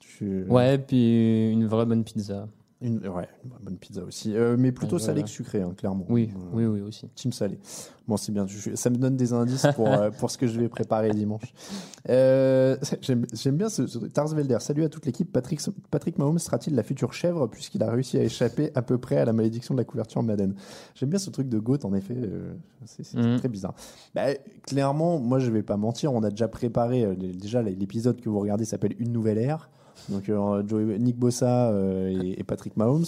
Je 0.00 0.44
Ouais, 0.48 0.76
puis 0.78 1.50
une 1.52 1.66
vraie 1.66 1.86
bonne 1.86 2.02
pizza. 2.02 2.48
Une, 2.80 2.98
ouais, 3.08 3.28
une 3.44 3.50
bonne 3.64 3.76
pizza 3.76 4.04
aussi. 4.04 4.36
Euh, 4.36 4.56
mais 4.56 4.70
plutôt 4.70 5.00
salé 5.00 5.14
voilà. 5.14 5.22
que 5.24 5.30
sucré, 5.30 5.60
hein, 5.62 5.74
clairement. 5.76 6.06
Oui, 6.08 6.30
Euh, 6.32 6.38
oui, 6.52 6.64
oui 6.66 6.80
aussi. 6.80 7.08
Team 7.16 7.32
salé. 7.32 7.58
Bon, 8.06 8.16
c'est 8.16 8.30
bien. 8.30 8.46
je- 8.46 8.76
ça 8.76 8.88
me 8.88 8.96
donne 8.96 9.16
des 9.16 9.32
indices 9.32 9.66
pour, 9.74 9.88
euh, 9.88 10.10
pour 10.18 10.30
ce 10.30 10.38
que 10.38 10.46
je 10.46 10.60
vais 10.60 10.68
préparer 10.68 11.10
dimanche. 11.10 11.52
J'aime 12.08 13.56
bien 13.56 13.68
ce, 13.68 13.86
ce 13.86 13.98
Tars 13.98 14.28
Velder. 14.28 14.58
Salut 14.60 14.84
à 14.84 14.88
toute 14.88 15.06
l'équipe. 15.06 15.30
Patrick, 15.32 15.60
Patrick 15.90 16.18
Mahomes 16.18 16.38
sera-t-il 16.38 16.76
la 16.76 16.82
future 16.82 17.12
chèvre 17.12 17.48
puisqu'il 17.48 17.82
a 17.82 17.90
réussi 17.90 18.16
à 18.18 18.22
échapper 18.22 18.70
à 18.74 18.82
peu 18.82 18.98
près 18.98 19.16
à 19.18 19.24
la 19.24 19.32
malédiction 19.32 19.74
de 19.74 19.80
la 19.80 19.84
couverture 19.84 20.22
Madden? 20.22 20.54
J'aime 20.94 21.10
bien 21.10 21.18
ce 21.18 21.30
truc 21.30 21.48
de 21.48 21.58
GOAT, 21.58 21.84
en 21.84 21.94
effet. 21.94 22.16
c'est 22.86 23.14
Mhm. 23.14 23.38
très 23.38 23.48
bizarre. 23.48 23.74
Bah, 24.14 24.26
clairement, 24.66 25.18
moi, 25.18 25.38
je 25.38 25.50
vais 25.50 25.62
pas 25.62 25.76
mentir. 25.76 26.12
On 26.12 26.22
a 26.22 26.30
déjà 26.30 26.48
préparé. 26.48 27.06
déjà, 27.16 27.60
l'épisode 27.62 28.20
que 28.20 28.28
vous 28.28 28.38
regardez 28.38 28.64
s'appelle 28.64 28.94
Une 28.98 29.12
nouvelle 29.12 29.38
ère. 29.38 29.68
Donc, 30.08 30.28
euh, 30.28 30.62
Joey- 30.66 30.98
Nick 30.98 31.16
Bossa 31.18 31.70
euh, 31.70 32.08
et, 32.22 32.40
et 32.40 32.44
Patrick 32.44 32.76
Mahomes. 32.76 33.04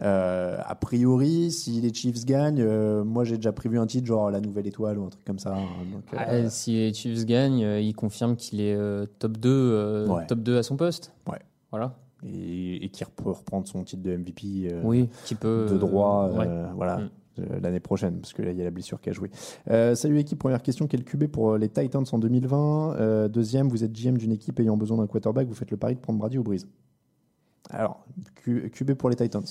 Euh, 0.00 0.58
a 0.64 0.74
priori, 0.74 1.50
si 1.50 1.80
les 1.80 1.92
Chiefs 1.92 2.24
gagnent, 2.24 2.64
moi 3.04 3.24
j'ai 3.24 3.36
déjà 3.36 3.52
prévu 3.52 3.78
un 3.78 3.86
titre 3.86 4.06
genre 4.06 4.30
la 4.30 4.40
nouvelle 4.40 4.66
étoile 4.66 4.98
ou 4.98 5.04
un 5.04 5.08
truc 5.08 5.24
comme 5.24 5.38
ça. 5.38 5.54
hein. 5.54 5.66
Donc, 5.92 6.02
Ah, 6.16 6.48
si 6.50 6.72
les 6.72 6.92
Chiefs 6.94 7.24
gagnent, 7.24 7.80
il 7.80 7.94
confirme 7.94 8.36
qu'il 8.36 8.60
est 8.60 8.76
top 9.18 9.36
2, 9.38 9.48
euh, 9.50 10.06
Ouais. 10.08 10.26
top 10.26 10.40
2 10.40 10.58
à 10.58 10.62
son 10.62 10.76
poste. 10.76 11.12
Ouais. 11.30 11.38
Voilà. 11.70 11.94
et, 12.24 12.84
et 12.84 12.88
qui 12.90 13.02
peut 13.04 13.30
reprendre 13.30 13.66
son 13.66 13.82
titre 13.82 14.02
de 14.02 14.16
MVP 14.16 14.68
euh, 14.70 14.80
Oui, 14.84 15.08
qui 15.24 15.34
peut. 15.34 15.66
de 15.70 15.76
droit 15.78 16.28
euh, 16.32 16.38
ouais. 16.38 16.72
voilà, 16.76 16.98
Mm. 16.98 17.08
L'année 17.38 17.80
prochaine, 17.80 18.20
parce 18.20 18.32
que 18.32 18.42
là 18.42 18.50
il 18.52 18.58
y 18.58 18.60
a 18.60 18.64
la 18.64 18.70
blessure 18.70 19.00
qui 19.00 19.10
a 19.10 19.12
joué. 19.12 19.30
Euh, 19.70 19.94
salut 19.94 20.18
équipe, 20.18 20.38
première 20.38 20.62
question 20.62 20.86
quel 20.86 21.04
QB 21.04 21.26
pour 21.26 21.52
euh, 21.52 21.58
les 21.58 21.68
Titans 21.68 22.04
en 22.12 22.18
2020 22.18 22.96
Euh, 22.98 23.28
Deuxième, 23.28 23.68
vous 23.68 23.84
êtes 23.84 23.92
GM 23.92 24.16
d'une 24.18 24.32
équipe 24.32 24.58
ayant 24.60 24.76
besoin 24.76 24.98
d'un 24.98 25.06
quarterback, 25.06 25.46
vous 25.48 25.54
faites 25.54 25.70
le 25.70 25.76
pari 25.76 25.94
de 25.94 26.00
prendre 26.00 26.18
Brady 26.18 26.38
ou 26.38 26.42
Breeze? 26.42 26.66
Alors, 27.70 28.04
Q- 28.36 28.70
QB 28.70 28.92
pour 28.94 29.08
les 29.08 29.16
Titans. 29.16 29.44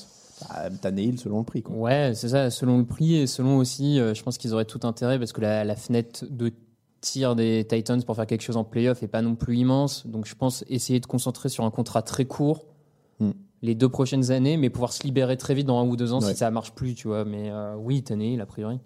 Bah, 0.50 0.70
T'as 0.82 0.92
Neil 0.92 1.18
selon 1.18 1.40
le 1.40 1.44
prix. 1.46 1.62
Quoi. 1.64 1.76
Ouais, 1.76 2.12
c'est 2.16 2.30
ça, 2.30 2.50
selon 2.50 2.78
le 2.80 2.86
prix 2.86 3.16
et 3.16 3.28
selon 3.28 3.58
aussi, 3.58 4.00
euh, 4.00 4.14
je 4.14 4.22
pense 4.24 4.38
qu'ils 4.38 4.54
auraient 4.54 4.66
tout 4.66 4.80
intérêt 4.84 5.18
parce 5.20 5.34
que 5.34 5.42
la, 5.42 5.64
la 5.64 5.76
fenêtre 5.76 6.26
de 6.30 6.52
tir 7.00 7.36
des 7.36 7.66
Titans 7.68 8.04
pour 8.04 8.16
faire 8.16 8.28
quelque 8.28 8.42
chose 8.44 8.58
en 8.58 8.64
playoff 8.64 9.02
est 9.02 9.08
pas 9.08 9.22
non 9.24 9.36
plus 9.36 9.58
immense. 9.58 10.06
Donc 10.06 10.28
je 10.28 10.36
pense 10.36 10.64
essayer 10.68 11.00
de 11.00 11.06
concentrer 11.08 11.50
sur 11.50 11.64
un 11.66 11.72
contrat 11.72 12.02
très 12.02 12.26
court 12.26 12.66
Hmm. 13.20 13.32
Les 13.62 13.76
deux 13.76 13.90
prochaines 13.90 14.32
années, 14.32 14.58
mais 14.58 14.70
pouvoir 14.70 14.92
se 14.94 15.04
libérer 15.04 15.38
très 15.38 15.54
vite 15.54 15.68
dans 15.68 15.80
un 15.80 15.88
ou 15.88 15.96
deux 15.96 16.14
ans 16.14 16.22
Ouais. 16.22 16.32
si 16.32 16.36
ça 16.38 16.50
marche 16.52 16.72
plus, 16.72 16.96
tu 16.96 17.08
vois. 17.08 17.26
Mais 17.26 17.50
euh, 17.52 17.76
oui, 17.78 18.02
Tannehill, 18.04 18.42
a 18.42 18.46
priori. 18.46 18.80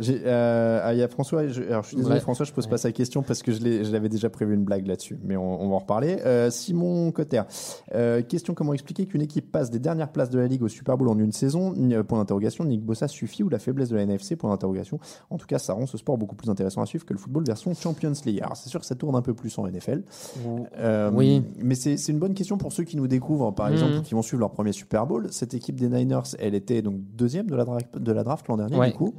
Euh, 0.00 0.80
ah, 0.82 0.92
il 0.94 0.98
y 0.98 1.02
a 1.02 1.08
François. 1.08 1.46
Je, 1.46 1.62
alors, 1.62 1.82
je 1.82 1.88
suis 1.88 1.96
désolé, 1.96 2.14
Ouais. 2.16 2.20
François, 2.20 2.44
je 2.44 2.52
pose 2.52 2.66
pas 2.66 2.78
sa 2.78 2.92
question 2.92 3.22
parce 3.22 3.42
que 3.42 3.52
je, 3.52 3.90
l'avais 3.92 4.08
déjà 4.08 4.28
prévu 4.30 4.54
une 4.54 4.64
blague 4.64 4.86
là-dessus, 4.86 5.18
mais 5.22 5.36
on, 5.36 5.62
on 5.62 5.68
va 5.68 5.74
en 5.74 5.78
reparler. 5.78 6.18
Euh, 6.26 6.50
Simon 6.50 7.10
Cotter, 7.12 7.42
euh, 7.94 8.22
question 8.22 8.54
comment 8.54 8.72
expliquer 8.74 9.06
qu'une 9.06 9.22
équipe 9.22 9.50
passe 9.52 9.70
des 9.70 9.78
dernières 9.78 10.10
places 10.10 10.30
de 10.30 10.38
la 10.38 10.46
Ligue 10.46 10.62
au 10.62 10.68
Super 10.68 10.96
Bowl 10.98 11.08
en 11.08 11.18
une 11.18 11.32
saison? 11.32 11.74
Euh, 11.78 12.02
Point 12.02 12.18
d'interrogation. 12.18 12.64
Nick 12.64 12.82
Bossa 12.82 13.08
suffit 13.08 13.42
ou 13.42 13.48
la 13.48 13.58
faiblesse 13.58 13.88
de 13.88 13.96
la 13.96 14.02
NFC 14.02 14.36
Point 14.36 14.50
d'interrogation. 14.50 14.98
En 15.30 15.38
tout 15.38 15.46
cas, 15.46 15.58
ça 15.58 15.72
rend 15.74 15.86
ce 15.86 15.96
sport 15.98 16.18
beaucoup 16.18 16.34
plus 16.36 16.50
intéressant 16.50 16.82
à 16.82 16.86
suivre 16.86 17.04
que 17.04 17.12
le 17.12 17.18
football 17.18 17.44
version 17.46 17.72
Champions 17.74 18.12
League. 18.26 18.40
Alors, 18.42 18.56
c'est 18.56 18.68
sûr 18.68 18.80
que 18.80 18.86
ça 18.86 18.94
tourne 18.94 19.14
un 19.16 19.22
peu 19.22 19.34
plus 19.34 19.56
en 19.58 19.66
NFL. 19.68 20.02
Euh, 20.78 21.10
Oui. 21.12 21.42
Mais 21.62 21.74
c'est 21.74 21.96
une 22.08 22.18
bonne 22.18 22.34
question 22.34 22.58
pour 22.58 22.72
ceux 22.72 22.84
qui 22.84 22.96
nous 22.96 23.06
découvrent, 23.08 23.52
par 23.54 23.66
Mhm. 23.68 23.72
exemple, 23.72 24.00
qui 24.02 24.14
vont 24.14 24.22
suivre 24.22 24.40
leur 24.40 24.50
premier 24.50 24.72
Super 24.72 25.06
Bowl. 25.06 25.28
Cette 25.30 25.54
équipe 25.54 25.78
des 25.78 25.88
Niners, 25.88 26.22
elle 26.38 26.54
était 26.54 26.82
donc 26.82 26.96
deuxième 27.14 27.46
de 27.46 27.54
la, 27.56 27.64
dra- 27.64 27.78
de 27.98 28.12
la 28.12 28.24
draft 28.24 28.46
l'an 28.48 28.56
dernier, 28.56 28.76
Ouais. 28.76 28.90
du 28.90 28.96
coup. 28.96 29.14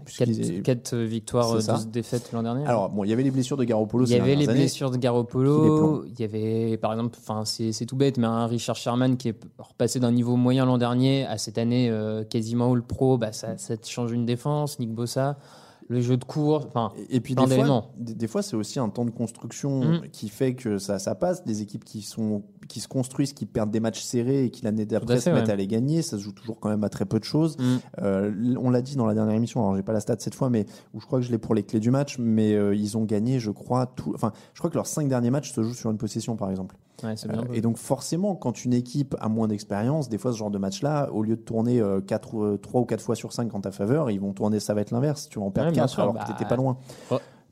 Puisqu'ils- 0.66 0.92
4, 0.92 0.98
victoires, 0.98 1.50
C'est 1.50 1.56
euh, 1.56 1.60
ça. 1.62 1.74
12 1.76 1.88
défaites 1.88 2.32
l'an 2.34 2.44
dernier. 2.44 2.66
Alors, 2.66 2.90
bon, 2.90 3.04
il 3.04 3.10
y 3.10 3.14
avait 3.14 3.24
les 3.24 3.32
blessures 3.32 3.58
de 3.58 3.64
Garoppolo 3.64 4.06
il 4.06 4.12
y 4.12 4.16
avait 4.16 4.36
les 4.36 4.50
années. 4.50 4.60
blessures 4.60 4.92
de 4.92 4.98
Garoppolo. 4.98 6.06
Il 6.06 6.20
y 6.20 6.24
avait, 6.24 6.78
par 6.78 6.92
exemple, 6.94 7.18
c'est 7.46 7.72
c'est 7.72 7.86
tout 7.86 7.96
bête, 7.96 8.18
mais 8.18 8.28
un 8.28 8.48
Richard 8.48 8.76
Sherman 8.76 9.18
qui 9.18 9.30
est 9.30 9.38
repassé 9.60 10.00
d'un 10.00 10.12
niveau 10.12 10.36
moyen 10.36 10.66
l'an 10.66 10.78
dernier 10.78 11.26
à 11.26 11.38
cette 11.38 11.58
année 11.58 11.90
euh, 11.90 12.24
quasiment 12.24 12.72
all 12.74 12.82
pro. 12.84 13.18
Bah, 13.18 13.32
ça, 13.32 13.58
ça 13.58 13.78
te 13.78 13.88
change 13.88 14.12
une 14.12 14.26
défense. 14.26 14.80
Nick 14.80 14.92
Bossa, 14.94 15.38
le 15.88 16.02
jeu 16.02 16.18
de 16.18 16.24
cours. 16.26 16.66
Enfin, 16.68 16.92
Et 17.10 17.20
puis 17.20 17.36
plein 17.36 17.44
des 17.44 17.50
fois, 17.56 17.58
d'éléments. 17.64 17.92
des, 17.98 18.16
des 18.16 18.28
fois, 18.28 18.42
c'est 18.42 18.56
aussi 18.56 18.80
un 18.80 18.90
temps 18.90 19.06
de 19.06 19.12
construction 19.12 19.82
Mhm. 19.84 20.10
qui 20.12 20.30
fait 20.30 20.56
que 20.56 20.78
ça, 20.80 20.98
ça 21.00 21.14
passe. 21.16 21.46
Des 21.46 21.62
équipes 21.62 21.84
qui 21.86 22.02
sont 22.02 22.44
qui 22.68 22.80
se 22.80 22.88
construisent, 22.88 23.34
qui 23.34 23.46
perdent 23.46 23.70
des 23.70 23.80
matchs 23.80 24.02
serrés 24.02 24.46
et 24.46 24.50
qui 24.50 24.64
l'année 24.64 24.88
d'après 24.88 25.20
se 25.20 25.30
mettent 25.30 25.46
ouais. 25.46 25.52
à 25.52 25.56
les 25.56 25.68
gagner. 25.68 26.02
Ça 26.02 26.18
se 26.18 26.24
joue 26.24 26.32
toujours 26.32 26.60
quand 26.60 26.70
même 26.70 26.84
à 26.84 26.90
très 26.90 27.06
peu 27.06 27.20
de 27.20 27.24
choses. 27.24 27.58
Mm. 27.60 27.64
Euh, 28.02 28.56
on 28.60 28.72
l'a 28.72 28.82
dit 28.82 28.96
dans 28.96 29.06
la 29.06 29.14
dernière 29.14 29.36
émission. 29.36 29.62
Alors 29.62 29.76
j'ai 29.76 29.84
pas 29.84 29.94
la 29.94 30.00
stat 30.00 30.16
cette 30.18 30.34
fois, 30.34 30.50
mais 30.50 30.66
où 30.96 31.00
je 31.00 31.06
crois 31.06 31.20
que 31.20 31.26
je 31.26 31.32
l'ai 31.32 31.38
pour 31.38 31.54
les 31.54 31.62
clés 31.62 31.80
du 31.80 31.92
match. 31.92 32.18
Mais 32.18 32.56
euh, 32.56 32.74
ils 32.76 32.98
ont 32.98 33.04
gagné, 33.04 33.40
je 33.40 33.52
crois, 33.52 33.86
tout. 33.86 34.14
Enfin, 34.16 34.32
je 34.56 34.60
crois 34.60 34.72
que 34.72 34.76
leurs 34.76 34.88
cinq 34.88 35.08
derniers 35.08 35.30
matchs 35.30 35.52
se 35.54 35.62
jouent 35.62 35.76
sur 35.76 35.92
une 35.92 35.98
possession, 36.00 36.36
par 36.36 36.50
exemple. 36.50 36.76
Ouais, 37.04 37.16
c'est 37.16 37.30
bien. 37.30 37.42
Euh, 37.42 37.54
et 37.54 37.62
donc 37.62 37.78
forcément, 37.78 38.36
quand 38.36 38.66
une 38.66 38.74
équipe 38.74 39.16
a 39.20 39.30
moins 39.30 39.48
d'expérience, 39.48 40.10
des 40.10 40.18
fois 40.18 40.32
ce 40.32 40.38
genre 40.38 40.52
de 40.52 40.58
match-là, 40.58 41.10
au 41.12 41.24
lieu 41.24 41.36
de 41.36 41.42
tourner 41.42 41.80
euh, 41.80 42.02
quatre, 42.02 42.38
euh, 42.38 42.58
trois 42.58 42.82
ou 42.82 42.86
quatre 42.86 43.02
fois 43.02 43.16
sur 43.16 43.34
5 43.34 43.54
en 43.54 43.62
ta 43.62 43.72
faveur, 43.72 44.12
ils 44.12 44.20
vont 44.20 44.34
tourner, 44.34 44.60
ça 44.60 44.74
va 44.74 44.82
être 44.82 44.92
l'inverse. 44.92 45.30
Tu 45.30 45.40
vas 45.40 45.46
en 45.46 45.52
perdre 45.52 45.70
Ouais, 45.70 45.74
bien 45.74 45.84
4 45.84 45.90
sûr, 45.90 46.02
alors 46.04 46.14
bah, 46.14 46.26
que 46.26 46.32
t'étais 46.32 46.46
pas 46.46 46.56
loin. 46.56 46.78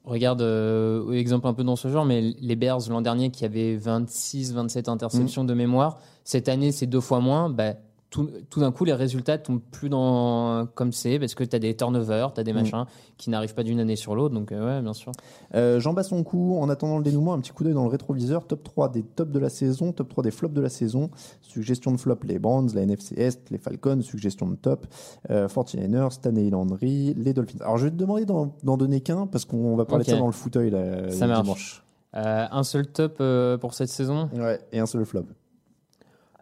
Regarde, 0.05 0.41
euh, 0.41 1.13
exemple 1.13 1.47
un 1.47 1.53
peu 1.53 1.63
dans 1.63 1.77
ce 1.77 1.87
genre, 1.87 2.03
mais 2.03 2.21
les 2.21 2.55
Bears 2.57 2.81
l'an 2.89 3.01
dernier 3.01 3.31
qui 3.31 3.45
avaient 3.45 3.77
26, 3.77 4.53
27 4.53 4.89
interceptions 4.89 5.45
de 5.45 5.53
mémoire, 5.53 5.97
cette 6.25 6.49
année 6.49 6.73
c'est 6.73 6.87
deux 6.87 6.99
fois 6.99 7.21
moins. 7.21 7.49
Bah, 7.49 7.75
tout, 8.13 8.29
tout 8.51 8.59
d'un 8.59 8.71
coup, 8.71 8.85
les 8.85 8.93
résultats 8.93 9.39
tombent 9.39 9.59
plus 9.71 9.89
dans 9.89 10.67
comme 10.75 10.91
c'est 10.91 11.17
parce 11.17 11.33
que 11.33 11.43
tu 11.43 11.55
as 11.55 11.59
des 11.59 11.75
turnovers, 11.75 12.31
tu 12.31 12.39
as 12.39 12.43
des 12.43 12.53
Mm. 12.53 12.55
machins 12.57 12.85
qui 13.17 13.31
n'arrivent 13.31 13.55
pas 13.55 13.63
d'une 13.63 13.79
année 13.79 13.95
sur 13.95 14.13
l'autre. 14.15 14.35
Donc, 14.35 14.51
euh, 14.51 14.77
ouais, 14.77 14.83
bien 14.83 14.93
sûr. 14.93 15.11
Euh, 15.55 15.79
Jean 15.79 15.93
Basson-Coup, 15.93 16.57
en 16.59 16.69
attendant 16.69 16.97
le 16.99 17.03
dénouement, 17.03 17.33
un 17.33 17.39
petit 17.39 17.51
coup 17.51 17.63
d'œil 17.63 17.73
dans 17.73 17.83
le 17.85 17.89
rétroviseur. 17.89 18.45
Top 18.45 18.61
3 18.63 18.89
des 18.89 19.01
tops 19.01 19.31
de 19.31 19.39
la 19.39 19.49
saison, 19.49 19.91
top 19.93 20.09
3 20.09 20.23
des 20.23 20.29
flops 20.29 20.53
de 20.53 20.61
la 20.61 20.69
saison. 20.69 21.09
Suggestion 21.41 21.91
de 21.91 21.97
flop, 21.97 22.19
les 22.23 22.37
Browns, 22.37 22.69
la 22.75 22.83
NFC 22.83 23.15
Est, 23.17 23.49
les 23.49 23.57
Falcons. 23.57 24.01
Suggestion 24.03 24.47
de 24.47 24.55
top, 24.55 24.85
euh, 25.31 25.47
49ers, 25.47 26.11
Stanley 26.11 26.51
Landry, 26.51 27.15
les 27.17 27.33
Dolphins. 27.33 27.57
Alors 27.61 27.77
je 27.79 27.85
vais 27.85 27.91
te 27.91 27.95
demander 27.95 28.25
d'en 28.25 28.77
donner 28.77 29.01
qu'un 29.01 29.25
parce 29.25 29.45
qu'on 29.45 29.75
va 29.75 29.85
parler 29.85 30.03
Ok. 30.03 30.07
de 30.09 30.11
ça 30.13 30.19
dans 30.19 30.27
le 30.27 30.31
fauteuil 30.33 30.69
là, 30.69 31.09
Ça 31.11 31.25
le 31.25 31.31
marche. 31.33 31.43
dimanche. 31.43 31.83
Euh, 32.15 32.45
un 32.51 32.63
seul 32.63 32.85
top 32.85 33.15
euh, 33.21 33.57
pour 33.57 33.73
cette 33.73 33.89
saison? 33.89 34.29
Ouais, 34.35 34.59
et 34.71 34.79
un 34.79 34.85
seul 34.85 35.03
flop. 35.03 35.23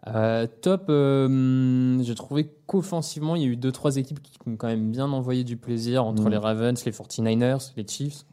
Euh, 0.08 0.46
top, 0.62 0.86
euh, 0.88 2.02
j'ai 2.02 2.14
trouvé 2.16 2.50
qu'offensivement, 2.66 3.36
il 3.36 3.42
y 3.42 3.44
a 3.44 3.48
eu 3.48 3.56
deux 3.56 3.70
trois 3.70 3.96
équipes 3.96 4.20
qui 4.20 4.32
ont 4.46 4.56
quand 4.56 4.66
même 4.66 4.90
bien 4.90 5.10
envoyé 5.12 5.44
du 5.44 5.56
plaisir 5.56 6.04
entre 6.04 6.24
Mm. 6.24 6.28
les 6.30 6.36
Ravens, 6.38 6.84
les 6.84 6.92
49ers, 6.92 7.72
les 7.76 7.86
Chiefs. 7.86 8.24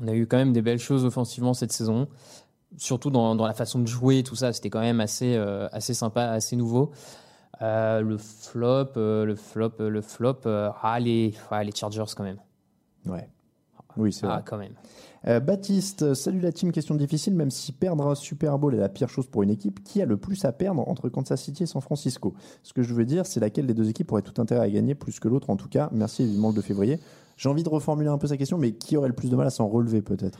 On 0.00 0.06
a 0.06 0.12
eu 0.14 0.26
quand 0.28 0.36
même 0.36 0.52
des 0.52 0.62
belles 0.62 0.78
choses 0.78 1.04
offensivement 1.04 1.54
cette 1.54 1.72
saison, 1.72 2.06
surtout 2.76 3.10
dans, 3.10 3.34
dans 3.34 3.46
la 3.46 3.54
façon 3.54 3.80
de 3.80 3.86
jouer, 3.88 4.22
tout 4.22 4.36
ça. 4.36 4.52
C'était 4.52 4.70
quand 4.70 4.80
même 4.80 5.00
assez, 5.00 5.34
euh, 5.34 5.68
assez 5.72 5.94
sympa, 5.94 6.22
assez 6.30 6.54
nouveau. 6.54 6.92
Le 7.60 8.16
flop, 8.18 8.90
le 8.94 9.34
flop, 9.34 9.72
le 9.80 10.00
flop, 10.00 10.36
ah, 10.46 10.98
les, 11.00 11.34
ah, 11.50 11.64
les 11.64 11.72
Chargers 11.74 12.04
quand 12.16 12.22
même. 12.22 12.38
Ouais. 13.06 13.28
Oui, 13.96 14.12
c'est 14.12 14.26
Ah, 14.26 14.34
vrai. 14.34 14.42
quand 14.46 14.58
même. 14.58 14.74
Euh, 15.26 15.40
Baptiste, 15.40 16.14
salut 16.14 16.40
la 16.40 16.52
team, 16.52 16.70
question 16.70 16.94
difficile, 16.94 17.34
même 17.34 17.50
si 17.50 17.72
perdre 17.72 18.06
un 18.06 18.14
Super 18.14 18.58
Bowl 18.58 18.74
est 18.74 18.78
la 18.78 18.88
pire 18.88 19.08
chose 19.08 19.26
pour 19.26 19.42
une 19.42 19.50
équipe, 19.50 19.82
qui 19.82 20.00
a 20.00 20.06
le 20.06 20.16
plus 20.16 20.44
à 20.44 20.52
perdre 20.52 20.88
entre 20.88 21.08
Kansas 21.08 21.42
City 21.42 21.64
et 21.64 21.66
San 21.66 21.82
Francisco? 21.82 22.34
Ce 22.62 22.72
que 22.72 22.82
je 22.82 22.94
veux 22.94 23.04
dire, 23.04 23.26
c'est 23.26 23.40
laquelle 23.40 23.66
des 23.66 23.74
deux 23.74 23.88
équipes 23.88 24.12
aurait 24.12 24.22
tout 24.22 24.40
intérêt 24.40 24.60
à 24.60 24.70
gagner 24.70 24.94
plus 24.94 25.18
que 25.18 25.28
l'autre 25.28 25.50
en 25.50 25.56
tout 25.56 25.68
cas. 25.68 25.88
Merci 25.92 26.22
évidemment 26.22 26.50
le 26.50 26.54
2 26.54 26.62
février. 26.62 27.00
J'ai 27.36 27.48
envie 27.48 27.62
de 27.62 27.68
reformuler 27.68 28.10
un 28.10 28.18
peu 28.18 28.28
sa 28.28 28.36
question, 28.36 28.58
mais 28.58 28.72
qui 28.72 28.96
aurait 28.96 29.08
le 29.08 29.14
plus 29.14 29.30
de 29.30 29.36
mal 29.36 29.46
à 29.46 29.50
s'en 29.50 29.68
relever 29.68 30.02
peut-être? 30.02 30.38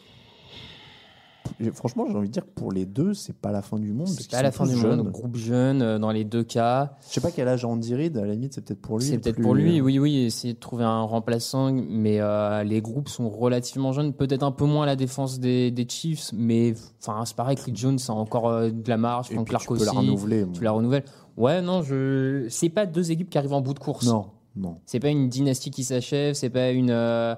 Franchement, 1.72 2.06
j'ai 2.08 2.16
envie 2.16 2.28
de 2.28 2.32
dire 2.32 2.44
que 2.44 2.50
pour 2.54 2.72
les 2.72 2.87
deux, 2.87 3.14
c'est 3.14 3.37
pas 3.37 3.52
la 3.52 3.62
fin 3.62 3.78
du 3.78 3.92
monde. 3.92 4.08
C'est 4.08 4.30
pas 4.30 4.42
la 4.42 4.52
fin 4.52 4.66
du 4.66 4.76
jeunes. 4.76 4.98
monde. 4.98 5.11
Groupe 5.11 5.37
jeune 5.37 5.82
euh, 5.82 5.98
dans 5.98 6.11
les 6.11 6.24
deux 6.24 6.44
cas. 6.44 6.96
Je 7.08 7.14
sais 7.14 7.20
pas 7.20 7.30
quel 7.30 7.48
âge 7.48 7.64
a 7.64 7.68
Andy 7.68 7.94
Reid, 7.94 8.16
à 8.16 8.24
la 8.26 8.32
limite, 8.34 8.54
c'est 8.54 8.64
peut-être 8.64 8.80
pour 8.80 8.98
lui. 8.98 9.04
C'est 9.06 9.18
peut-être 9.18 9.37
plus- 9.37 9.42
pour 9.44 9.54
lui, 9.54 9.80
oui, 9.80 9.98
oui, 9.98 10.18
essayer 10.18 10.54
de 10.54 10.58
trouver 10.58 10.84
un 10.84 11.02
remplaçant, 11.02 11.72
mais 11.72 12.20
euh, 12.20 12.62
les 12.64 12.80
groupes 12.80 13.08
sont 13.08 13.28
relativement 13.28 13.92
jeunes, 13.92 14.12
peut-être 14.12 14.42
un 14.42 14.52
peu 14.52 14.64
moins 14.64 14.84
à 14.84 14.87
la 14.87 14.96
défense 14.96 15.40
des, 15.40 15.70
des 15.70 15.87
Chiefs, 15.88 16.30
mais 16.32 16.74
enfin 17.02 17.24
c'est 17.24 17.37
pareil, 17.37 17.56
Chris 17.56 17.72
Jones 17.74 17.98
a 18.08 18.12
encore 18.12 18.48
euh, 18.48 18.70
de 18.70 18.88
la 18.88 18.96
marge, 18.96 19.28
Frank 19.30 19.46
Clark 19.48 19.66
tu 19.66 19.74
peux 19.78 19.84
la 19.84 19.92
renouveler. 19.92 20.46
tu 20.52 20.62
la 20.64 20.72
renouvelles. 20.72 21.04
Ouais, 21.37 21.62
non, 21.62 21.82
je, 21.82 22.46
c'est 22.48 22.68
pas 22.68 22.87
deux 22.87 23.11
équipes 23.11 23.30
qui 23.30 23.38
arrivent 23.38 23.52
en 23.52 23.61
bout 23.61 23.74
de 23.74 23.78
course. 23.78 24.06
Non, 24.06 24.26
non. 24.56 24.78
C'est 24.87 25.00
pas 25.00 25.08
une 25.08 25.28
dynastie 25.28 25.70
qui 25.70 25.84
s'achève, 25.84 26.34
c'est 26.34 26.50
pas 26.50 26.70
une. 26.70 26.90
euh, 26.90 27.34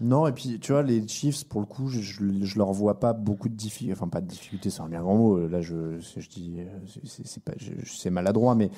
Non, 0.00 0.26
et 0.26 0.32
puis 0.32 0.58
tu 0.60 0.72
vois, 0.72 0.82
les 0.82 1.06
Chiefs, 1.06 1.44
pour 1.44 1.60
le 1.60 1.66
coup, 1.66 1.88
je, 1.88 2.00
je, 2.00 2.20
je 2.42 2.58
leur 2.58 2.72
vois 2.72 2.98
pas 3.00 3.12
beaucoup 3.12 3.48
de 3.48 3.54
difficultés. 3.54 3.92
Enfin, 3.92 4.08
pas 4.08 4.20
de 4.20 4.26
difficultés, 4.26 4.70
c'est 4.70 4.80
un 4.80 4.88
bien 4.88 5.02
grand 5.02 5.16
mot. 5.16 5.46
Là, 5.48 5.60
je, 5.60 5.98
je 6.00 6.28
dis, 6.28 6.56
c'est- 7.84 8.10
maladroit, 8.10 8.54
mais 8.54 8.70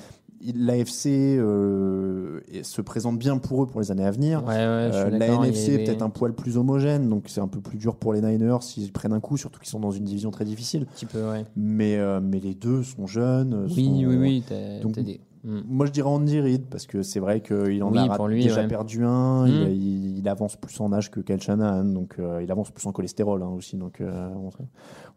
l'AFC 0.53 1.37
euh, 1.37 2.41
se 2.63 2.81
présente 2.81 3.17
bien 3.17 3.37
pour 3.37 3.63
eux 3.63 3.67
pour 3.67 3.79
les 3.79 3.91
années 3.91 4.05
à 4.05 4.11
venir. 4.11 4.43
Ouais, 4.43 4.49
ouais, 4.49 4.55
Euh, 4.55 5.09
la 5.11 5.27
NFC 5.27 5.75
avait 5.75 5.83
peut-être 5.85 6.01
un 6.01 6.09
poil 6.09 6.33
plus 6.33 6.57
homogène, 6.57 7.07
donc 7.07 7.25
c'est 7.29 7.39
un 7.39 7.47
peu 7.47 7.61
plus 7.61 7.77
dur 7.77 7.95
pour 7.95 8.11
les 8.13 8.21
Niners 8.21 8.57
s'ils 8.61 8.91
prennent 8.91 9.13
un 9.13 9.21
coup, 9.21 9.37
surtout 9.37 9.59
qu'ils 9.59 9.69
sont 9.69 9.79
dans 9.79 9.91
une 9.91 10.03
division 10.03 10.31
très 10.31 10.43
difficile. 10.45 10.81
un 10.89 10.93
petit 10.93 11.05
peu, 11.05 11.29
ouais. 11.31 11.45
Mais, 11.55 11.95
euh, 11.95 12.19
mais 12.21 12.39
les 12.41 12.53
deux 12.55 12.83
sont 12.83 13.07
jeunes. 13.07 13.67
Oui, 13.73 13.85
sont- 13.85 14.09
oui, 14.09 14.15
oui, 14.17 14.43
t'as, 14.47 14.79
Donc, 14.81 14.95
t'as 14.95 15.01
des. 15.03 15.21
Hmm. 15.45 15.59
Moi, 15.67 15.85
je 15.87 15.91
dirais 15.91 16.07
Andy 16.09 16.39
Reid 16.39 16.65
parce 16.69 16.85
que 16.87 17.01
c'est 17.03 17.19
vrai 17.19 17.41
qu'il 17.41 17.83
en 17.83 17.91
Oui, 17.91 17.97
a 17.99 18.27
lui, 18.27 18.43
déjà 18.43 18.61
ouais. 18.61 18.67
perdu 18.67 19.03
un. 19.03 19.43
Mm. 19.45 19.47
Il, 19.49 19.71
il- 19.71 20.17
il 20.19 20.29
avance 20.29 20.55
plus 20.55 20.79
en 20.79 20.93
âge 20.93 21.11
que 21.11 21.19
Kyle 21.19 21.41
Shanahan, 21.41 21.83
donc 21.83 22.15
euh, 22.17 22.39
il 22.41 22.49
avance 22.49 22.71
plus 22.71 22.85
en 22.87 22.93
cholestérol 22.93 23.43
hein, 23.43 23.49
aussi. 23.57 23.75
Donc 23.75 23.99
euh, 23.99 24.29
on, 24.37 24.51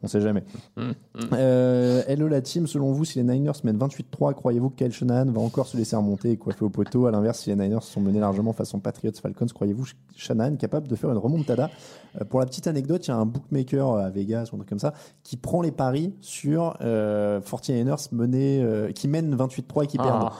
on 0.03 0.07
sait 0.09 0.21
jamais. 0.21 0.43
Mm, 0.77 0.91
Euh, 1.35 2.03
hello 2.09 2.27
la 2.27 2.41
team. 2.41 2.67
Selon 2.67 2.91
vous, 2.93 3.05
si 3.05 3.19
les 3.19 3.25
Niners 3.25 3.53
mettent 3.63 3.77
28-3, 3.77 4.35
croyez-vous 4.35 4.71
que 4.71 4.77
Kyle 4.77 4.93
Shanahan 4.93 5.27
va 5.31 5.41
encore 5.41 5.67
se 5.69 5.77
laisser 5.77 5.95
remonter 5.95 6.31
et 6.33 6.37
coiffer 6.37 6.65
au 6.65 6.71
poteau? 6.71 7.07
À 7.07 7.13
l'inverse, 7.13 7.39
si 7.41 7.51
les 7.51 7.57
Niners 7.57 7.83
sont 7.83 8.01
menés 8.01 8.19
largement 8.21 8.53
façon 8.53 8.81
Patriots 8.81 9.13
Falcons, 9.23 9.47
croyez-vous 9.55 9.85
Shanahan 10.17 10.57
capable 10.57 10.89
de 10.89 10.97
faire 10.97 11.11
une 11.13 11.19
remontada? 11.19 11.71
Euh, 12.21 12.25
Pour 12.25 12.41
la 12.41 12.47
petite 12.47 12.67
anecdote, 12.67 13.07
il 13.07 13.11
y 13.11 13.13
a 13.13 13.17
un 13.17 13.27
bookmaker 13.27 13.95
à 13.95 14.11
Vegas 14.11 14.49
ou 14.53 14.57
un 14.57 14.59
truc 14.59 14.69
comme 14.71 14.79
ça 14.81 14.93
qui 15.23 15.37
prend 15.37 15.63
les 15.63 15.71
paris 15.73 16.15
sur 16.21 16.77
euh, 16.81 17.41
49ers 17.41 18.09
menés, 18.13 18.61
euh, 18.63 18.91
qui 18.91 19.07
mènent 19.07 19.35
28-3 19.37 19.85
et 19.85 19.87
qui 19.87 19.99
perdent. 19.99 20.16
Ah. 20.17 20.33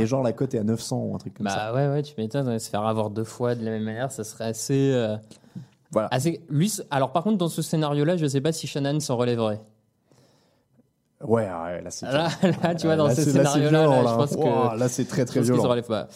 Et 0.00 0.06
genre 0.06 0.22
la 0.22 0.32
cote 0.32 0.54
est 0.54 0.58
à 0.58 0.64
900 0.64 0.96
ou 0.98 1.14
un 1.14 1.18
truc 1.18 1.34
comme 1.34 1.48
ça. 1.48 1.72
Bah 1.72 1.74
ouais, 1.74 1.88
ouais, 1.88 2.02
tu 2.02 2.14
m'étonnes, 2.18 2.48
ouais, 2.48 2.58
se 2.58 2.68
faire 2.70 2.82
avoir 2.86 3.10
deux 3.10 3.24
fois 3.24 3.54
de 3.54 3.64
la 3.64 3.70
même 3.72 3.84
manière, 3.84 4.10
ça 4.12 4.24
serait 4.24 4.44
assez. 4.46 4.90
euh, 4.92 5.16
Voilà. 5.92 6.08
assez... 6.10 6.44
Lui, 6.48 6.72
alors 6.90 7.12
par 7.12 7.22
contre, 7.22 7.38
dans 7.38 7.48
ce 7.48 7.62
scénario-là, 7.62 8.16
je 8.16 8.26
sais 8.26 8.40
pas 8.40 8.52
si 8.52 8.66
Shannon 8.66 8.98
s'en 9.00 9.16
relèverait. 9.16 9.60
Ouais, 11.22 11.44
ouais, 11.48 11.80
là 11.82 11.90
c'est 11.90 12.06
Là, 12.06 12.28
là, 12.62 12.74
tu 12.74 12.86
vois, 12.86 12.96
dans 12.96 13.06
Là, 13.06 13.14
ce 13.14 13.22
scénario-là, 13.22 13.86
là, 13.86 14.00
je 14.06 14.14
pense 14.14 14.36
que. 14.36 14.76
Là 14.78 14.88
c'est 14.88 15.04
très 15.06 15.22
je 15.22 15.26
très 15.26 15.40
pense 15.40 15.46
qu'ils 15.46 15.46
s'en 15.46 15.52
violent. 15.54 15.70
relèvent 15.70 15.86
pas. 15.86 16.08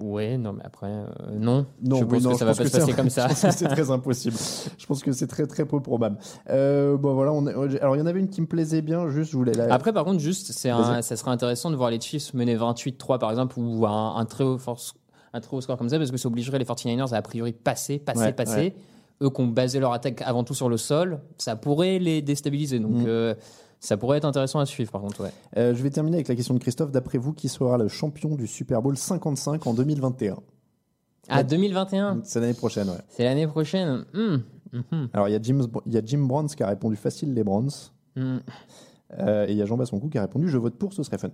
Ouais, 0.00 0.36
non, 0.38 0.52
mais 0.52 0.62
après, 0.64 0.86
euh, 0.88 1.06
non. 1.38 1.66
Non, 1.82 1.96
je 1.98 2.04
oui, 2.04 2.10
pense 2.10 2.22
non, 2.22 2.30
que 2.32 2.36
ça 2.38 2.44
va 2.44 2.54
pas 2.54 2.64
se 2.64 2.70
passer 2.70 2.92
comme 2.92 3.10
ça. 3.10 3.28
Je 3.28 3.34
pense 3.34 3.42
que 3.42 3.50
c'est 3.52 3.68
très 3.68 3.90
impossible. 3.90 4.36
Je 4.78 4.86
pense 4.86 5.02
que 5.02 5.12
c'est 5.12 5.26
très 5.26 5.46
très 5.46 5.64
peu 5.64 5.80
probable. 5.80 6.18
Euh, 6.50 6.96
bon 6.96 7.14
voilà, 7.14 7.32
on 7.32 7.46
est- 7.46 7.80
alors 7.80 7.96
il 7.96 7.98
y 7.98 8.02
en 8.02 8.06
avait 8.06 8.20
une 8.20 8.28
qui 8.28 8.40
me 8.40 8.46
plaisait 8.46 8.82
bien, 8.82 9.08
juste 9.08 9.30
je 9.32 9.36
voulais 9.36 9.52
la. 9.52 9.72
Après, 9.72 9.92
par 9.92 10.04
contre, 10.04 10.20
juste, 10.20 10.52
c'est 10.52 10.70
un- 10.70 10.80
Vas-y. 10.92 11.02
ça 11.02 11.16
serait 11.16 11.30
intéressant 11.30 11.70
de 11.70 11.76
voir 11.76 11.90
les 11.90 12.00
Chiefs 12.00 12.34
mener 12.34 12.56
28-3, 12.56 13.18
par 13.18 13.30
exemple, 13.30 13.58
ou 13.58 13.86
un, 13.86 14.16
un 14.16 14.24
très 14.26 14.44
haut 14.44 14.58
force, 14.58 14.94
un 15.32 15.40
très 15.40 15.56
haut 15.56 15.60
score 15.60 15.76
comme 15.76 15.88
ça, 15.88 15.98
parce 15.98 16.10
que 16.10 16.16
ça 16.16 16.28
obligerait 16.28 16.58
les 16.58 16.64
49ers 16.64 17.12
à 17.14 17.16
a 17.16 17.22
priori 17.22 17.52
passer, 17.52 17.98
passer, 17.98 18.20
Ouais, 18.20 18.32
passer. 18.32 18.56
ouais. 18.56 18.74
Eux 19.22 19.30
qui 19.30 19.40
ont 19.40 19.46
basé 19.46 19.80
leur 19.80 19.92
attaque 19.92 20.20
avant 20.22 20.44
tout 20.44 20.52
sur 20.54 20.68
le 20.68 20.76
sol, 20.76 21.20
ça 21.38 21.56
pourrait 21.56 21.98
les 21.98 22.20
déstabiliser. 22.20 22.78
Donc, 22.80 22.92
Mm. 22.92 23.04
euh, 23.06 23.34
ça 23.80 23.96
pourrait 23.96 24.18
être 24.18 24.24
intéressant 24.24 24.58
à 24.58 24.66
suivre, 24.66 24.90
par 24.90 25.00
contre, 25.00 25.22
ouais. 25.24 25.32
Euh, 25.56 25.74
je 25.74 25.82
vais 25.82 25.90
terminer 25.90 26.16
avec 26.16 26.28
la 26.28 26.34
question 26.34 26.54
de 26.54 26.58
Christophe. 26.58 26.90
D'après 26.90 27.18
vous, 27.18 27.32
qui 27.32 27.48
sera 27.48 27.78
le 27.78 27.88
champion 27.88 28.34
du 28.34 28.46
Super 28.46 28.82
Bowl 28.82 28.96
55 28.96 29.66
en 29.66 29.74
2021 29.74 30.36
Ah, 31.28 31.36
Ouais. 31.38 31.44
2021 31.44 32.20
C'est 32.24 32.40
l'année 32.40 32.54
prochaine, 32.54 32.88
ouais. 32.88 32.98
C'est 33.08 33.24
l'année 33.24 33.46
prochaine. 33.46 34.04
Hmm. 34.14 34.36
Mhm. 34.72 35.08
Alors 35.12 35.28
il 35.28 35.32
y 35.32 35.34
a 35.36 35.40
Jim, 35.40 35.60
il 35.86 35.92
y 35.92 35.96
a 35.96 36.02
Jim 36.04 36.18
Browns 36.26 36.48
qui 36.48 36.62
a 36.62 36.66
répondu 36.66 36.96
facile 36.96 37.32
les 37.34 37.44
Browns. 37.44 37.70
Hmm. 38.16 38.38
Euh, 39.18 39.46
et 39.46 39.52
il 39.52 39.56
y 39.58 39.62
a 39.62 39.66
Jean 39.66 39.76
Bassoncourt 39.76 40.10
qui 40.10 40.18
a 40.18 40.22
répondu 40.22 40.48
Je 40.48 40.58
vote 40.58 40.74
pour, 40.76 40.92
ce 40.92 41.02
serait 41.04 41.18
fun. 41.18 41.30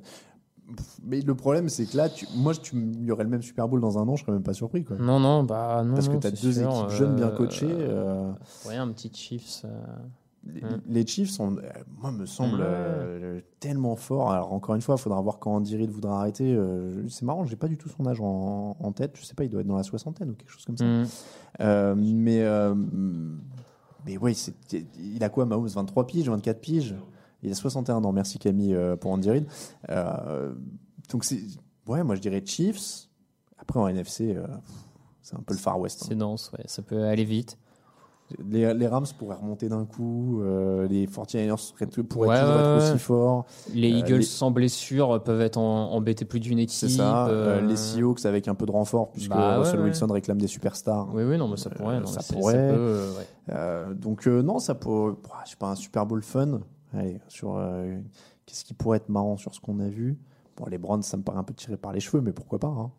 Mais 1.02 1.20
le 1.20 1.34
problème, 1.34 1.68
c'est 1.68 1.84
que 1.86 1.96
là, 1.96 2.08
tu, 2.08 2.26
moi, 2.36 2.54
tu, 2.54 2.76
il 2.76 3.04
y 3.04 3.10
aurait 3.10 3.24
le 3.24 3.30
même 3.30 3.42
Super 3.42 3.68
Bowl 3.68 3.80
dans 3.80 3.98
un 3.98 4.08
an, 4.08 4.16
je 4.16 4.22
serais 4.22 4.32
même 4.32 4.42
pas 4.42 4.52
surpris. 4.54 4.84
Quoi. 4.84 4.96
Non, 4.98 5.18
non, 5.20 5.42
bah 5.44 5.82
non. 5.84 5.94
Parce 5.94 6.08
que 6.08 6.16
tu 6.16 6.26
as 6.26 6.30
deux 6.30 6.52
sûr, 6.52 6.70
équipes 6.70 6.90
jeunes 6.96 7.14
bien 7.16 7.28
euh, 7.28 7.36
coachées. 7.36 7.66
euh, 7.70 8.30
Ouais, 8.66 8.76
un 8.76 8.88
petit 8.88 9.10
Chiefs. 9.12 9.64
Les- 10.46 10.60
Mm. 10.62 10.80
Les 10.88 11.06
Chiefs, 11.06 11.30
sont, 11.30 11.56
euh, 11.56 11.62
moi, 12.00 12.10
me 12.12 12.26
semblent 12.26 12.60
Ouais. 12.60 12.66
euh, 12.66 13.40
tellement 13.60 13.96
forts. 13.96 14.32
Alors, 14.32 14.52
encore 14.52 14.74
une 14.74 14.80
fois, 14.82 14.96
il 14.98 15.00
faudra 15.00 15.20
voir 15.20 15.38
quand 15.38 15.54
Andy 15.54 15.76
Reid 15.76 15.90
voudra 15.90 16.18
arrêter. 16.20 16.52
euh, 16.54 17.08
c'est 17.08 17.24
marrant, 17.24 17.44
j'ai 17.44 17.56
pas 17.56 17.68
du 17.68 17.76
tout 17.78 17.88
son 17.88 18.06
âge 18.06 18.20
en, 18.20 18.76
en 18.78 18.92
tête. 18.92 19.16
Je 19.18 19.24
sais 19.24 19.34
pas, 19.34 19.44
il 19.44 19.50
doit 19.50 19.60
être 19.60 19.66
dans 19.66 19.76
la 19.76 19.82
soixantaine 19.84 20.30
ou 20.30 20.34
quelque 20.34 20.50
chose 20.50 20.64
comme 20.64 20.76
ça. 20.76 20.84
Euh, 21.60 21.94
mais, 21.96 22.42
mais 24.04 24.16
oui, 24.18 24.36
il 24.98 25.22
a 25.22 25.28
quoi, 25.28 25.44
Mahomes 25.46 25.68
23 25.68 26.06
piges, 26.06 26.28
24 26.28 26.60
piges? 26.60 26.94
Il 27.44 27.50
a 27.50 27.54
61 27.54 28.04
ans. 28.04 28.12
Merci 28.12 28.38
Camille 28.38 28.74
euh, 28.74 28.96
pour 28.96 29.10
Andy 29.12 29.30
Reid. 29.30 29.46
Euh, 29.90 30.52
donc. 31.10 31.24
Ouais, 31.88 32.04
moi, 32.04 32.14
je 32.14 32.20
dirais 32.20 32.42
Chiefs. 32.44 33.08
Après, 33.58 33.80
en 33.80 33.88
NFC, 33.88 34.34
euh, 34.36 34.46
c'est 35.22 35.34
un 35.36 35.40
peu 35.40 35.54
le 35.54 35.58
Far 35.58 35.78
West. 35.80 36.02
hein. 36.02 36.06
C'est 36.08 36.14
dense, 36.16 36.50
ouais, 36.52 36.64
ça 36.66 36.82
peut 36.82 37.04
aller 37.04 37.24
vite. 37.24 37.58
Les, 38.48 38.72
les 38.74 38.86
Rams 38.86 39.06
pourraient 39.18 39.36
remonter 39.36 39.68
d'un 39.68 39.84
coup. 39.84 40.40
euh, 40.42 40.86
les 40.88 41.06
49ers 41.06 41.58
seraient, 41.58 41.86
pourraient 42.02 42.28
Ouais, 42.28 42.40
toujours 42.40 42.54
être 42.58 42.90
aussi 42.90 42.98
forts. 42.98 43.46
Les 43.74 43.92
Euh, 43.92 43.96
Eagles 43.98 44.16
les- 44.18 44.22
sans 44.22 44.50
blessure 44.50 45.22
peuvent 45.22 45.40
être 45.40 45.56
en, 45.58 45.92
embêtés 45.92 46.24
plus 46.24 46.40
d'une 46.40 46.58
équipe. 46.58 46.76
C'est 46.78 46.88
ça. 46.88 47.26
euh, 47.28 47.60
les 47.60 47.76
Seahawks 47.76 48.24
avec 48.26 48.48
un 48.48 48.54
peu 48.54 48.66
de 48.66 48.72
renfort, 48.72 49.10
puisque 49.12 49.30
Bah, 49.30 49.58
Russell 49.58 49.80
ouais. 49.80 49.86
Wilson 49.86 50.06
réclame 50.10 50.38
des 50.40 50.46
superstars. 50.46 51.08
Oui, 51.14 51.22
oui, 51.24 51.36
non, 51.38 51.48
mais 51.48 51.56
ça 51.56 51.70
pourrait. 51.70 52.00
Non, 52.00 52.06
ça 52.06 52.22
pourrait. 52.34 52.74
peut, 52.74 53.94
donc 53.94 54.26
non, 54.26 54.58
ça 54.58 54.74
pourrait, 54.74 55.14
je 55.44 55.50
sais 55.50 55.56
pas, 55.56 55.70
un 55.70 55.74
Super 55.76 56.06
Bowl 56.06 56.22
fun. 56.22 56.60
Allez, 56.94 57.18
sur 57.28 57.60
qu'est-ce 58.46 58.64
qui 58.64 58.74
pourrait 58.74 58.98
être 58.98 59.08
marrant 59.08 59.36
sur 59.36 59.54
ce 59.54 59.60
qu'on 59.60 59.78
a 59.80 59.88
vu? 59.88 60.18
Bon, 60.56 60.66
les 60.70 60.78
Browns, 60.78 61.02
ça 61.02 61.16
me 61.16 61.22
paraît 61.22 61.38
un 61.38 61.42
peu 61.44 61.54
tiré 61.54 61.76
par 61.76 61.92
les 61.92 62.00
cheveux, 62.00 62.20
mais 62.22 62.32
pourquoi 62.32 62.58
pas 62.58 62.68
hein. 62.68 62.90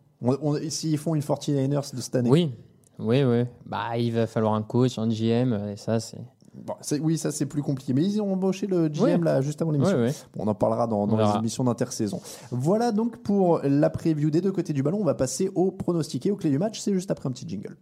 S'ils 0.70 0.98
font 0.98 1.14
une 1.14 1.20
49ers 1.22 1.94
de 1.94 2.00
cette 2.00 2.14
année, 2.16 2.30
Oui, 2.30 2.50
oui, 2.98 3.22
oui. 3.24 3.44
Bah, 3.66 3.96
il 3.96 4.12
va 4.12 4.26
falloir 4.26 4.54
un 4.54 4.62
coach, 4.62 4.98
un 4.98 5.08
GM, 5.08 5.52
et 5.72 5.76
ça, 5.76 6.00
c'est. 6.00 6.20
Bon, 6.54 6.74
c'est- 6.80 7.00
oui, 7.00 7.18
ça 7.18 7.32
c'est 7.32 7.46
plus 7.46 7.62
compliqué. 7.62 7.92
Mais 7.92 8.04
ils 8.04 8.22
ont 8.22 8.32
embauché 8.32 8.68
le 8.68 8.88
GM 8.88 9.02
Ouais. 9.02 9.18
là 9.18 9.40
juste 9.40 9.60
avant 9.60 9.72
l'émission. 9.72 9.96
ouais. 9.96 10.14
Bon, 10.34 10.44
on 10.44 10.48
en 10.48 10.54
parlera 10.54 10.86
dans, 10.86 11.04
les 11.06 11.38
émissions 11.38 11.64
d'intersaison. 11.64 12.20
Voilà 12.52 12.92
donc 12.92 13.16
pour 13.18 13.60
la 13.64 13.90
preview 13.90 14.30
des 14.30 14.40
deux 14.40 14.52
côtés 14.52 14.72
du 14.72 14.82
ballon. 14.84 14.98
On 15.00 15.04
va 15.04 15.14
passer 15.14 15.50
au 15.56 15.72
pronostiqué, 15.72 16.30
aux 16.30 16.36
clés 16.36 16.50
du 16.50 16.58
match. 16.60 16.78
C'est 16.78 16.92
juste 16.94 17.10
après 17.10 17.28
un 17.28 17.32
petit 17.32 17.48
jingle. 17.48 17.76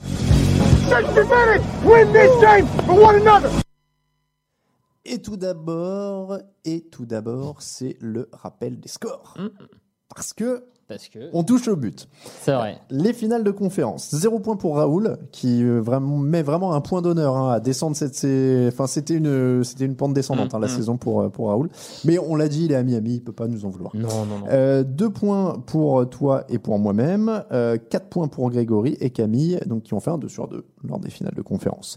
60 0.00 1.14
minutes. 1.14 1.62
Win 1.84 2.12
this 2.12 2.40
game 2.40 2.66
for 2.84 3.00
one 3.00 3.16
another. 3.26 3.50
Et 5.04 5.20
tout 5.20 5.36
d'abord, 5.36 6.38
et 6.64 6.82
tout 6.90 7.06
d'abord, 7.06 7.62
c'est 7.62 7.96
le 8.00 8.28
rappel 8.32 8.78
des 8.78 8.88
scores. 8.88 9.36
Mm. 9.38 9.48
Parce 10.14 10.32
que 10.32 10.64
Parce 10.92 11.08
que. 11.08 11.30
on 11.32 11.42
touche 11.44 11.68
au 11.68 11.76
but. 11.76 12.08
C'est 12.42 12.52
vrai. 12.52 12.78
Les 12.90 13.12
finales 13.12 13.44
de 13.44 13.50
conférence. 13.50 14.14
Zéro 14.14 14.38
point 14.38 14.56
pour 14.56 14.76
Raoul, 14.76 15.16
qui 15.30 15.64
euh, 15.64 15.80
vraiment, 15.80 16.18
met 16.18 16.42
vraiment 16.42 16.74
un 16.74 16.80
point 16.80 17.02
d'honneur 17.02 17.36
hein, 17.36 17.52
à 17.52 17.60
descendre 17.60 17.96
cette. 17.96 18.14
c'est- 18.14 18.68
Enfin, 18.68 18.86
c'était 18.86 19.14
une, 19.14 19.64
c'était 19.64 19.84
une 19.84 19.96
pente 19.96 20.14
descendante 20.14 20.54
hein, 20.54 20.58
la 20.58 20.66
mm. 20.66 20.70
saison 20.70 20.96
pour, 20.96 21.22
euh, 21.22 21.28
pour 21.28 21.48
Raoul. 21.48 21.70
Mais 22.04 22.18
on 22.18 22.36
l'a 22.36 22.48
dit, 22.48 22.66
il 22.66 22.72
est 22.72 22.76
à 22.76 22.82
Miami, 22.82 23.14
il 23.14 23.20
peut 23.22 23.32
pas 23.32 23.48
nous 23.48 23.64
en 23.64 23.70
vouloir. 23.70 23.94
Non, 23.94 24.08
non, 24.26 24.38
non. 24.40 24.46
Euh, 24.48 24.82
deux 24.84 25.10
points 25.10 25.58
pour 25.66 26.08
toi 26.08 26.44
et 26.48 26.58
pour 26.58 26.78
moi-même, 26.78 27.42
euh, 27.52 27.76
quatre 27.76 28.08
points 28.08 28.28
pour 28.28 28.50
Grégory 28.50 28.96
et 29.00 29.10
Camille, 29.10 29.58
donc 29.66 29.84
qui 29.84 29.94
ont 29.94 30.00
fait 30.00 30.10
un 30.10 30.18
2 30.18 30.28
sur 30.28 30.48
2 30.48 30.64
lors 30.84 30.98
des 30.98 31.10
finales 31.10 31.34
de 31.34 31.42
conférence. 31.42 31.96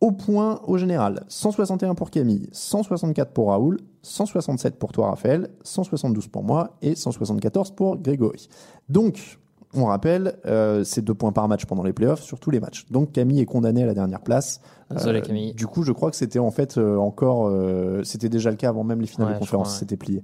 Au 0.00 0.12
point 0.12 0.60
au 0.66 0.78
général, 0.78 1.24
161 1.28 1.94
pour 1.96 2.10
Camille, 2.10 2.48
164 2.52 3.32
pour 3.32 3.48
Raoul, 3.48 3.78
167 4.02 4.78
pour 4.78 4.92
toi 4.92 5.08
Raphaël, 5.08 5.48
172 5.64 6.28
pour 6.28 6.44
moi 6.44 6.76
et 6.82 6.94
174 6.94 7.72
pour 7.72 7.96
Grégory. 7.96 8.48
Donc, 8.88 9.38
on 9.74 9.84
rappelle, 9.86 10.36
euh, 10.46 10.82
c'est 10.84 11.02
deux 11.02 11.12
points 11.14 11.32
par 11.32 11.46
match 11.46 11.66
pendant 11.66 11.82
les 11.82 11.92
playoffs 11.92 12.22
sur 12.22 12.40
tous 12.40 12.50
les 12.50 12.58
matchs. 12.60 12.86
Donc 12.90 13.12
Camille 13.12 13.40
est 13.40 13.44
condamnée 13.44 13.82
à 13.82 13.86
la 13.86 13.92
dernière 13.92 14.20
place. 14.22 14.60
Désolé, 14.90 15.18
Euh, 15.18 15.22
Camille. 15.22 15.52
Du 15.52 15.66
coup, 15.66 15.82
je 15.82 15.92
crois 15.92 16.10
que 16.10 16.16
c'était 16.16 16.38
en 16.38 16.50
fait 16.50 16.78
euh, 16.78 16.96
encore, 16.96 17.48
euh, 17.48 18.02
c'était 18.02 18.30
déjà 18.30 18.48
le 18.50 18.56
cas 18.56 18.70
avant 18.70 18.82
même 18.84 19.02
les 19.02 19.06
finales 19.06 19.28
Ouais, 19.28 19.34
de 19.34 19.38
conférence, 19.40 19.72
ouais. 19.74 19.78
c'était 19.80 19.98
plié. 19.98 20.22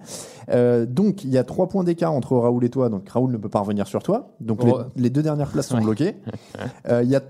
Euh, 0.48 0.86
donc 0.86 1.24
il 1.24 1.30
y 1.30 1.36
a 1.36 1.44
trois 1.44 1.68
points 1.68 1.84
d'écart 1.84 2.12
entre 2.14 2.36
Raoul 2.38 2.64
et 2.64 2.70
toi, 2.70 2.88
donc 2.88 3.06
Raoul 3.08 3.32
ne 3.32 3.36
peut 3.36 3.50
pas 3.50 3.60
revenir 3.60 3.86
sur 3.86 4.02
toi. 4.02 4.34
Donc 4.40 4.60
Oh. 4.62 4.78
les, 4.96 5.02
les 5.02 5.10
deux 5.10 5.22
dernières 5.22 5.50
places 5.50 5.66
sont 5.66 5.74
Ouais. 5.76 5.82
bloquées. 5.82 6.14
Euh, 6.88 7.02
Il 7.02 7.10
y 7.10 7.16
a 7.16 7.20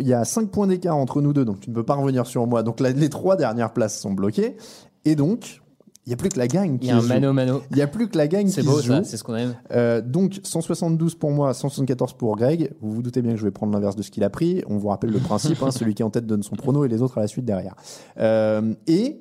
il 0.00 0.06
y 0.06 0.14
a 0.14 0.24
cinq 0.24 0.50
points 0.50 0.66
d'écart 0.66 0.96
entre 0.96 1.20
nous 1.20 1.32
deux, 1.32 1.44
donc 1.44 1.60
tu 1.60 1.70
ne 1.70 1.74
peux 1.74 1.84
pas 1.84 1.94
revenir 1.94 2.26
sur 2.26 2.46
moi. 2.46 2.62
Donc 2.62 2.80
les 2.80 3.08
trois 3.08 3.36
dernières 3.36 3.72
places 3.72 3.98
sont 4.00 4.12
bloquées. 4.12 4.56
Et 5.04 5.16
donc 5.16 5.60
il 6.04 6.10
y 6.10 6.12
a 6.14 6.16
plus 6.16 6.30
que 6.30 6.38
la 6.38 6.48
gagne 6.48 6.74
Il 6.74 6.78
qui 6.80 6.86
y 6.88 6.90
a 6.90 6.96
un 6.96 7.00
se 7.00 7.04
joue. 7.06 7.12
mano-mano. 7.12 7.62
Il 7.70 7.76
y 7.78 7.82
a 7.82 7.86
plus 7.86 8.08
que 8.08 8.18
la 8.18 8.26
gagne 8.26 8.48
C'est 8.48 8.62
qui 8.62 8.66
beau, 8.66 8.80
se 8.80 8.86
joue. 8.86 9.04
c'est 9.04 9.16
ce 9.16 9.22
qu'on 9.22 9.36
aime. 9.36 9.54
Euh, 9.70 10.00
donc 10.00 10.40
172 10.42 11.14
pour 11.14 11.30
moi, 11.30 11.54
174 11.54 12.14
pour 12.14 12.36
Greg. 12.36 12.72
Vous 12.80 12.92
vous 12.92 13.02
doutez 13.02 13.22
bien 13.22 13.32
que 13.32 13.38
je 13.38 13.44
vais 13.44 13.52
prendre 13.52 13.72
l'inverse 13.72 13.94
de 13.94 14.02
ce 14.02 14.10
qu'il 14.10 14.24
a 14.24 14.30
pris. 14.30 14.64
On 14.66 14.78
vous 14.78 14.88
rappelle 14.88 15.10
le 15.10 15.20
principe, 15.20 15.62
hein, 15.62 15.70
celui 15.72 15.94
qui 15.94 16.02
est 16.02 16.04
en 16.04 16.10
tête 16.10 16.26
donne 16.26 16.42
son 16.42 16.56
prono 16.56 16.84
et 16.84 16.88
les 16.88 17.02
autres 17.02 17.18
à 17.18 17.20
la 17.20 17.28
suite 17.28 17.44
derrière. 17.44 17.76
Euh, 18.18 18.74
et 18.88 19.20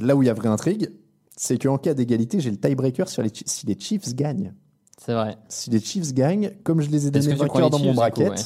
là 0.00 0.16
où 0.16 0.22
il 0.22 0.26
y 0.26 0.28
a 0.28 0.34
vraie 0.34 0.48
intrigue, 0.48 0.90
c'est 1.36 1.58
qu'en 1.62 1.78
cas 1.78 1.94
d'égalité, 1.94 2.40
j'ai 2.40 2.50
le 2.50 2.56
tiebreaker 2.56 3.08
sur 3.08 3.22
les, 3.22 3.30
si 3.32 3.66
les 3.66 3.78
Chiefs 3.78 4.14
gagnent. 4.14 4.52
C'est 4.98 5.12
vrai. 5.14 5.36
Si 5.48 5.70
les 5.70 5.78
Chiefs 5.78 6.12
gagnent, 6.12 6.50
comme 6.64 6.80
je 6.80 6.90
les 6.90 7.06
ai 7.06 7.10
donnés 7.12 7.34
vainqueurs 7.34 7.70
dans 7.70 7.78
mon 7.78 7.84
Chiefs, 7.84 7.96
bracket, 7.96 8.26
coup, 8.28 8.32
ouais. 8.34 8.40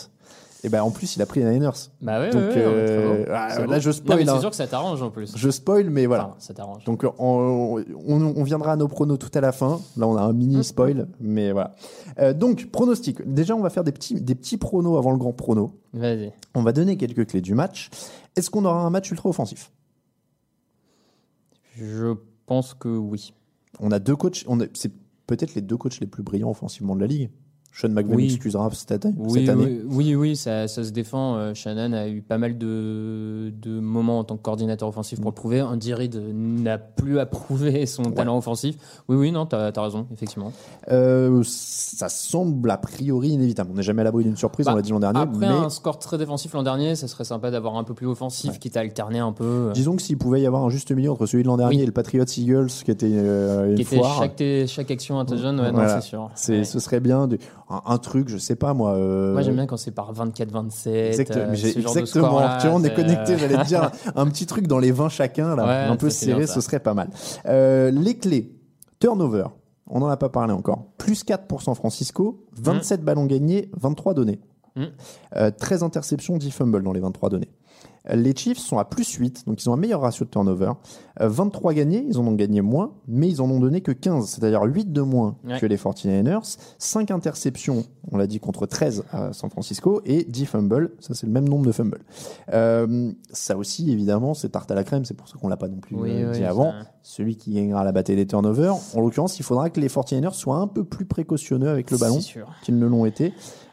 Et 0.63 0.69
ben 0.69 0.83
en 0.83 0.91
plus 0.91 1.17
il 1.17 1.23
a 1.23 1.27
pris 1.27 1.41
les 1.41 1.51
Niners. 1.51 1.71
Bah 2.03 2.21
ouais, 2.21 2.31
Donc, 2.31 2.43
ouais, 2.43 2.49
ouais, 2.49 2.55
euh, 2.59 3.25
ah, 3.31 3.49
C'est 3.51 3.67
là, 3.67 3.79
je 3.81 3.89
Non, 3.89 3.93
spoil, 3.95 4.19
mais 4.19 4.29
hein. 4.29 4.33
c'est 4.35 4.41
sûr 4.41 4.51
que 4.51 4.57
ça 4.57 4.67
t'arrange 4.67 5.03
en 5.03 5.11
plus. 5.11 5.33
Je 5.37 5.51
spoil, 5.51 5.89
mais 5.91 6.07
voilà. 6.07 6.27
Enfin, 6.29 6.37
ça 6.39 6.55
t'arrange. 6.55 6.85
Donc 6.85 7.05
on, 7.19 7.83
on, 8.07 8.23
on 8.37 8.43
viendra 8.45 8.73
à 8.73 8.77
nos 8.77 8.89
pronos 8.89 9.19
tout 9.19 9.31
à 9.35 9.41
la 9.41 9.53
fin. 9.53 9.81
Là, 9.97 10.07
on 10.07 10.17
a 10.17 10.23
un 10.23 10.33
mini 10.33 10.63
spoil, 10.65 11.09
mais 11.21 11.53
voilà. 11.53 11.75
Euh, 12.19 12.33
donc 12.35 12.71
pronostic. 12.71 13.23
Déjà, 13.33 13.55
on 13.57 13.61
va 13.61 13.71
faire 13.71 13.85
des 13.85 13.93
petits 13.93 14.21
des 14.21 14.35
petits 14.35 14.57
pronos 14.59 14.97
avant 14.99 15.13
le 15.13 15.19
grand 15.19 15.33
prono. 15.33 15.73
Vas-y. 15.93 16.33
On 16.55 16.63
va 16.63 16.73
donner 16.73 16.97
quelques 16.97 17.27
clés 17.27 17.41
du 17.41 17.55
match. 17.55 17.89
Est-ce 18.37 18.51
qu'on 18.51 18.65
aura 18.65 18.83
un 18.83 18.91
match 18.91 19.11
ultra 19.11 19.29
offensif? 19.29 19.71
Je 21.77 22.15
pense 22.47 22.75
que 22.75 22.89
oui. 22.89 23.33
On 23.79 23.91
a 23.93 23.99
deux 23.99 24.17
coachs. 24.17 24.45
On 24.47 24.61
a- 24.61 24.67
c'est 24.75 24.93
peut-être 25.27 25.55
les 25.55 25.63
deux 25.63 25.77
coachs 25.77 26.01
les 26.01 26.07
plus 26.07 26.23
brillants 26.23 26.51
offensivement 26.51 26.95
de 26.97 27.01
la 27.01 27.07
ligue. 27.07 27.31
Sean 27.73 27.89
McVay 27.91 28.15
Oui. 28.17 28.23
m'excusera 28.25 28.69
cette 28.73 29.05
année. 29.05 29.15
Oui, 29.17 29.41
cette 29.41 29.49
année. 29.51 29.81
oui, 29.89 30.07
oui, 30.09 30.15
oui, 30.17 30.37
ça, 30.37 30.67
ça 30.67 30.83
se 30.83 30.91
défend. 30.91 31.37
Euh, 31.37 31.55
Shannon 31.55 31.93
a 31.93 32.09
eu 32.09 32.21
pas 32.21 32.37
mal 32.37 32.59
de, 32.59 33.53
de 33.63 33.79
moments 33.81 34.19
en 34.19 34.25
tant 34.25 34.37
que 34.37 34.43
coordinateur 34.43 34.89
offensif 34.89 35.21
pour 35.21 35.31
le 35.31 35.35
prouver. 35.35 35.63
Andy 35.63 35.95
Reid 35.95 36.21
n'a 36.35 36.79
plus 36.79 37.19
à 37.21 37.27
prouver 37.31 37.87
son 37.87 38.03
talent 38.11 38.37
offensif. 38.37 38.77
Oui, 39.09 39.17
oui, 39.17 39.33
non, 39.33 39.47
t'as 39.47 39.71
as 39.75 39.83
raison, 39.83 40.07
effectivement. 40.13 40.53
Euh, 40.91 41.43
ça 41.45 42.09
semble 42.09 42.71
a 42.71 42.77
priori 42.77 43.29
inévitable. 43.31 43.71
On 43.73 43.77
n'est 43.77 43.83
jamais 43.83 44.01
à 44.01 44.05
l'abri 44.05 44.25
d'une 44.25 44.37
surprise, 44.37 44.67
Bah, 44.67 44.73
on 44.73 44.77
l'a 44.77 44.83
dit 44.83 44.91
l'an 44.91 45.01
dernier. 45.01 45.21
Après 45.21 45.39
mais 45.39 45.47
un 45.47 45.71
score 45.71 45.99
très 45.99 46.19
défensif 46.19 46.53
l'an 46.55 46.63
dernier, 46.65 46.97
ça 46.97 47.07
serait 47.09 47.25
sympa 47.25 47.51
d'avoir 47.51 47.77
un 47.77 47.85
peu 47.85 47.95
plus 47.95 48.07
offensif, 48.09 48.59
quitte 48.59 48.77
à 48.77 48.81
alterner 48.81 49.21
un 49.21 49.33
peu. 49.33 49.71
disons 49.75 49.95
que 49.97 50.03
s'il 50.03 50.19
pouvait 50.19 50.41
y 50.41 50.47
avoir 50.47 50.65
un 50.65 50.71
juste 50.71 50.91
milieu 50.91 51.11
entre 51.13 51.27
celui 51.27 51.45
de 51.45 51.49
l'an 51.49 51.57
dernier 51.57 51.77
Oui. 51.77 51.83
et 51.83 51.87
le 51.87 51.93
Patriots 51.93 52.25
Eagles, 52.37 52.67
qui 52.85 52.91
était 52.91 53.07
euh, 53.11 53.71
une 53.71 53.75
qui 53.77 53.83
était 53.83 53.97
foire. 53.97 54.19
chaque, 54.19 54.43
chaque 54.67 54.91
action 54.91 55.21
intelligente, 55.21 55.59
ouais, 55.61 55.71
Voilà. 55.71 55.95
non, 55.95 56.01
c'est 56.01 56.09
sûr. 56.09 56.31
Ouais. 56.49 56.65
Ce 56.65 56.79
serait 56.81 57.01
bien 57.01 57.29
de- 57.29 57.39
un, 57.71 57.81
un 57.87 57.99
truc, 57.99 58.29
je 58.29 58.37
sais 58.37 58.57
pas 58.57 58.75
moi. 58.75 58.95
euh, 58.95 59.33
Moi, 59.33 59.43
j'aime 59.43 59.55
bien 59.55 59.67
quand 59.67 59.77
c'est 59.77 59.93
par 59.93 60.13
24-27. 60.13 60.89
Exact- 60.91 61.37
euh, 61.37 61.53
exactement. 61.53 62.59
tu 62.61 62.67
vois, 62.67 62.77
on 62.77 62.83
est 62.85 62.95
connecté, 62.95 63.35
euh, 63.35 63.39
j'allais 63.39 63.57
te 63.59 63.67
dire 63.67 63.85
un, 63.85 63.91
un 64.23 64.27
petit 64.27 64.45
truc 64.47 64.67
dans 64.67 64.79
les 64.79 64.91
20 64.93 65.09
chacun, 65.09 65.55
là, 65.57 65.65
Ouais, 65.65 65.91
un 65.93 65.97
peu 65.97 66.11
serré, 66.11 66.47
ce 66.47 66.61
serait 66.61 66.81
pas 66.81 66.95
mal. 66.95 67.09
Euh, 67.47 67.91
les 67.91 68.17
clés, 68.19 68.53
turnover, 68.99 69.45
on 69.87 70.01
n'en 70.01 70.09
a 70.09 70.17
pas 70.17 70.29
parlé 70.29 70.53
encore. 70.53 70.87
Plus 70.99 71.23
4 71.25 71.47
pour 71.47 71.63
San 71.63 71.75
Francisco, 71.75 72.45
27 72.61 73.03
ballons 73.05 73.27
gagnés, 73.27 73.71
23 73.77 74.15
donnés. 74.15 74.41
Mm. 74.77 74.85
Euh, 75.37 75.51
13 75.51 75.83
interceptions, 75.83 76.37
10 76.37 76.51
fumbles 76.51 76.83
dans 76.83 76.93
les 76.93 77.01
23 77.01 77.29
donnés. 77.31 77.49
Euh, 78.09 78.17
Les 78.17 78.35
Chiefs 78.35 78.59
sont 78.59 78.79
à 78.79 78.85
plus 78.87 79.13
8, 79.15 79.45
donc 79.47 79.63
ils 79.63 79.69
ont 79.69 79.75
un 79.75 79.77
meilleur 79.77 80.01
ratio 80.01 80.25
de 80.25 80.31
turnover. 80.31 80.73
Euh, 81.21 81.29
23 81.29 81.75
gagnés, 81.75 82.05
ils 82.09 82.17
en 82.19 82.27
ont 82.27 82.33
gagné 82.33 82.63
moins, 82.63 82.93
mais 83.07 83.29
ils 83.29 83.43
en 83.43 83.51
ont 83.51 83.61
donné 83.61 83.83
que 83.83 83.93
15, 83.93 84.27
c'est-à-dire 84.27 84.63
8 84.63 84.93
de 84.93 85.03
moins 85.03 85.37
Ouais. 85.45 85.59
que 85.61 85.67
les 85.67 85.77
49ers. 85.77 86.57
5 86.79 87.11
interceptions, 87.11 87.85
on 88.11 88.17
l'a 88.17 88.27
dit, 88.27 88.41
contre 88.41 88.65
13 88.67 89.05
à 89.13 89.33
San 89.35 89.51
Francisco, 89.51 90.01
et 90.07 90.25
10 90.25 90.47
fumbles, 90.47 90.93
ça 91.01 91.15
c'est 91.15 91.27
le 91.27 91.33
même 91.33 91.49
nombre 91.49 91.67
de 91.67 91.73
fumbles. 91.73 92.01
Euh, 92.53 93.13
ça 93.33 93.57
aussi, 93.57 93.91
évidemment, 93.93 94.35
c'est 94.35 94.49
tarte 94.51 94.71
à 94.71 94.75
la 94.75 94.85
crème, 94.85 95.05
c'est 95.05 95.15
pour 95.15 95.29
ça 95.29 95.37
qu'on 95.39 95.49
l'a 95.49 95.57
pas 95.57 95.69
non 95.69 95.77
plus 95.79 95.97
Oui, 95.97 96.11
euh, 96.23 96.31
oui, 96.33 96.39
dit 96.39 96.45
avant. 96.45 96.71
ça- 96.73 96.87
Celui 97.03 97.37
qui 97.37 97.53
gagnera 97.55 97.83
la 97.85 97.93
bataille 97.93 98.17
des 98.17 98.27
turnovers, 98.27 98.77
en 98.95 99.01
l'occurrence, 99.01 99.39
il 99.39 99.43
faudra 99.43 99.71
que 99.71 99.81
les 99.81 99.89
49ers 99.89 100.35
soient 100.35 100.57
un 100.59 100.67
peu 100.67 100.85
plus 100.85 101.07
précautionneux 101.07 101.69
avec 101.71 101.91
le 101.91 101.97
ballon 101.99 102.19
qu'ils 102.63 102.79
ne 102.79 102.87
l'ont 102.87 103.05
été. 103.07 103.33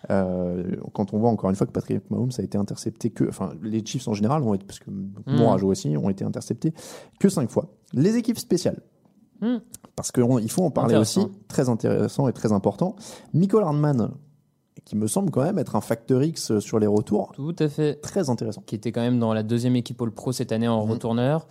Euh, 0.10 0.64
quand 0.94 1.14
on 1.14 1.18
voit 1.20 1.30
encore 1.30 1.50
une 1.50 1.56
fois 1.56 1.68
que 1.68 1.72
Patrick 1.72 2.10
Mahomes 2.10 2.32
a 2.38 2.42
été 2.42 2.58
intercepté 2.58 3.10
que, 3.10 3.28
enfin, 3.28 3.52
les 3.62 3.86
Chiefs 3.86 4.08
en 4.08 4.14
général 4.14 4.42
ont 4.44 4.54
été, 4.54 4.66
parce 4.66 4.80
que 4.80 4.90
Moore 5.26 5.54
a 5.54 5.58
joué 5.58 5.72
aussi, 5.72 5.96
ont 5.98 6.10
été 6.10 6.24
interceptés 6.24 6.74
que 7.20 7.30
cinq 7.30 7.50
fois. 7.50 7.68
Les 7.94 8.16
équipes 8.16 8.40
spéciales. 8.40 8.80
Hmm. 9.42 9.58
Parce 9.96 10.12
qu'il 10.12 10.50
faut 10.50 10.64
en 10.64 10.72
parler 10.72 10.96
aussi, 10.96 11.28
très 11.48 11.70
intéressant 11.70 12.28
et 12.28 12.34
très 12.34 12.52
important. 12.52 12.96
Michael 13.34 13.64
Hardman, 13.64 14.12
qui 14.86 14.96
me 14.96 15.08
semble 15.08 15.32
quand 15.32 15.44
même 15.44 15.58
être 15.60 15.76
un 15.76 15.82
facteur 15.82 16.24
X 16.24 16.60
sur 16.60 16.80
les 16.80 16.88
retours, 16.88 17.32
Tout 17.34 17.56
à 17.60 17.68
fait. 17.68 17.96
très 17.96 18.30
intéressant. 18.30 18.62
Qui 18.66 18.76
était 18.76 18.92
quand 18.92 19.02
même 19.02 19.20
dans 19.20 19.34
la 19.34 19.44
deuxième 19.44 19.76
équipe 19.76 20.02
All 20.02 20.12
Pro 20.12 20.32
cette 20.32 20.52
année 20.52 20.68
en 20.68 20.86
Mhm. 20.86 20.92
retourneur, 20.92 21.48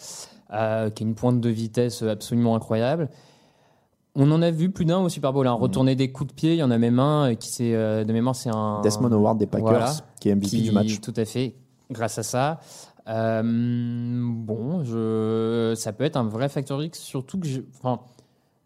euh, 0.52 0.90
qui 0.90 1.04
a 1.04 1.07
une 1.07 1.14
pointe 1.14 1.40
de 1.40 1.48
vitesse 1.50 2.02
absolument 2.02 2.54
incroyable. 2.57 3.09
On 4.19 4.31
en 4.33 4.41
a 4.43 4.51
vu 4.51 4.71
plus 4.71 4.85
d'un 4.87 4.99
au 5.01 5.09
Super 5.09 5.33
Bowl, 5.33 5.47
hein, 5.47 5.53
retourner 5.53 5.95
des 5.95 6.11
coups 6.11 6.31
de 6.31 6.35
pied. 6.35 6.53
Il 6.55 6.59
y 6.59 6.62
en 6.62 6.71
a 6.71 6.79
même 6.79 6.99
un 6.99 7.35
qui 7.35 7.49
c'est 7.51 7.75
euh, 7.75 8.03
de 8.05 8.12
mémoire, 8.12 8.35
c'est 8.35 8.49
un 8.51 8.81
Desmond 8.83 9.12
Howard 9.12 9.39
des 9.39 9.47
Packers, 9.47 9.69
Voilà. 9.69 9.93
qui 10.21 10.29
est 10.31 10.33
MVP 10.35 10.49
qui- 10.49 10.62
du 10.62 10.71
match. 10.73 11.01
Tout 11.01 11.12
à 11.17 11.25
fait, 11.25 11.55
grâce 11.91 12.19
à 12.19 12.23
ça. 12.23 12.61
Euh, 13.09 13.43
bon, 13.45 14.83
je, 14.85 15.75
ça 15.77 15.93
peut 15.93 16.05
être 16.05 16.17
un 16.17 16.25
vrai 16.25 16.49
facteur 16.49 16.83
X, 16.83 16.99
surtout 16.99 17.39
que 17.39 17.47
je, 17.47 17.61
enfin, 17.79 18.01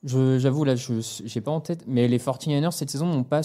j'avoue 0.05 0.65
là, 0.65 0.77
je 0.77 0.95
j'ai 1.25 1.41
pas 1.41 1.51
en 1.51 1.61
tête, 1.61 1.85
mais 1.87 2.09
les 2.09 2.19
49ers 2.19 2.73
cette 2.73 2.89
saison 2.91 3.07
n'ont 3.07 3.25
pas, 3.25 3.41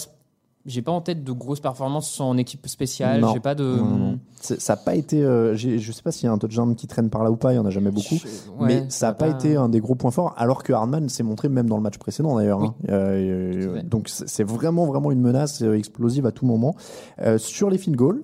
j'ai 0.65 0.81
pas 0.81 0.91
en 0.91 1.01
tête 1.01 1.23
de 1.23 1.31
grosses 1.31 1.59
performances 1.59 2.19
en 2.19 2.37
équipe 2.37 2.67
spéciale. 2.67 3.23
J'ai 3.33 3.39
pas 3.39 3.55
de. 3.55 3.63
Non, 3.63 4.19
Ça 4.41 4.73
n'a 4.73 4.77
pas 4.77 4.95
été. 4.95 5.21
euh, 5.23 5.55
je 5.55 5.91
sais 5.91 6.01
pas 6.01 6.11
s'il 6.11 6.25
y 6.25 6.29
a 6.29 6.31
un 6.33 6.37
touchdown 6.37 6.75
qui 6.75 6.87
traîne 6.87 7.09
par 7.09 7.23
là 7.23 7.31
ou 7.31 7.35
pas, 7.35 7.53
il 7.53 7.57
y 7.57 7.59
en 7.59 7.65
a 7.65 7.69
jamais 7.69 7.91
beaucoup. 7.91 8.15
Je- 8.15 8.27
ouais, 8.61 8.67
mais 8.67 8.85
ça 8.89 9.07
n'a 9.07 9.13
pas, 9.13 9.27
été 9.27 9.55
un 9.55 9.69
des 9.69 9.79
gros 9.79 9.95
points 9.95 10.11
forts, 10.11 10.33
alors 10.37 10.63
que 10.63 10.73
Hardman 10.73 11.07
s'est 11.09 11.23
montré 11.23 11.49
même 11.49 11.67
dans 11.69 11.77
le 11.77 11.83
match 11.83 11.97
précédent 11.97 12.35
d'ailleurs. 12.37 12.59
Oui. 12.59 12.67
hein. 12.67 12.91
Euh, 12.93 13.75
fait. 13.75 13.87
donc 13.89 14.09
c'est 14.09 14.43
vraiment 14.43 14.85
vraiment 14.85 15.11
une 15.11 15.21
menace 15.21 15.61
euh, 15.61 15.73
explosive 15.77 16.25
à 16.25 16.31
tout 16.31 16.45
moment. 16.45 16.75
Euh, 17.21 17.37
sur 17.37 17.69
les 17.69 17.77
field 17.77 17.95
goals, 17.97 18.23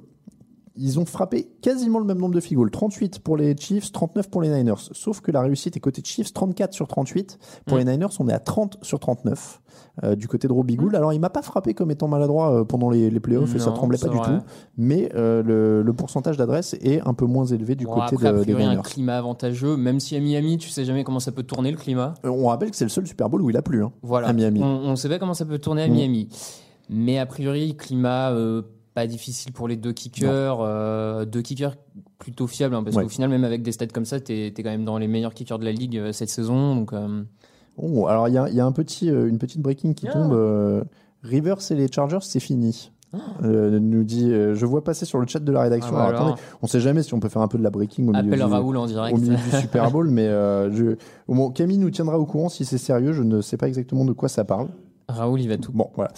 ils 0.84 1.00
ont 1.00 1.06
frappé 1.06 1.48
quasiment 1.62 2.00
le 2.00 2.06
même 2.06 2.18
nombre 2.18 2.34
de 2.34 2.40
field 2.40 2.58
goals, 2.58 2.72
38 2.72 3.20
pour 3.20 3.38
les 3.38 3.56
Chiefs, 3.56 3.92
39 3.92 4.30
pour 4.30 4.42
les 4.42 4.50
Niners. 4.50 4.74
Sauf 4.94 5.22
que 5.22 5.32
la 5.32 5.42
réussite 5.42 5.78
est 5.78 5.80
côté 5.80 6.02
Chiefs, 6.04 6.34
34 6.34 6.74
sur 6.74 6.88
38. 6.88 7.38
Pour 7.68 7.78
Mm. 7.78 7.80
les 7.80 7.86
Niners, 7.86 8.08
on 8.20 8.28
est 8.28 8.34
à 8.34 8.40
30 8.40 8.78
sur 8.82 9.00
39 9.00 9.62
euh, 10.04 10.16
du 10.16 10.28
côté 10.28 10.48
de 10.48 10.54
Robbie 10.54 10.76
Gould. 10.76 10.96
Alors 10.96 11.14
il 11.14 11.20
m'a 11.20 11.30
pas 11.30 11.42
frappé 11.42 11.74
comme 11.74 11.92
étant 11.92 12.08
maladroit 12.08 12.52
euh, 12.52 12.64
pendant 12.64 12.90
les, 12.90 13.10
les 13.10 13.20
playoffs 13.20 13.54
et 13.56 13.60
ça 13.60 13.72
tremblait 13.72 13.98
pas 13.98 14.08
du 14.10 14.18
vrai. 14.18 14.40
tout. 14.40 14.44
Mais 14.78 15.10
euh, 15.16 15.44
le, 15.44 15.82
le 15.84 15.94
pourcentage 15.94 16.38
d'adresse 16.38 16.76
est 16.82 17.00
un 17.08 17.14
peu 17.14 17.26
moins 17.26 17.46
élevé 17.46 17.76
du 17.76 17.86
Bon, 17.86 17.94
côté 17.96 18.16
après, 18.16 18.32
de- 18.34 18.38
des 18.40 18.44
priori, 18.44 18.64
un 18.64 18.70
Niners. 18.72 18.82
climat 18.84 19.18
avantageux, 19.18 19.78
même 19.78 20.00
si 20.00 20.16
à 20.16 20.20
Miami, 20.20 20.58
tu 20.58 20.70
sais 20.70 20.84
jamais 20.86 21.04
comment 21.04 21.20
ça 21.20 21.32
peut 21.32 21.44
tourner 21.44 21.72
le 21.72 21.78
climat. 21.78 22.16
Euh, 22.26 22.30
On 22.30 22.48
rappelle 22.48 22.72
que 22.72 22.76
c'est 22.76 22.86
le 22.86 22.90
seul 22.90 23.06
Super 23.06 23.30
Bowl 23.30 23.42
où 23.42 23.50
il 23.50 23.58
a 23.58 23.62
plu. 23.62 23.84
Hein. 23.84 23.92
Voilà. 24.02 24.28
À 24.30 24.34
Miami. 24.34 24.62
On 24.64 24.92
ne 24.92 24.96
sait 24.96 25.10
pas 25.10 25.20
comment 25.20 25.34
ça 25.34 25.46
peut 25.46 25.60
tourner 25.60 25.84
à 25.84 25.88
Mm. 25.88 25.92
Miami. 25.94 26.28
Mais 26.90 27.20
a 27.20 27.26
priori, 27.26 27.76
climat 27.78 28.32
pas 28.94 29.08
difficile 29.08 29.54
pour 29.54 29.68
les 29.68 29.78
deux 29.78 29.94
kickers. 29.94 30.60
euh, 30.62 31.26
deux 31.26 31.42
kickers 31.42 31.76
plutôt 32.20 32.48
fiables. 32.48 32.76
hein, 32.76 32.84
parce 32.84 32.96
Ouais. 32.96 33.04
qu'au 33.04 33.10
final, 33.10 33.30
même 33.30 33.44
avec 33.44 33.62
des 33.64 33.72
stats 33.72 33.88
comme 33.88 34.06
ça, 34.06 34.20
tu 34.20 34.34
es, 34.34 34.52
quand 34.54 34.64
même 34.70 34.86
dans 34.86 34.98
les 34.98 35.08
meilleurs 35.08 35.34
kickers 35.34 35.60
de 35.60 35.66
la 35.66 35.72
ligue 35.72 35.98
euh, 35.98 36.12
cette 36.12 36.30
saison. 36.30 36.76
Donc, 36.76 36.94
euh, 36.94 37.24
Oh, 37.78 38.08
alors 38.08 38.28
il 38.28 38.34
y 38.34 38.38
a, 38.38 38.50
il 38.50 38.56
y 38.56 38.60
a 38.60 38.66
un 38.66 38.72
petit, 38.74 39.10
euh, 39.10 39.28
une 39.30 39.38
petite 39.38 39.62
breaking 39.62 39.94
qui 39.94 40.08
Ah. 40.08 40.12
tombe. 40.14 40.34
euh, 40.34 40.84
Rivers 41.24 41.58
et 41.72 41.76
les 41.76 41.88
Chargers, 41.92 42.18
c'est 42.22 42.40
fini. 42.42 42.92
Euh, 43.44 43.78
nous 43.80 44.04
dit, 44.04 44.32
euh, 44.32 44.56
je 44.56 44.66
vois 44.66 44.84
passer 44.84 45.06
sur 45.06 45.20
le 45.20 45.28
chat 45.28 45.40
de 45.40 45.52
la 45.52 45.62
rédaction. 45.64 45.92
Ah, 45.96 45.98
bah 46.00 46.08
alors, 46.08 46.22
alors. 46.22 46.34
attendez, 46.34 46.42
on 46.62 46.68
sait 46.68 46.80
jamais 46.80 47.04
si 47.04 47.14
on 47.14 47.20
peut 47.20 47.28
faire 47.30 47.42
un 47.42 47.48
peu 47.50 47.58
de 47.58 47.64
la 47.64 47.70
breaking 47.70 48.06
au 48.08 48.12
milieu, 48.12 48.20
appelle 48.34 48.40
du, 48.40 48.46
Raoul 48.46 48.78
en 48.78 48.86
direct. 48.86 49.18
au 49.18 49.20
milieu 49.22 49.36
du 49.36 49.52
Super 49.62 49.92
Bowl, 49.92 50.10
mais 50.10 50.28
euh, 50.28 50.72
je, 50.72 50.96
bon, 51.28 51.50
Camille 51.52 51.78
nous 51.78 51.90
tiendra 51.90 52.18
au 52.18 52.26
courant 52.26 52.48
si 52.50 52.64
c'est 52.66 52.78
sérieux. 52.78 53.12
Je 53.12 53.24
ne 53.24 53.42
sais 53.42 53.58
pas 53.58 53.68
exactement 53.68 54.06
de 54.06 54.14
quoi 54.14 54.30
ça 54.30 54.46
parle. 54.46 54.70
Raoul, 55.12 55.42
il 55.42 55.48
va 55.50 55.58
tout, 55.58 55.72
Bon, 55.72 55.90
voilà. 55.96 56.12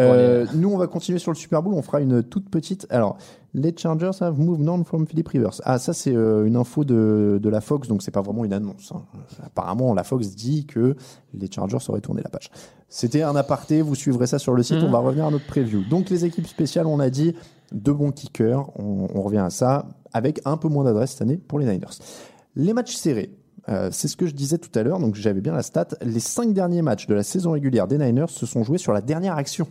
Euh, 0.00 0.46
nous, 0.54 0.70
on 0.70 0.76
va 0.78 0.86
continuer 0.86 1.18
sur 1.18 1.30
le 1.30 1.36
Super 1.36 1.62
Bowl. 1.62 1.74
On 1.74 1.82
fera 1.82 2.00
une 2.00 2.22
toute 2.22 2.48
petite. 2.50 2.86
Alors, 2.90 3.16
les 3.54 3.74
Chargers 3.76 4.10
have 4.20 4.38
moved 4.38 4.68
on 4.68 4.84
from 4.84 5.06
Philip 5.06 5.26
Rivers. 5.28 5.60
Ah, 5.64 5.78
ça, 5.78 5.92
c'est 5.92 6.14
euh, 6.14 6.44
une 6.46 6.56
info 6.56 6.84
de, 6.84 7.38
de 7.42 7.48
la 7.48 7.60
Fox, 7.60 7.88
donc 7.88 8.02
c'est 8.02 8.10
pas 8.10 8.20
vraiment 8.22 8.44
une 8.44 8.52
annonce. 8.52 8.92
hein. 8.94 9.02
Apparemment, 9.44 9.94
la 9.94 10.04
Fox 10.04 10.34
dit 10.36 10.66
que 10.66 10.96
les 11.34 11.50
Chargers 11.50 11.78
auraient 11.88 12.00
tourné 12.00 12.22
la 12.22 12.30
page. 12.30 12.50
C'était 12.88 13.22
un 13.22 13.36
aparté. 13.36 13.82
Vous 13.82 13.94
suivrez 13.94 14.26
ça 14.26 14.38
sur 14.38 14.52
le 14.54 14.62
site. 14.62 14.78
Mhm. 14.78 14.84
On 14.84 14.90
va 14.90 14.98
revenir 14.98 15.26
à 15.26 15.30
notre 15.30 15.46
preview. 15.46 15.82
Donc, 15.88 16.10
les 16.10 16.24
équipes 16.24 16.46
spéciales, 16.46 16.86
on 16.86 17.00
a 17.00 17.10
dit 17.10 17.34
deux 17.72 17.92
bons 17.94 18.10
kickers. 18.12 18.68
On, 18.78 19.08
on 19.14 19.22
revient 19.22 19.38
à 19.38 19.50
ça 19.50 19.86
avec 20.12 20.40
un 20.44 20.56
peu 20.56 20.68
moins 20.68 20.84
d'adresse 20.84 21.12
cette 21.12 21.22
année 21.22 21.36
pour 21.36 21.58
les 21.58 21.66
Niners. 21.66 21.86
Les 22.56 22.72
matchs 22.72 22.96
serrés. 22.96 23.30
Euh, 23.68 23.90
c'est 23.92 24.08
ce 24.08 24.16
que 24.16 24.26
je 24.26 24.34
disais 24.34 24.58
tout 24.58 24.70
à 24.78 24.82
l'heure, 24.82 24.98
donc 24.98 25.14
j'avais 25.14 25.40
bien 25.40 25.52
la 25.52 25.62
stat. 25.62 25.88
Les 26.02 26.20
cinq 26.20 26.52
derniers 26.54 26.82
matchs 26.82 27.06
de 27.06 27.14
la 27.14 27.22
saison 27.22 27.52
régulière 27.52 27.86
des 27.86 27.98
Niners 27.98 28.28
se 28.28 28.46
sont 28.46 28.62
joués 28.64 28.78
sur 28.78 28.92
la 28.92 29.00
dernière 29.00 29.36
action. 29.36 29.66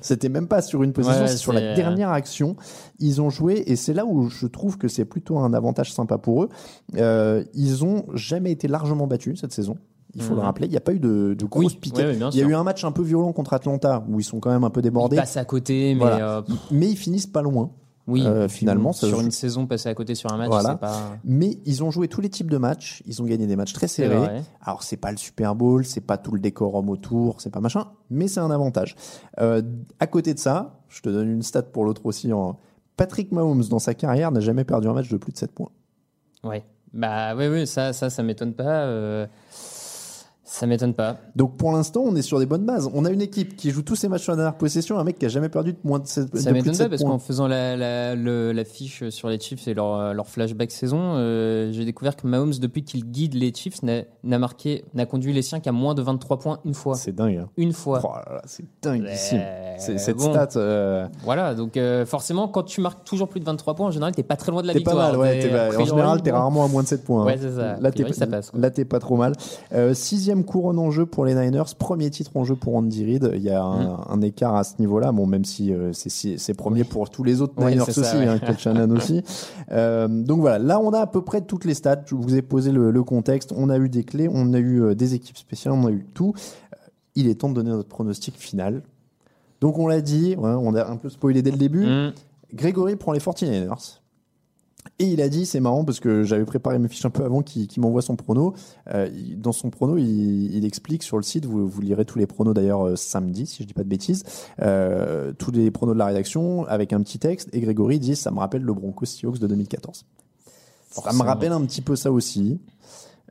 C'était 0.00 0.28
même 0.28 0.46
pas 0.48 0.60
sur 0.62 0.82
une 0.82 0.92
position, 0.92 1.22
Ouais, 1.22 1.28
c'est 1.28 1.36
sur 1.38 1.52
la 1.52 1.60
euh, 1.60 1.74
dernière 1.74 2.10
action. 2.10 2.56
Ils 2.98 3.22
ont 3.22 3.30
joué, 3.30 3.62
et 3.66 3.76
c'est 3.76 3.94
là 3.94 4.04
où 4.04 4.28
je 4.28 4.46
trouve 4.46 4.76
que 4.78 4.88
c'est 4.88 5.04
plutôt 5.04 5.38
un 5.38 5.54
avantage 5.54 5.92
sympa 5.92 6.18
pour 6.18 6.44
eux. 6.44 6.48
Euh, 6.96 7.44
ils 7.54 7.84
ont 7.84 8.04
jamais 8.14 8.52
été 8.52 8.68
largement 8.68 9.06
battus 9.06 9.40
cette 9.40 9.52
saison. 9.52 9.76
Il 10.16 10.22
faut 10.22 10.34
le 10.36 10.42
rappeler, 10.42 10.66
il 10.68 10.70
n'y 10.70 10.76
a 10.76 10.80
pas 10.80 10.92
eu 10.92 11.00
de, 11.00 11.34
de 11.36 11.44
grosses 11.44 11.72
Oui, 11.72 11.78
piquettes. 11.80 12.16
il 12.34 12.38
y 12.38 12.42
a 12.42 12.46
eu 12.46 12.54
un 12.54 12.62
match 12.62 12.84
un 12.84 12.92
peu 12.92 13.02
violent 13.02 13.32
contre 13.32 13.52
Atlanta 13.52 14.04
où 14.08 14.20
ils 14.20 14.24
sont 14.24 14.38
quand 14.38 14.50
même 14.50 14.62
un 14.62 14.70
peu 14.70 14.80
débordés, 14.80 15.16
passe 15.16 15.36
à 15.36 15.44
côté, 15.44 15.94
mais 15.94 15.98
Voilà. 16.00 16.36
euh, 16.38 16.42
mais 16.70 16.88
ils 16.88 16.96
finissent 16.96 17.26
pas 17.26 17.42
loin. 17.42 17.70
Oui, 18.06 18.22
Euh, 18.26 18.48
finalement, 18.48 18.92
ça 18.92 19.06
sur 19.08 19.20
une 19.20 19.30
saison, 19.30 19.66
passer 19.66 19.88
à 19.88 19.94
côté 19.94 20.14
sur 20.14 20.32
un 20.32 20.36
match, 20.36 20.48
Voilà. 20.48 20.76
pas. 20.76 21.16
Mais 21.24 21.58
ils 21.64 21.82
ont 21.82 21.90
joué 21.90 22.08
tous 22.08 22.20
les 22.20 22.28
types 22.28 22.50
de 22.50 22.58
matchs. 22.58 23.02
Ils 23.06 23.22
ont 23.22 23.24
gagné 23.24 23.46
des 23.46 23.56
matchs 23.56 23.72
très 23.72 23.88
serrés. 23.88 24.16
vrai. 24.16 24.42
Alors 24.62 24.82
c'est 24.82 24.96
pas 24.98 25.10
le 25.10 25.16
Super 25.16 25.54
Bowl, 25.54 25.84
c'est 25.84 26.00
pas 26.02 26.18
tout 26.18 26.32
le 26.32 26.40
décorum 26.40 26.90
autour, 26.90 27.40
c'est 27.40 27.50
pas 27.50 27.60
machin, 27.60 27.86
mais 28.10 28.28
c'est 28.28 28.40
un 28.40 28.50
avantage. 28.50 28.94
Euh, 29.40 29.62
à 30.00 30.06
côté 30.06 30.34
de 30.34 30.38
ça, 30.38 30.80
je 30.88 31.00
te 31.02 31.08
donne 31.08 31.30
une 31.30 31.42
stat 31.42 31.62
pour 31.62 31.84
l'autre 31.84 32.04
aussi. 32.06 32.32
En... 32.32 32.58
Patrick 32.96 33.32
Mahomes 33.32 33.64
dans 33.70 33.78
sa 33.78 33.94
carrière 33.94 34.30
n'a 34.32 34.40
jamais 34.40 34.64
perdu 34.64 34.86
un 34.88 34.92
match 34.92 35.08
de 35.08 35.16
plus 35.16 35.32
de 35.32 35.38
7 35.38 35.50
points. 35.52 35.70
Ouais. 36.44 36.64
Bah 36.92 37.34
oui, 37.34 37.48
oui, 37.48 37.66
ça, 37.66 37.92
ça, 37.92 38.08
ça 38.10 38.22
m'étonne 38.22 38.54
pas. 38.54 38.84
euh, 38.84 39.26
Ça 40.46 40.66
m'étonne 40.66 40.92
pas. 40.92 41.16
Donc 41.36 41.56
pour 41.56 41.72
l'instant, 41.72 42.02
on 42.04 42.14
est 42.16 42.22
sur 42.22 42.38
des 42.38 42.44
bonnes 42.44 42.66
bases. 42.66 42.90
On 42.92 43.06
a 43.06 43.10
une 43.10 43.22
équipe 43.22 43.56
qui 43.56 43.70
joue 43.70 43.80
tous 43.80 43.96
ses 43.96 44.08
matchs 44.08 44.24
sur 44.24 44.32
la 44.32 44.36
dernière 44.36 44.56
possession, 44.58 44.98
un 44.98 45.04
mec 45.04 45.18
qui 45.18 45.24
a 45.24 45.30
jamais 45.30 45.48
perdu 45.48 45.72
de 45.72 45.78
moins 45.84 45.98
de, 45.98 46.06
7, 46.06 46.36
Ça 46.36 46.52
m'étonne 46.52 46.72
pas 46.72 46.78
7 46.78 46.90
parce 46.90 47.02
qu'en 47.02 47.18
faisant 47.18 47.48
la, 47.48 47.76
la, 47.78 48.14
le- 48.14 48.52
la 48.52 48.64
fiche 48.64 49.08
sur 49.08 49.30
les 49.30 49.40
Chiefs 49.40 49.66
et 49.68 49.72
leur, 49.74 50.12
leur 50.12 50.26
flashback 50.28 50.70
saison, 50.70 50.98
euh, 51.14 51.72
j'ai 51.72 51.86
découvert 51.86 52.14
que 52.14 52.26
Mahomes, 52.26 52.52
depuis 52.60 52.84
qu'il 52.84 53.06
guide 53.10 53.32
les 53.34 53.54
Chiefs, 53.54 53.82
n'a 53.82 54.04
marqué, 54.38 54.84
n'a 54.92 55.06
conduit 55.06 55.32
les 55.32 55.40
siens 55.40 55.60
qu'à 55.60 55.72
moins 55.72 55.94
de 55.94 56.02
23 56.02 56.38
points 56.38 56.58
une 56.66 56.74
fois. 56.74 56.94
C'est 56.94 57.14
dingue. 57.14 57.38
hein. 57.38 57.48
Une 57.56 57.72
fois. 57.72 58.00
Oh 58.04 58.10
c'est. 58.44 58.64
Euh, 58.84 59.74
C'est- 59.78 59.96
cette 59.98 60.18
bon. 60.18 60.30
stat. 60.30 60.50
euh, 60.56 61.06
Voilà, 61.24 61.54
donc 61.54 61.78
euh, 61.78 62.04
forcément, 62.04 62.48
quand 62.48 62.64
tu 62.64 62.82
marques 62.82 63.04
toujours 63.04 63.28
plus 63.28 63.40
de 63.40 63.46
23 63.46 63.74
points, 63.74 63.86
en 63.86 63.90
général, 63.90 64.14
t'es 64.14 64.22
pas 64.22 64.36
très 64.36 64.52
loin 64.52 64.60
de 64.60 64.66
la 64.66 64.74
T'es 64.74 64.80
pas 64.80 64.94
mal, 64.94 65.16
ouais. 65.16 65.40
En 65.78 65.84
général, 65.86 66.22
t'es 66.22 66.30
rarement 66.32 66.64
à 66.66 66.68
moins 66.68 66.82
de 66.82 66.88
7 66.88 67.02
points. 67.02 67.22
hein. 67.22 67.26
Ouais, 67.26 67.38
c'est 67.40 67.50
ça. 67.52 67.76
Là, 67.80 68.70
t'es, 68.70 68.84
pas 68.84 68.98
trop 69.00 69.16
mal. 69.16 69.32
Euh, 69.72 69.94
sixième 70.34 70.44
couronne 70.44 70.78
en 70.78 70.90
jeu 70.90 71.06
pour 71.06 71.24
les 71.24 71.34
Niners. 71.34 71.62
Premier 71.78 72.10
titre 72.10 72.36
en 72.36 72.44
jeu 72.44 72.54
pour 72.56 72.74
Andy 72.76 73.04
Reid. 73.04 73.30
Il 73.34 73.42
y 73.42 73.50
a 73.50 73.62
un, 73.62 73.84
Mm. 73.94 73.96
un 74.10 74.20
écart 74.22 74.56
à 74.56 74.64
ce 74.64 74.74
niveau-là. 74.80 75.12
Bon, 75.12 75.26
même 75.26 75.44
si 75.44 75.72
euh, 75.72 75.92
c'est, 75.92 76.54
premier 76.54 76.84
pour 76.84 77.08
tous 77.10 77.22
les 77.24 77.40
autres 77.40 77.54
Niners 77.58 77.80
aussi, 77.82 78.02
ça, 78.04 78.18
ouais. 78.18 78.26
hein, 78.26 78.90
aussi. 78.96 79.22
Euh, 79.72 80.08
donc 80.08 80.40
voilà. 80.40 80.58
Là, 80.58 80.80
on 80.80 80.90
a 80.92 81.00
à 81.00 81.06
peu 81.06 81.22
près 81.22 81.40
toutes 81.42 81.64
les 81.64 81.74
stats. 81.74 82.02
Je 82.06 82.14
vous 82.14 82.34
ai 82.34 82.42
posé 82.42 82.72
le, 82.72 82.90
le 82.90 83.02
contexte. 83.04 83.52
On 83.56 83.70
a 83.70 83.78
eu 83.78 83.88
des 83.88 84.04
clés. 84.04 84.28
On 84.32 84.52
a 84.54 84.58
eu 84.58 84.82
euh, 84.82 84.94
des 84.94 85.14
équipes 85.14 85.38
spéciales. 85.38 85.74
On 85.74 85.86
a 85.86 85.90
eu 85.90 86.04
tout. 86.14 86.32
Il 87.14 87.28
est 87.28 87.36
temps 87.40 87.48
de 87.48 87.54
donner 87.54 87.70
notre 87.70 87.88
pronostic 87.88 88.36
final. 88.36 88.82
Donc 89.60 89.78
on 89.78 89.86
l'a 89.86 90.00
dit. 90.00 90.34
ouais, 90.36 90.50
on 90.58 90.74
a 90.74 90.86
un 90.90 90.96
peu 90.96 91.08
spoilé 91.08 91.42
dès 91.42 91.50
le 91.52 91.58
début. 91.58 91.86
Hum, 91.86 92.12
Grégory 92.52 92.96
prend 92.96 93.12
les 93.12 93.20
49ers. 93.20 93.98
Et 95.00 95.06
il 95.06 95.20
a 95.20 95.28
dit, 95.28 95.44
c'est 95.44 95.58
marrant 95.58 95.84
parce 95.84 95.98
que 95.98 96.22
j'avais 96.22 96.44
préparé 96.44 96.78
mes 96.78 96.86
fiches 96.86 97.04
un 97.04 97.10
peu 97.10 97.24
avant 97.24 97.42
qu'il 97.42 97.68
m'envoie 97.78 98.00
son 98.00 98.14
prono. 98.14 98.54
Euh, 98.92 99.10
dans 99.36 99.50
son 99.50 99.68
prono, 99.70 99.96
il, 99.96 100.54
il 100.54 100.64
explique 100.64 101.02
sur 101.02 101.16
le 101.16 101.24
site, 101.24 101.46
vous, 101.46 101.66
vous 101.68 101.80
lirez 101.80 102.04
tous 102.04 102.18
les 102.18 102.26
pronos 102.28 102.54
d'ailleurs 102.54 102.86
euh, 102.86 102.94
samedi, 102.96 103.44
si 103.46 103.64
je 103.64 103.66
dis 103.66 103.74
pas 103.74 103.82
de 103.82 103.88
bêtises, 103.88 104.22
euh, 104.62 105.32
tous 105.36 105.50
les 105.50 105.72
pronos 105.72 105.94
de 105.94 105.98
la 105.98 106.06
rédaction 106.06 106.64
avec 106.66 106.92
un 106.92 107.00
petit 107.02 107.18
texte. 107.18 107.48
Et 107.52 107.60
Grégory 107.60 107.98
dit, 107.98 108.14
ça 108.14 108.30
me 108.30 108.38
rappelle 108.38 108.62
le 108.62 108.72
Broncos 108.72 109.06
Seahawks 109.06 109.40
de 109.40 109.48
2014. 109.48 110.04
Ça 110.90 111.12
me 111.12 111.22
rappelle 111.22 111.50
un 111.50 111.64
petit 111.64 111.82
peu 111.82 111.96
ça 111.96 112.12
aussi. 112.12 112.60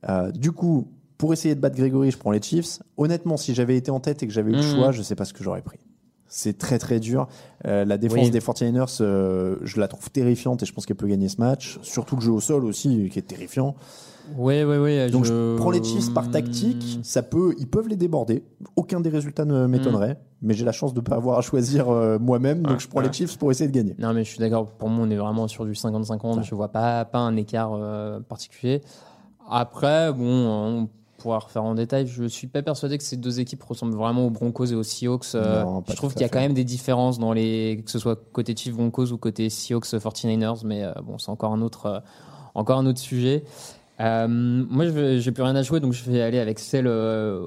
Euh, 0.09 0.31
du 0.31 0.51
coup, 0.51 0.89
pour 1.17 1.31
essayer 1.31 1.55
de 1.55 1.61
battre 1.61 1.77
Grégory, 1.77 2.11
je 2.11 2.17
prends 2.17 2.31
les 2.31 2.41
Chiefs. 2.41 2.79
Honnêtement, 2.97 3.37
si 3.37 3.53
j'avais 3.55 3.77
été 3.77 3.89
en 3.89 4.01
tête 4.01 4.21
et 4.21 4.27
que 4.27 4.33
j'avais 4.33 4.51
eu 4.51 4.55
le 4.55 4.61
Mhm. 4.61 4.75
choix, 4.75 4.91
je 4.91 5.01
sais 5.01 5.15
pas 5.15 5.23
ce 5.23 5.31
que 5.31 5.45
j'aurais 5.45 5.61
pris. 5.61 5.79
C'est 6.35 6.57
très 6.57 6.79
très 6.79 6.99
dur. 6.99 7.27
Euh, 7.67 7.85
la 7.85 7.99
défense 7.99 8.25
Oui. 8.25 8.31
des 8.31 8.39
49ers, 8.39 8.97
euh, 9.01 9.57
je 9.61 9.79
la 9.79 9.87
trouve 9.87 10.09
terrifiante 10.09 10.63
et 10.63 10.65
je 10.65 10.73
pense 10.73 10.87
qu'elle 10.87 10.97
peut 10.97 11.05
gagner 11.05 11.29
ce 11.29 11.39
match. 11.39 11.77
Surtout 11.83 12.15
le 12.15 12.23
jeu 12.23 12.31
au 12.31 12.39
sol 12.39 12.65
aussi, 12.65 13.07
qui 13.11 13.19
est 13.19 13.21
terrifiant. 13.21 13.75
Ouais, 14.35 14.63
ouais, 14.63 14.79
ouais. 14.79 15.11
Donc 15.11 15.25
je, 15.25 15.55
prends 15.57 15.69
les 15.69 15.83
Chiefs 15.83 16.11
par 16.11 16.31
tactique. 16.31 17.01
Ça 17.03 17.21
peut, 17.21 17.53
ils 17.59 17.67
peuvent 17.67 17.87
les 17.87 17.97
déborder. 17.97 18.43
Aucun 18.75 18.99
des 18.99 19.09
résultats 19.09 19.45
ne 19.45 19.67
m'étonnerait. 19.67 20.19
Mais 20.41 20.55
j'ai 20.55 20.65
la 20.65 20.71
chance 20.71 20.95
de 20.95 21.01
pas 21.01 21.17
avoir 21.17 21.37
à 21.37 21.41
choisir 21.41 21.89
euh, 21.89 22.17
moi-même. 22.17 22.63
Donc 22.63 22.79
je 22.79 22.87
prends 22.87 23.01
les 23.01 23.13
Chiefs 23.13 23.37
pour 23.37 23.51
essayer 23.51 23.69
de 23.69 23.75
gagner. 23.75 23.95
Non, 23.99 24.11
mais 24.11 24.23
je 24.23 24.29
suis 24.29 24.39
d'accord. 24.39 24.65
Pour 24.65 24.89
moi, 24.89 25.05
on 25.07 25.11
est 25.11 25.17
vraiment 25.17 25.47
sur 25.47 25.65
du 25.65 25.73
50-50. 25.73 26.43
Je 26.43 26.55
vois 26.55 26.69
pas, 26.69 27.05
pas 27.05 27.19
un 27.19 27.35
écart 27.35 27.79
particulier. 28.27 28.81
Après, 29.47 30.11
bon, 30.11 30.25
on 30.25 30.89
pourra 31.23 31.39
refaire 31.39 31.63
en 31.63 31.73
détail. 31.73 32.05
Je 32.05 32.25
suis 32.25 32.47
pas 32.47 32.61
persuadé 32.61 32.97
que 32.97 33.03
ces 33.03 33.17
deux 33.17 33.39
équipes 33.39 33.63
ressemblent 33.63 33.95
vraiment 33.95 34.27
aux 34.27 34.29
Broncos 34.29 34.65
et 34.65 34.75
aux 34.75 34.83
Seahawks. 34.83 35.33
Euh, 35.35 35.63
Non, 35.63 35.83
je 35.89 35.95
trouve 35.95 36.13
qu'il 36.13 36.21
y 36.21 36.25
a 36.25 36.29
quand 36.29 36.39
même 36.39 36.53
des 36.53 36.63
différences 36.63 37.17
dans 37.17 37.33
les, 37.33 37.81
que 37.85 37.89
ce 37.89 37.97
soit 37.99 38.19
côté 38.31 38.55
Chiefs 38.55 38.75
Broncos 38.75 39.11
ou 39.11 39.17
côté 39.17 39.49
Seahawks 39.49 39.85
49ers. 39.85 40.61
Mais 40.65 40.83
euh, 40.83 40.91
bon, 41.03 41.17
c'est 41.17 41.29
encore 41.31 41.51
un 41.53 41.61
autre, 41.61 41.85
euh, 41.87 41.99
encore 42.53 42.77
un 42.77 42.85
autre 42.85 42.99
sujet. 42.99 43.43
Euh, 43.99 44.27
moi, 44.27 44.85
j'ai 45.19 45.31
plus 45.31 45.43
rien 45.43 45.55
à 45.55 45.61
jouer, 45.63 45.79
donc 45.79 45.93
je 45.93 46.03
vais 46.09 46.21
aller 46.21 46.39
avec 46.39 46.59
celle 46.59 46.87
euh, 46.87 47.39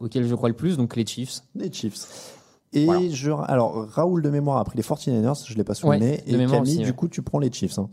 au- 0.00 0.04
auquel 0.04 0.26
je 0.26 0.34
crois 0.34 0.48
le 0.48 0.54
plus, 0.54 0.76
donc 0.76 0.94
les 0.96 1.04
Chiefs. 1.06 1.40
Les 1.54 1.72
Chiefs. 1.72 2.32
Et 2.72 2.84
Voilà. 2.84 3.08
je, 3.10 3.30
alors 3.44 3.86
Raoul 3.90 4.22
de 4.22 4.28
mémoire 4.28 4.58
a 4.58 4.64
pris 4.64 4.76
les 4.76 4.82
49ers, 4.82 5.46
je 5.46 5.54
l'ai 5.54 5.64
pas 5.64 5.72
Ouais, 5.84 5.98
de 5.98 6.04
Et 6.04 6.16
Camille, 6.36 6.60
aussi, 6.60 6.76
du 6.78 6.92
coup, 6.92 7.08
tu 7.08 7.22
prends 7.22 7.38
les 7.38 7.50
Chiefs. 7.50 7.78
hein. 7.78 7.88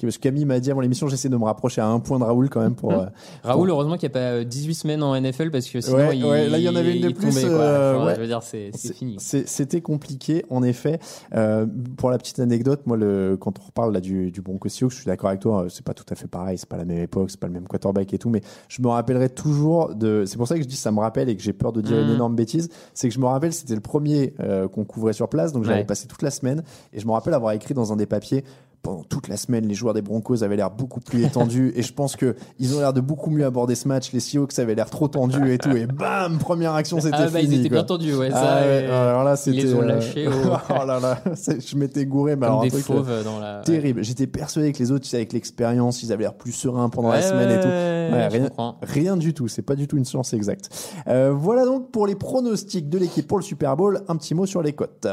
Parce 0.00 0.18
que 0.18 0.22
Camille 0.22 0.44
m'a 0.44 0.60
dit 0.60 0.70
avant 0.70 0.82
l'émission, 0.82 1.08
j'essaie 1.08 1.30
de 1.30 1.36
me 1.38 1.44
rapprocher 1.44 1.80
à 1.80 1.86
un 1.86 2.00
point 2.00 2.18
de 2.18 2.24
Raoul 2.24 2.50
quand 2.50 2.60
même 2.60 2.74
pour. 2.74 2.92
euh, 2.92 3.06
Raoul, 3.42 3.70
heureusement 3.70 3.96
qu'il 3.96 4.08
n'y 4.08 4.12
a 4.12 4.18
pas 4.18 4.18
euh, 4.40 4.44
18 4.44 4.74
semaines 4.74 5.02
en 5.02 5.18
NFL 5.18 5.50
parce 5.50 5.66
que 5.70 5.80
sinon, 5.80 5.96
Ouais, 5.96 6.18
il, 6.18 6.24
ouais, 6.24 6.48
là, 6.50 6.58
il 6.58 6.64
y 6.64 6.68
en 6.68 6.76
avait 6.76 6.96
une 6.96 7.02
de 7.08 7.14
plus, 7.14 7.28
tombait, 7.30 7.46
euh, 7.46 8.04
ouais. 8.04 8.14
Je 8.16 8.20
veux 8.20 8.26
dire, 8.26 8.42
c'est 8.42 8.70
fini. 8.92 9.16
C'était 9.18 9.80
compliqué, 9.80 10.44
en 10.50 10.62
effet. 10.62 10.98
Euh, 11.34 11.66
pour 11.96 12.10
la 12.10 12.18
petite 12.18 12.38
anecdote, 12.40 12.82
moi, 12.86 12.96
le, 12.98 13.36
quand 13.40 13.58
on 13.58 13.64
reparle 13.66 13.92
là 13.94 14.00
du, 14.00 14.30
du 14.30 14.40
Broncos 14.42 14.68
je 14.68 14.88
suis 14.88 15.06
d'accord 15.06 15.28
avec 15.30 15.40
toi, 15.40 15.62
euh, 15.64 15.68
c'est 15.70 15.84
pas 15.84 15.94
tout 15.94 16.04
à 16.10 16.14
fait 16.14 16.28
pareil, 16.28 16.58
c'est 16.58 16.68
pas 16.68 16.76
la 16.76 16.84
même 16.84 16.98
époque, 17.02 17.30
c'est 17.30 17.40
pas 17.40 17.46
le 17.46 17.52
même 17.54 17.66
quarterback 17.66 18.12
et 18.12 18.18
tout, 18.18 18.28
mais 18.28 18.42
je 18.68 18.82
me 18.82 18.88
rappellerai 18.88 19.30
toujours 19.30 19.94
de. 19.94 20.24
C'est 20.26 20.36
pour 20.36 20.46
ça 20.48 20.56
que 20.56 20.62
je 20.62 20.68
dis 20.68 20.76
ça 20.76 20.92
me 20.92 21.00
rappelle 21.00 21.28
et 21.30 21.36
que 21.36 21.42
j'ai 21.42 21.52
peur 21.54 21.72
de 21.72 21.80
dire 21.80 21.98
une 21.98 22.08
Mhm. 22.08 22.14
énorme 22.14 22.36
bêtise. 22.36 22.68
C'est 22.92 23.08
que 23.08 23.14
je 23.14 23.20
me 23.20 23.26
rappelle, 23.26 23.52
c'était 23.52 23.74
le 23.74 23.80
premier 23.80 24.34
euh, 24.40 24.68
qu'on 24.68 24.84
couvrait 24.84 25.12
sur 25.14 25.28
place, 25.28 25.52
donc 25.52 25.64
j'avais 25.64 25.84
passé 25.84 26.06
toute 26.06 26.22
la 26.22 26.30
semaine 26.30 26.62
et 26.92 27.00
je 27.00 27.06
me 27.06 27.12
rappelle 27.12 27.32
avoir 27.34 27.52
écrit 27.52 27.72
dans 27.74 27.92
un 27.92 27.96
des 27.96 28.06
papiers. 28.06 28.44
Pendant 28.86 29.02
toute 29.02 29.26
la 29.26 29.36
semaine, 29.36 29.66
les 29.66 29.74
joueurs 29.74 29.94
des 29.94 30.00
Broncos 30.00 30.44
avaient 30.44 30.54
l'air 30.54 30.70
beaucoup 30.70 31.00
plus 31.00 31.24
étendus 31.24 31.72
et 31.74 31.82
je 31.82 31.92
pense 31.92 32.14
que 32.14 32.36
ils 32.60 32.72
ont 32.76 32.78
l'air 32.78 32.92
de 32.92 33.00
beaucoup 33.00 33.30
mieux 33.30 33.44
aborder 33.44 33.74
ce 33.74 33.88
match. 33.88 34.12
Les 34.12 34.20
Seahawks 34.20 34.56
avaient 34.60 34.76
l'air 34.76 34.88
trop 34.88 35.08
tendus 35.08 35.52
et 35.52 35.58
tout 35.58 35.76
et 35.76 35.86
bam, 35.86 36.38
première 36.38 36.72
action, 36.72 37.00
c'était 37.00 37.16
Ah 37.18 37.28
bah 37.28 37.40
fini. 37.40 37.54
ils 37.56 37.60
étaient 37.60 37.68
quoi. 37.68 37.78
bien 37.78 37.84
tendus, 37.84 38.14
ouais. 38.14 38.30
Ah 38.32 38.60
ouais, 38.60 38.84
alors 38.86 39.24
là, 39.24 39.32
ils 39.34 39.38
c'était. 39.38 39.56
les 39.62 39.74
ont 39.74 39.82
euh, 39.82 39.86
lâchés 39.86 40.28
oh 40.70 40.86
là 40.86 41.00
là, 41.00 41.20
je 41.34 41.76
m'étais 41.76 42.06
gouré, 42.06 42.36
mais 42.36 42.46
alors 42.46 42.60
comme 42.60 42.68
un 42.68 42.70
des 42.70 42.80
truc 42.80 42.84
euh, 42.90 43.02
fauves 43.02 43.24
dans 43.24 43.40
la. 43.40 43.62
terrible. 43.64 44.04
J'étais 44.04 44.28
persuadé 44.28 44.70
que 44.72 44.78
les 44.78 44.92
autres, 44.92 45.08
avec 45.14 45.32
l'expérience, 45.32 46.04
ils 46.04 46.12
avaient 46.12 46.22
l'air 46.22 46.34
plus 46.34 46.52
sereins 46.52 46.88
pendant 46.88 47.10
la 47.10 47.22
semaine 47.22 47.50
et 47.50 47.60
tout. 47.60 47.66
ouais, 47.66 48.76
rien 48.82 49.16
du 49.16 49.34
tout. 49.34 49.48
C'est 49.48 49.62
pas 49.62 49.74
du 49.74 49.88
tout 49.88 49.96
une 49.96 50.04
science 50.04 50.32
exacte. 50.32 50.70
Euh, 51.08 51.32
voilà 51.32 51.64
donc 51.64 51.90
pour 51.90 52.06
les 52.06 52.14
pronostics 52.14 52.88
de 52.88 52.98
l'équipe 52.98 53.26
pour 53.26 53.38
le 53.38 53.42
Super 53.44 53.76
Bowl. 53.76 54.02
Un 54.06 54.14
petit 54.14 54.34
mot 54.34 54.46
sur 54.46 54.62
les 54.62 54.74
cotes. 54.74 55.08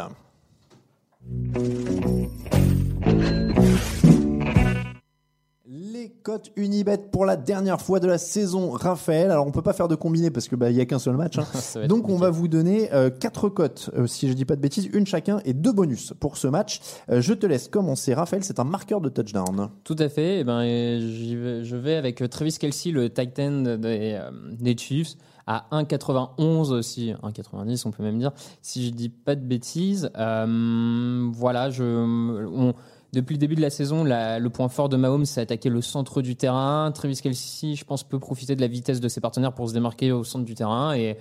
Les 6.04 6.10
cotes 6.10 6.52
Unibet 6.58 6.98
pour 7.14 7.26
la 7.26 7.38
dernière 7.38 7.80
fois 7.80 8.02
de 8.02 8.08
la 8.08 8.18
saison, 8.18 8.72
Raphaël. 8.72 9.32
Alors 9.32 9.48
on 9.48 9.52
peut 9.52 9.62
pas 9.62 9.72
faire 9.72 9.88
de 9.88 9.96
combiné 9.96 10.32
parce 10.32 10.50
que 10.50 10.58
bah 10.58 10.70
il 10.70 10.76
y 10.76 10.82
a 10.82 10.86
qu'un 10.86 11.00
seul 11.00 11.16
match. 11.16 11.38
hein. 11.38 11.46
Donc 11.88 12.10
on 12.10 12.18
va 12.18 12.30
vous 12.30 12.50
donner 12.50 12.92
euh, 12.92 13.10
quatre 13.10 13.48
cotes, 13.48 13.90
euh, 13.96 14.06
si 14.06 14.28
je 14.28 14.34
dis 14.34 14.44
pas 14.44 14.58
de 14.58 14.62
bêtises, 14.62 14.90
une 14.92 15.08
chacun 15.08 15.40
et 15.46 15.54
deux 15.54 15.72
bonus 15.72 16.14
pour 16.20 16.36
ce 16.36 16.48
match. 16.50 16.82
Euh, 17.10 17.22
je 17.22 17.32
te 17.34 17.46
laisse 17.46 17.70
commencer, 17.70 18.14
Raphaël. 18.14 18.44
C'est 18.44 18.60
un 18.60 18.66
marqueur 18.66 19.00
de 19.00 19.08
touchdown. 19.08 19.70
Tout 19.86 19.96
à 19.98 20.10
fait. 20.10 20.40
Eh 20.40 20.44
ben, 20.44 20.60
vais- 20.60 21.64
je 21.64 21.76
vais 21.78 21.96
avec 21.96 22.22
Travis 22.30 22.58
Kelsey, 22.60 22.92
le 22.92 23.10
Titan 23.10 23.62
des, 23.62 23.78
euh, 24.20 24.30
des 24.60 24.76
Chiefs, 24.78 25.14
à 25.48 25.68
1,91 25.72 26.72
aussi, 26.74 27.14
1,90 27.24 27.84
on 27.86 27.92
peut 27.92 28.04
même 28.04 28.20
dire, 28.20 28.32
si 28.62 28.86
je 28.86 28.92
dis 28.92 29.08
pas 29.10 29.36
de 29.36 29.46
bêtises. 29.46 30.10
Voilà, 30.16 31.70
je, 31.70 31.84
on- 31.84 32.74
depuis 33.14 33.34
le 33.36 33.40
début 33.40 33.56
de 33.56 33.62
la 33.62 33.70
saison, 33.70 34.04
le 34.04 34.48
point 34.48 34.68
fort 34.70 34.90
de 34.90 34.98
Mahomes, 34.98 35.26
c'est 35.26 35.42
attaquer 35.42 35.70
le 35.70 35.82
centre 35.82 36.22
du 36.22 36.36
terrain. 36.36 36.92
Travis 36.92 37.22
Kelsey, 37.22 37.76
je 37.76 37.86
pense, 37.86 38.04
peut 38.04 38.20
profiter 38.20 38.56
de 38.56 38.62
la 38.62 38.68
vitesse 38.68 39.00
de 39.00 39.08
ses 39.08 39.22
partenaires 39.22 39.54
pour 39.54 39.70
se 39.70 39.74
démarquer 39.74 40.12
au 40.12 40.24
centre 40.24 40.46
du 40.46 40.56
terrain 40.56 40.96
et 40.96 41.18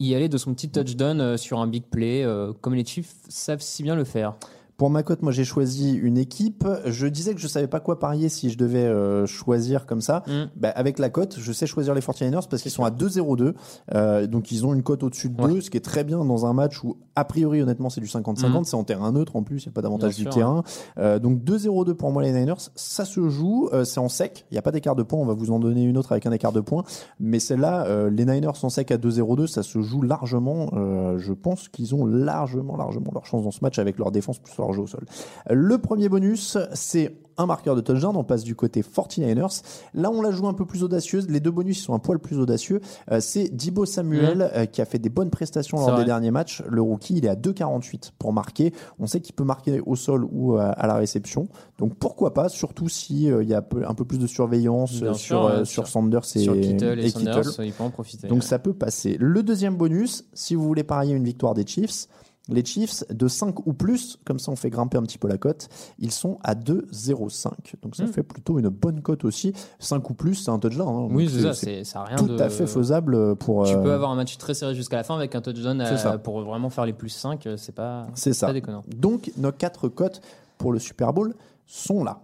y 0.00 0.14
aller 0.14 0.28
de 0.28 0.38
son 0.38 0.52
petit 0.54 0.68
touchdown 0.68 1.20
euh, 1.20 1.36
sur 1.36 1.60
un 1.60 1.66
big 1.66 1.84
play, 1.84 2.22
euh, 2.24 2.52
comme 2.60 2.74
les 2.74 2.84
Chiefs 2.84 3.14
savent 3.28 3.62
si 3.62 3.82
bien 3.82 3.94
le 3.94 4.04
faire. 4.04 4.34
Pour 4.76 4.90
ma 4.90 5.02
cote, 5.02 5.22
moi 5.22 5.32
j'ai 5.32 5.44
choisi 5.44 5.94
une 5.94 6.18
équipe. 6.18 6.66
Je 6.84 7.06
disais 7.06 7.34
que 7.34 7.40
je 7.40 7.48
savais 7.48 7.66
pas 7.66 7.80
quoi 7.80 7.98
parier 7.98 8.28
si 8.28 8.50
je 8.50 8.58
devais 8.58 8.84
euh, 8.84 9.24
choisir 9.24 9.86
comme 9.86 10.02
ça. 10.02 10.22
Mm. 10.26 10.50
Bah, 10.56 10.68
avec 10.74 10.98
la 10.98 11.08
cote, 11.08 11.36
je 11.38 11.52
sais 11.52 11.66
choisir 11.66 11.94
les 11.94 12.02
49ers 12.02 12.46
parce 12.48 12.60
qu'ils 12.60 12.70
sont 12.70 12.84
à 12.84 12.90
2-0-2. 12.90 13.54
Euh, 13.94 14.26
donc 14.26 14.52
ils 14.52 14.66
ont 14.66 14.74
une 14.74 14.82
cote 14.82 15.02
au-dessus 15.02 15.30
de 15.30 15.36
2, 15.36 15.44
Ouais. 15.46 15.60
ce 15.62 15.70
qui 15.70 15.78
est 15.78 15.84
très 15.84 16.04
bien 16.04 16.22
dans 16.24 16.44
un 16.44 16.52
match 16.52 16.84
où, 16.84 16.98
a 17.14 17.24
priori, 17.24 17.62
honnêtement, 17.62 17.88
c'est 17.88 18.02
du 18.02 18.06
50-50. 18.06 18.60
Mm. 18.60 18.64
C'est 18.64 18.74
en 18.76 18.84
terrain 18.84 19.12
neutre 19.12 19.36
en 19.36 19.42
plus, 19.42 19.64
il 19.64 19.68
n'y 19.68 19.72
a 19.72 19.74
pas 19.74 19.80
d'avantage 19.82 20.14
du 20.16 20.22
sûr, 20.22 20.30
terrain. 20.32 20.62
Euh, 20.98 21.18
donc 21.18 21.42
2-0-2 21.42 21.94
pour 21.94 22.12
moi 22.12 22.22
les 22.22 22.32
Niners. 22.32 22.54
Ça 22.74 23.06
se 23.06 23.28
joue, 23.30 23.70
c'est 23.84 24.00
en 24.00 24.10
sec. 24.10 24.44
Il 24.50 24.54
n'y 24.54 24.58
a 24.58 24.62
pas 24.62 24.72
d'écart 24.72 24.94
de 24.94 25.02
points. 25.02 25.20
On 25.20 25.26
va 25.26 25.34
vous 25.34 25.50
en 25.52 25.58
donner 25.58 25.84
une 25.84 25.96
autre 25.96 26.12
avec 26.12 26.26
un 26.26 26.32
écart 26.32 26.52
de 26.52 26.60
points. 26.60 26.84
Mais 27.18 27.38
celle-là, 27.38 28.08
les 28.10 28.26
Niners 28.26 28.56
sont 28.56 28.68
sec 28.68 28.90
à 28.90 28.98
2-0-2. 28.98 29.46
Ça 29.46 29.62
se 29.62 29.80
joue 29.80 30.02
largement. 30.02 30.68
Je 31.16 31.32
pense 31.32 31.68
qu'ils 31.68 31.94
ont 31.94 32.04
largement, 32.04 32.76
largement 32.76 33.10
leur 33.14 33.24
chance 33.24 33.42
dans 33.44 33.50
ce 33.50 33.60
match 33.62 33.78
avec 33.78 33.98
leur 33.98 34.10
défense 34.10 34.38
plus 34.38 34.52
leur 34.58 34.65
jeu 34.72 34.82
au 34.82 34.86
sol. 34.86 35.04
Le 35.50 35.78
premier 35.78 36.08
bonus, 36.08 36.58
c'est 36.74 37.16
un 37.38 37.46
marqueur 37.46 37.76
de 37.76 37.80
touchdown. 37.80 38.16
On 38.16 38.24
passe 38.24 38.44
du 38.44 38.54
côté 38.54 38.82
49ers. 38.82 39.62
Là, 39.94 40.10
on 40.10 40.22
la 40.22 40.30
joue 40.30 40.46
un 40.46 40.54
peu 40.54 40.64
plus 40.64 40.82
audacieuse. 40.82 41.28
Les 41.28 41.40
deux 41.40 41.50
bonus 41.50 41.78
ils 41.78 41.82
sont 41.82 41.94
un 41.94 41.98
poil 41.98 42.18
plus 42.18 42.38
audacieux. 42.38 42.80
Euh, 43.10 43.20
c'est 43.20 43.54
Dibo 43.54 43.84
Samuel 43.84 44.50
euh, 44.54 44.66
qui 44.66 44.80
a 44.80 44.84
fait 44.84 44.98
des 44.98 45.08
bonnes 45.08 45.30
prestations 45.30 45.78
lors 45.78 45.98
des 45.98 46.04
derniers 46.04 46.30
matchs. 46.30 46.62
Le 46.68 46.80
rookie, 46.80 47.16
il 47.18 47.26
est 47.26 47.28
à 47.28 47.34
2,48 47.34 48.12
pour 48.18 48.32
marquer. 48.32 48.72
On 48.98 49.06
sait 49.06 49.20
qu'il 49.20 49.34
peut 49.34 49.44
marquer 49.44 49.80
au 49.84 49.96
sol 49.96 50.26
ou 50.30 50.56
euh, 50.56 50.72
à 50.76 50.86
la 50.86 50.94
réception. 50.94 51.48
Donc 51.78 51.94
pourquoi 51.96 52.32
pas, 52.32 52.48
surtout 52.48 52.88
si 52.88 53.30
euh, 53.30 53.42
il 53.42 53.48
y 53.48 53.54
a 53.54 53.62
un 53.86 53.94
peu 53.94 54.04
plus 54.04 54.18
de 54.18 54.26
surveillance 54.26 55.00
Bien 55.00 55.14
sûr, 55.14 55.48
sur, 55.48 55.56
sur 55.58 55.66
sur- 55.66 55.88
Sanders 55.88 56.24
et, 56.34 56.38
Sur 56.38 56.54
Kittle 56.58 56.98
et, 57.00 57.06
et 57.06 57.10
Sanders, 57.10 57.42
Kittle. 57.42 57.66
il 57.66 57.72
peut 57.72 57.84
en 57.84 57.90
profiter. 57.90 58.28
Donc 58.28 58.38
ouais. 58.38 58.44
ça 58.44 58.58
peut 58.58 58.72
passer. 58.72 59.16
Le 59.20 59.42
deuxième 59.42 59.76
bonus, 59.76 60.24
si 60.32 60.54
vous 60.54 60.64
voulez 60.64 60.84
parier 60.84 61.14
une 61.14 61.24
victoire 61.24 61.54
des 61.54 61.66
Chiefs, 61.66 62.08
les 62.48 62.64
Chiefs 62.64 63.02
de 63.10 63.26
5 63.28 63.66
ou 63.66 63.72
plus, 63.72 64.18
comme 64.24 64.38
ça 64.38 64.52
on 64.52 64.56
fait 64.56 64.70
grimper 64.70 64.96
un 64.98 65.02
petit 65.02 65.18
peu 65.18 65.26
la 65.28 65.36
cote, 65.38 65.68
ils 65.98 66.12
sont 66.12 66.38
à 66.44 66.54
2,05. 66.54 67.50
Donc 67.82 67.96
ça 67.96 68.04
Hmm. 68.04 68.08
fait 68.08 68.22
plutôt 68.22 68.58
une 68.58 68.68
bonne 68.68 69.00
cote 69.02 69.24
aussi. 69.24 69.52
5 69.78 70.08
ou 70.10 70.14
plus, 70.14 70.34
c'est 70.36 70.50
un 70.50 70.58
touchdown. 70.58 70.88
hein. 70.88 71.08
Oui, 71.12 71.28
c'est 71.28 71.42
ça, 71.42 71.54
c'est 71.54 71.82
rien 71.98 72.16
tout 72.16 72.26
de... 72.28 72.38
à 72.40 72.48
fait 72.48 72.66
faisable 72.66 73.36
pour. 73.36 73.64
Tu 73.66 73.74
euh, 73.74 73.82
peux 73.82 73.92
avoir 73.92 74.10
un 74.10 74.16
match 74.16 74.36
très 74.38 74.54
serré 74.54 74.74
jusqu'à 74.74 74.96
la 74.96 75.04
fin 75.04 75.16
avec 75.16 75.34
un 75.34 75.40
touchdown 75.40 75.80
à- 75.80 75.96
ça. 75.96 76.18
pour 76.18 76.40
vraiment 76.42 76.70
faire 76.70 76.86
les 76.86 76.92
plus 76.92 77.08
5, 77.08 77.48
c'est 77.56 77.74
pas, 77.74 78.06
C'est 78.14 78.32
ça. 78.32 78.46
pas 78.46 78.52
déconnant. 78.52 78.82
Donc 78.96 79.32
nos 79.36 79.52
quatre 79.52 79.88
cotes 79.88 80.20
pour 80.58 80.72
le 80.72 80.78
Super 80.78 81.12
Bowl 81.12 81.34
sont 81.66 82.04
là. 82.04 82.20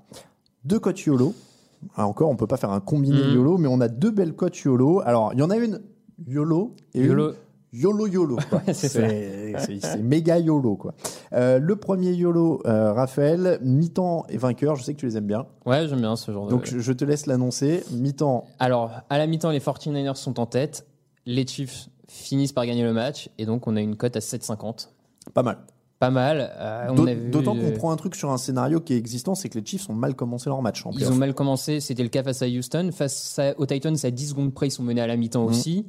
Deux 0.64 0.78
cotes 0.78 1.00
YOLO. 1.00 1.34
Ah, 1.96 2.06
encore, 2.06 2.30
on 2.30 2.36
peut 2.36 2.46
pas 2.46 2.56
faire 2.56 2.70
un 2.70 2.78
combiné 2.80 3.20
Mhm. 3.20 3.34
YOLO, 3.34 3.58
mais 3.58 3.66
on 3.66 3.80
a 3.80 3.88
deux 3.88 4.12
belles 4.12 4.34
cotes 4.34 4.56
YOLO. 4.58 5.00
Alors, 5.04 5.32
il 5.32 5.40
y 5.40 5.42
en 5.42 5.50
a 5.50 5.56
une 5.56 5.80
YOLO 6.28 6.76
et 6.94 7.02
YOLO. 7.02 7.30
une 7.30 7.34
YOLO 7.72 8.06
YOLO. 8.06 8.38
c'est 8.72 9.98
méga 10.02 10.38
YOLO. 10.38 10.76
Quoi. 10.76 10.94
Euh, 11.32 11.58
le 11.58 11.76
premier 11.76 12.12
YOLO, 12.12 12.60
euh, 12.66 12.92
Raphaël, 12.92 13.58
mi-temps 13.62 14.26
et 14.28 14.36
vainqueur. 14.36 14.76
Je 14.76 14.82
sais 14.84 14.92
que 14.94 14.98
tu 15.00 15.06
les 15.06 15.16
aimes 15.16 15.26
bien. 15.26 15.46
Ouais, 15.64 15.88
j'aime 15.88 16.00
bien 16.00 16.16
ce 16.16 16.30
genre 16.32 16.48
Donc, 16.48 16.62
de... 16.62 16.66
je, 16.66 16.78
je 16.80 16.92
te 16.92 17.04
laisse 17.04 17.26
l'annoncer. 17.26 17.82
Mi-temps, 17.92 18.44
Alors, 18.58 18.90
à 19.08 19.18
la 19.18 19.26
mi-temps, 19.26 19.50
les 19.50 19.60
49ers 19.60 20.16
sont 20.16 20.38
en 20.38 20.46
tête, 20.46 20.86
les 21.24 21.46
Chiefs 21.46 21.88
finissent 22.08 22.52
par 22.52 22.66
gagner 22.66 22.82
le 22.82 22.92
match, 22.92 23.30
et 23.38 23.46
donc 23.46 23.66
on 23.66 23.74
a 23.76 23.80
une 23.80 23.96
cote 23.96 24.16
à 24.16 24.20
7,50. 24.20 24.88
pas 25.32 25.42
mal. 25.42 25.58
Pas 25.98 26.10
mal. 26.10 26.50
euh, 26.58 27.30
D'autant 27.30 27.54
qu'on 27.54 27.70
prend 27.70 27.92
un 27.92 27.96
truc 27.96 28.16
sur 28.16 28.30
un 28.32 28.36
scénario 28.36 28.80
qui 28.80 28.92
est 28.92 28.96
existant, 28.98 29.34
c'est 29.36 29.48
que 29.48 29.58
les 29.58 29.64
Chiefs 29.64 29.88
ont 29.88 29.94
mal 29.94 30.14
commencé 30.16 30.50
leur 30.50 30.60
match 30.60 30.84
en 30.84 30.90
Ils 30.90 31.08
ont 31.10 31.14
mal 31.14 31.32
commencé, 31.32 31.78
c'était 31.80 32.02
le 32.02 32.08
cas 32.08 32.22
face 32.24 32.42
à 32.42 32.46
Houston. 32.48 32.90
Face 32.92 33.38
à- 33.38 33.54
aux 33.58 33.64
Titans, 33.66 33.96
à 34.02 34.10
10 34.10 34.26
secondes 34.30 34.52
près, 34.52 34.66
ils 34.66 34.70
sont 34.72 34.82
menés 34.82 35.00
à 35.00 35.06
la 35.06 35.16
mi-temps 35.16 35.42
Mhm. 35.44 35.48
aussi. 35.48 35.86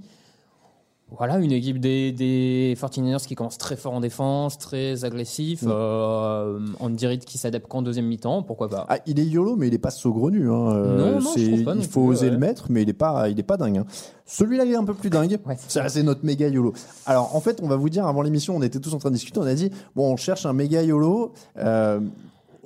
Voilà, 1.18 1.38
une 1.38 1.52
équipe 1.52 1.80
des, 1.80 2.12
des 2.12 2.76
49ers 2.80 3.26
qui 3.28 3.36
commence 3.36 3.58
très 3.58 3.76
fort 3.76 3.94
en 3.94 4.00
défense, 4.00 4.58
très 4.58 5.06
agressif. 5.06 5.62
Mhm. 5.62 5.72
Euh, 5.72 6.60
Andy 6.80 7.06
Reid 7.08 7.24
qui 7.26 7.38
s'adapte 7.38 7.68
qu'en 7.68 7.82
deuxième 7.84 8.08
mi-temps, 8.08 8.42
pourquoi 8.44 8.68
pas 8.70 8.86
Ah, 8.90 8.98
il 9.06 9.20
est 9.20 9.26
YOLO, 9.26 9.56
mais 9.56 9.68
il 9.68 9.74
est 9.74 9.78
pas 9.80 9.92
saugrenu. 9.92 10.50
Hein. 10.50 10.70
Euh, 10.72 10.98
Non, 11.14 11.20
non, 11.22 11.32
je 11.38 11.64
pas 11.64 11.76
il 11.76 11.84
faut 11.86 12.02
oser 12.02 12.26
ouais. 12.28 12.32
le 12.32 12.38
mettre, 12.40 12.66
mais 12.70 12.82
il 12.82 12.90
est 12.90 12.94
pas, 12.94 13.30
il 13.30 13.40
est 13.40 13.44
pas 13.44 13.58
dingue. 13.58 13.78
hein. 13.78 13.86
Celui-là, 14.26 14.66
il 14.66 14.72
est 14.72 14.76
un 14.76 14.86
peu 14.86 14.94
plus 14.96 15.10
dingue. 15.12 15.40
Ouais. 15.46 15.58
Ça, 15.68 15.88
c'est 15.90 16.02
notre 16.04 16.26
méga 16.26 16.48
YOLO. 16.48 16.74
Alors, 17.06 17.36
en 17.36 17.40
fait, 17.42 17.60
on 17.62 17.68
va 17.68 17.76
vous 17.76 17.90
dire, 17.90 18.08
avant 18.08 18.22
l'émission, 18.24 18.56
on 18.56 18.62
était 18.64 18.80
tous 18.80 18.94
en 18.94 18.98
train 18.98 19.10
de 19.10 19.16
discuter, 19.16 19.40
on 19.40 19.44
a 19.44 19.54
dit, 19.54 19.70
bon, 19.96 20.12
on 20.14 20.18
cherche 20.18 20.46
un 20.46 20.54
méga 20.54 20.82
YOLO. 20.82 21.32
Euh, 21.58 22.00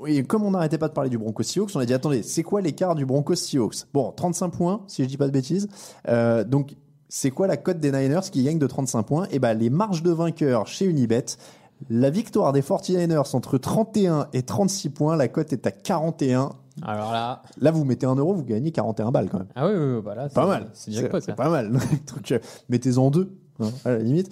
et 0.06 0.24
comme 0.24 0.44
on 0.44 0.52
n'arrêtait 0.52 0.78
pas 0.78 0.88
de 0.88 0.94
parler 0.94 1.10
du 1.10 1.18
Broncos 1.18 1.44
Seahawks, 1.44 1.72
on 1.76 1.80
a 1.80 1.86
dit, 1.86 1.94
attendez, 1.94 2.22
c'est 2.24 2.44
quoi 2.44 2.62
l'écart 2.62 2.96
du 2.96 3.06
Broncos 3.06 3.36
Seahawks 3.36 3.86
Bon, 3.94 4.14
35 4.16 4.50
points, 4.50 4.82
si 4.88 5.04
je 5.04 5.10
dis 5.10 5.18
pas 5.18 5.26
de 5.26 5.32
bêtises. 5.32 5.68
Euh, 6.08 6.44
donc, 6.44 6.76
c'est 7.10 7.32
quoi 7.32 7.48
la 7.48 7.58
cote 7.58 7.80
des 7.80 7.92
Niners 7.92 8.30
qui 8.32 8.44
gagne 8.44 8.60
de 8.60 8.68
35 8.68 9.04
points? 9.04 9.28
Et 9.32 9.40
ben, 9.40 9.54
les 9.54 9.70
marges 9.70 10.04
de 10.04 10.12
vainqueur 10.12 10.68
chez 10.68 10.86
Unibet. 10.86 11.26
La 11.90 12.10
victoire 12.10 12.54
des 12.54 12.62
49ers 12.62 13.36
entre 13.36 13.58
31 13.60 14.28
et 14.34 14.42
36 14.42 14.90
points, 14.90 15.16
la 15.16 15.28
cote 15.28 15.54
est 15.54 15.68
à 15.68 15.72
41. 15.72 16.52
Alors 16.82 17.12
là, 17.12 17.44
Là, 17.62 17.72
vous 17.72 17.86
mettez 17.86 18.06
un 18.08 18.16
euro, 18.16 18.34
vous 18.34 18.44
gagnez 18.44 18.72
41 18.72 19.12
balles 19.12 19.30
quand 19.30 19.38
même. 19.40 19.48
ah 19.56 19.68
oui, 19.68 19.74
oui, 19.76 19.94
oui, 19.96 20.02
voilà, 20.04 20.28
Pas 20.30 20.48
mal. 20.48 20.70
C'est 20.74 20.92
jackpot. 20.92 21.20
C'est 21.20 21.28
ça. 21.28 21.34
pas 21.34 21.50
mal. 21.50 21.72
Mettez-en 22.70 23.10
deux, 23.12 23.32
hein, 23.60 23.70
à 23.86 23.92
la 23.92 23.98
limite. 24.00 24.30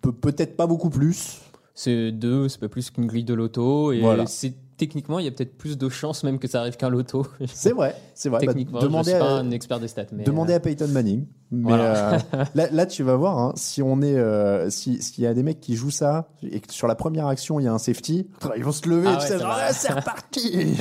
Pe- 0.00 0.10
Peut-être 0.12 0.56
pas 0.56 0.66
beaucoup 0.66 0.90
plus. 0.90 1.40
C'est 1.74 2.12
deux, 2.12 2.48
c'est 2.48 2.60
pas 2.60 2.68
plus 2.68 2.90
qu'une 2.90 3.06
grille 3.06 3.24
de 3.24 3.34
loto. 3.34 3.92
Et 3.92 4.00
Voilà. 4.00 4.26
c'est 4.26 4.52
techniquement, 4.80 5.18
il 5.18 5.26
y 5.26 5.28
a 5.28 5.30
peut-être 5.30 5.56
plus 5.58 5.76
de 5.76 5.88
chances 5.90 6.24
même 6.24 6.38
que 6.38 6.48
ça 6.48 6.60
arrive 6.60 6.76
qu'un 6.76 6.88
loto. 6.88 7.26
C'est 7.52 7.72
vrai, 7.72 7.94
c'est 8.14 8.30
vrai. 8.30 8.40
Bah, 8.40 8.46
Techniquement, 8.52 8.80
demandez 8.80 9.10
je 9.10 9.16
suis 9.16 9.22
à, 9.22 9.26
pas 9.26 9.32
un 9.32 9.50
expert 9.50 9.78
des 9.78 9.88
stats. 9.88 10.06
Mais 10.12 10.24
demandez 10.24 10.54
euh, 10.54 10.56
à 10.56 10.60
Peyton 10.60 10.88
Manning. 10.88 11.26
Mais 11.50 11.68
Voilà. 11.68 12.14
euh, 12.14 12.18
là, 12.54 12.68
là, 12.72 12.86
tu 12.86 13.02
vas 13.02 13.14
voir, 13.16 13.38
hein, 13.38 13.52
si 13.56 13.82
on 13.82 14.00
est, 14.00 14.16
euh, 14.16 14.70
si, 14.70 15.02
s'il 15.02 15.22
y 15.22 15.26
a 15.26 15.34
des 15.34 15.42
mecs 15.42 15.60
qui 15.60 15.76
jouent 15.76 15.90
ça 15.90 16.30
et 16.42 16.60
que 16.60 16.72
sur 16.72 16.86
la 16.88 16.94
première 16.94 17.26
action 17.26 17.60
il 17.60 17.64
y 17.64 17.68
a 17.68 17.72
un 17.72 17.78
safety, 17.78 18.28
ils 18.56 18.64
vont 18.64 18.72
se 18.72 18.88
lever. 18.88 19.08
Ah 19.08 19.18
ouais, 19.18 19.72
c'est. 19.72 19.90
Ah, 19.90 19.94
reparti. 19.96 20.76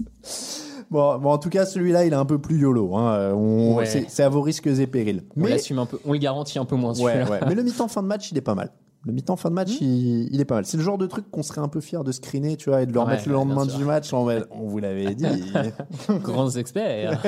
bon, 0.90 1.18
bon, 1.18 1.30
en 1.30 1.38
tout 1.38 1.50
cas, 1.50 1.64
celui-là, 1.64 2.04
il 2.06 2.12
est 2.12 2.16
un 2.16 2.24
peu 2.26 2.38
plus 2.40 2.58
yolo. 2.58 2.96
Hein. 2.96 3.32
On- 3.34 3.76
Ouais. 3.76 3.86
c'est, 3.86 4.22
à 4.22 4.28
vos 4.28 4.40
risques 4.42 4.66
et 4.66 4.86
périls. 4.88 5.22
on 5.36 5.42
Mais 5.42 5.50
l'assume 5.50 5.78
un 5.78 5.86
peu, 5.86 6.00
on 6.04 6.12
le 6.12 6.18
garantit 6.18 6.58
un 6.58 6.64
peu 6.64 6.74
moins. 6.76 6.98
Ouais, 6.98 7.12
celui-là. 7.12 7.30
ouais. 7.30 7.40
Mais 7.48 7.54
le 7.54 7.62
mi-temps 7.64 7.88
fin 7.88 8.02
de 8.02 8.08
match, 8.08 8.32
il 8.32 8.38
est 8.38 8.42
pas 8.42 8.54
mal. 8.56 8.72
Le 9.04 9.12
mi-temps 9.12 9.36
fin 9.36 9.48
de 9.48 9.54
match, 9.54 9.80
il, 9.80 10.28
il 10.32 10.40
est 10.40 10.44
pas 10.44 10.56
mal. 10.56 10.66
C'est 10.66 10.76
le 10.76 10.82
genre 10.82 10.98
de 10.98 11.06
truc 11.06 11.30
qu'on 11.30 11.44
serait 11.44 11.60
un 11.60 11.68
peu 11.68 11.80
fier 11.80 12.02
de 12.02 12.10
screener, 12.10 12.56
tu 12.56 12.68
vois, 12.68 12.82
et 12.82 12.86
de 12.86 12.92
le 12.92 12.98
Ouais, 12.98 13.04
remettre 13.04 13.28
le 13.28 13.34
lendemain 13.34 13.64
du 13.64 13.84
match. 13.84 14.12
On 14.12 14.26
vous 14.66 14.78
l'avait 14.78 15.14
dit. 15.14 15.24
Grands 16.22 16.50
experts. 16.50 17.22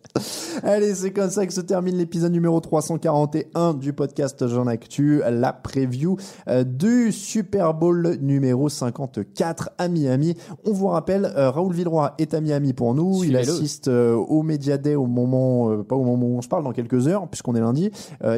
Allez, 0.62 0.94
c'est 0.94 1.12
comme 1.12 1.30
ça 1.30 1.46
que 1.46 1.52
se 1.52 1.60
termine 1.60 1.96
l'épisode 1.96 2.32
numéro 2.32 2.58
341 2.58 3.74
du 3.74 3.92
podcast 3.92 4.46
Jean 4.48 4.66
Actu, 4.66 5.20
la 5.30 5.52
preview 5.52 6.16
euh, 6.48 6.64
du 6.64 7.12
Super 7.12 7.74
Bowl 7.74 8.16
numéro 8.20 8.68
54 8.68 9.70
à 9.76 9.88
Miami. 9.88 10.34
On 10.64 10.72
vous 10.72 10.88
rappelle, 10.88 11.26
euh, 11.36 11.50
Raoul 11.50 11.74
Villeroy 11.74 12.14
est 12.18 12.32
à 12.32 12.40
Miami 12.40 12.72
pour 12.72 12.94
nous. 12.94 13.24
Il 13.24 13.36
assiste 13.36 13.88
euh, 13.88 14.14
au 14.14 14.42
Media 14.42 14.78
Day 14.78 14.94
au 14.94 15.06
moment, 15.06 15.82
pas 15.84 15.96
au 15.96 16.04
moment 16.04 16.26
où 16.26 16.38
on 16.38 16.42
se 16.42 16.48
parle, 16.48 16.64
dans 16.64 16.72
quelques 16.72 17.08
heures, 17.08 17.28
puisqu'on 17.28 17.54
est 17.54 17.60
lundi. 17.60 17.90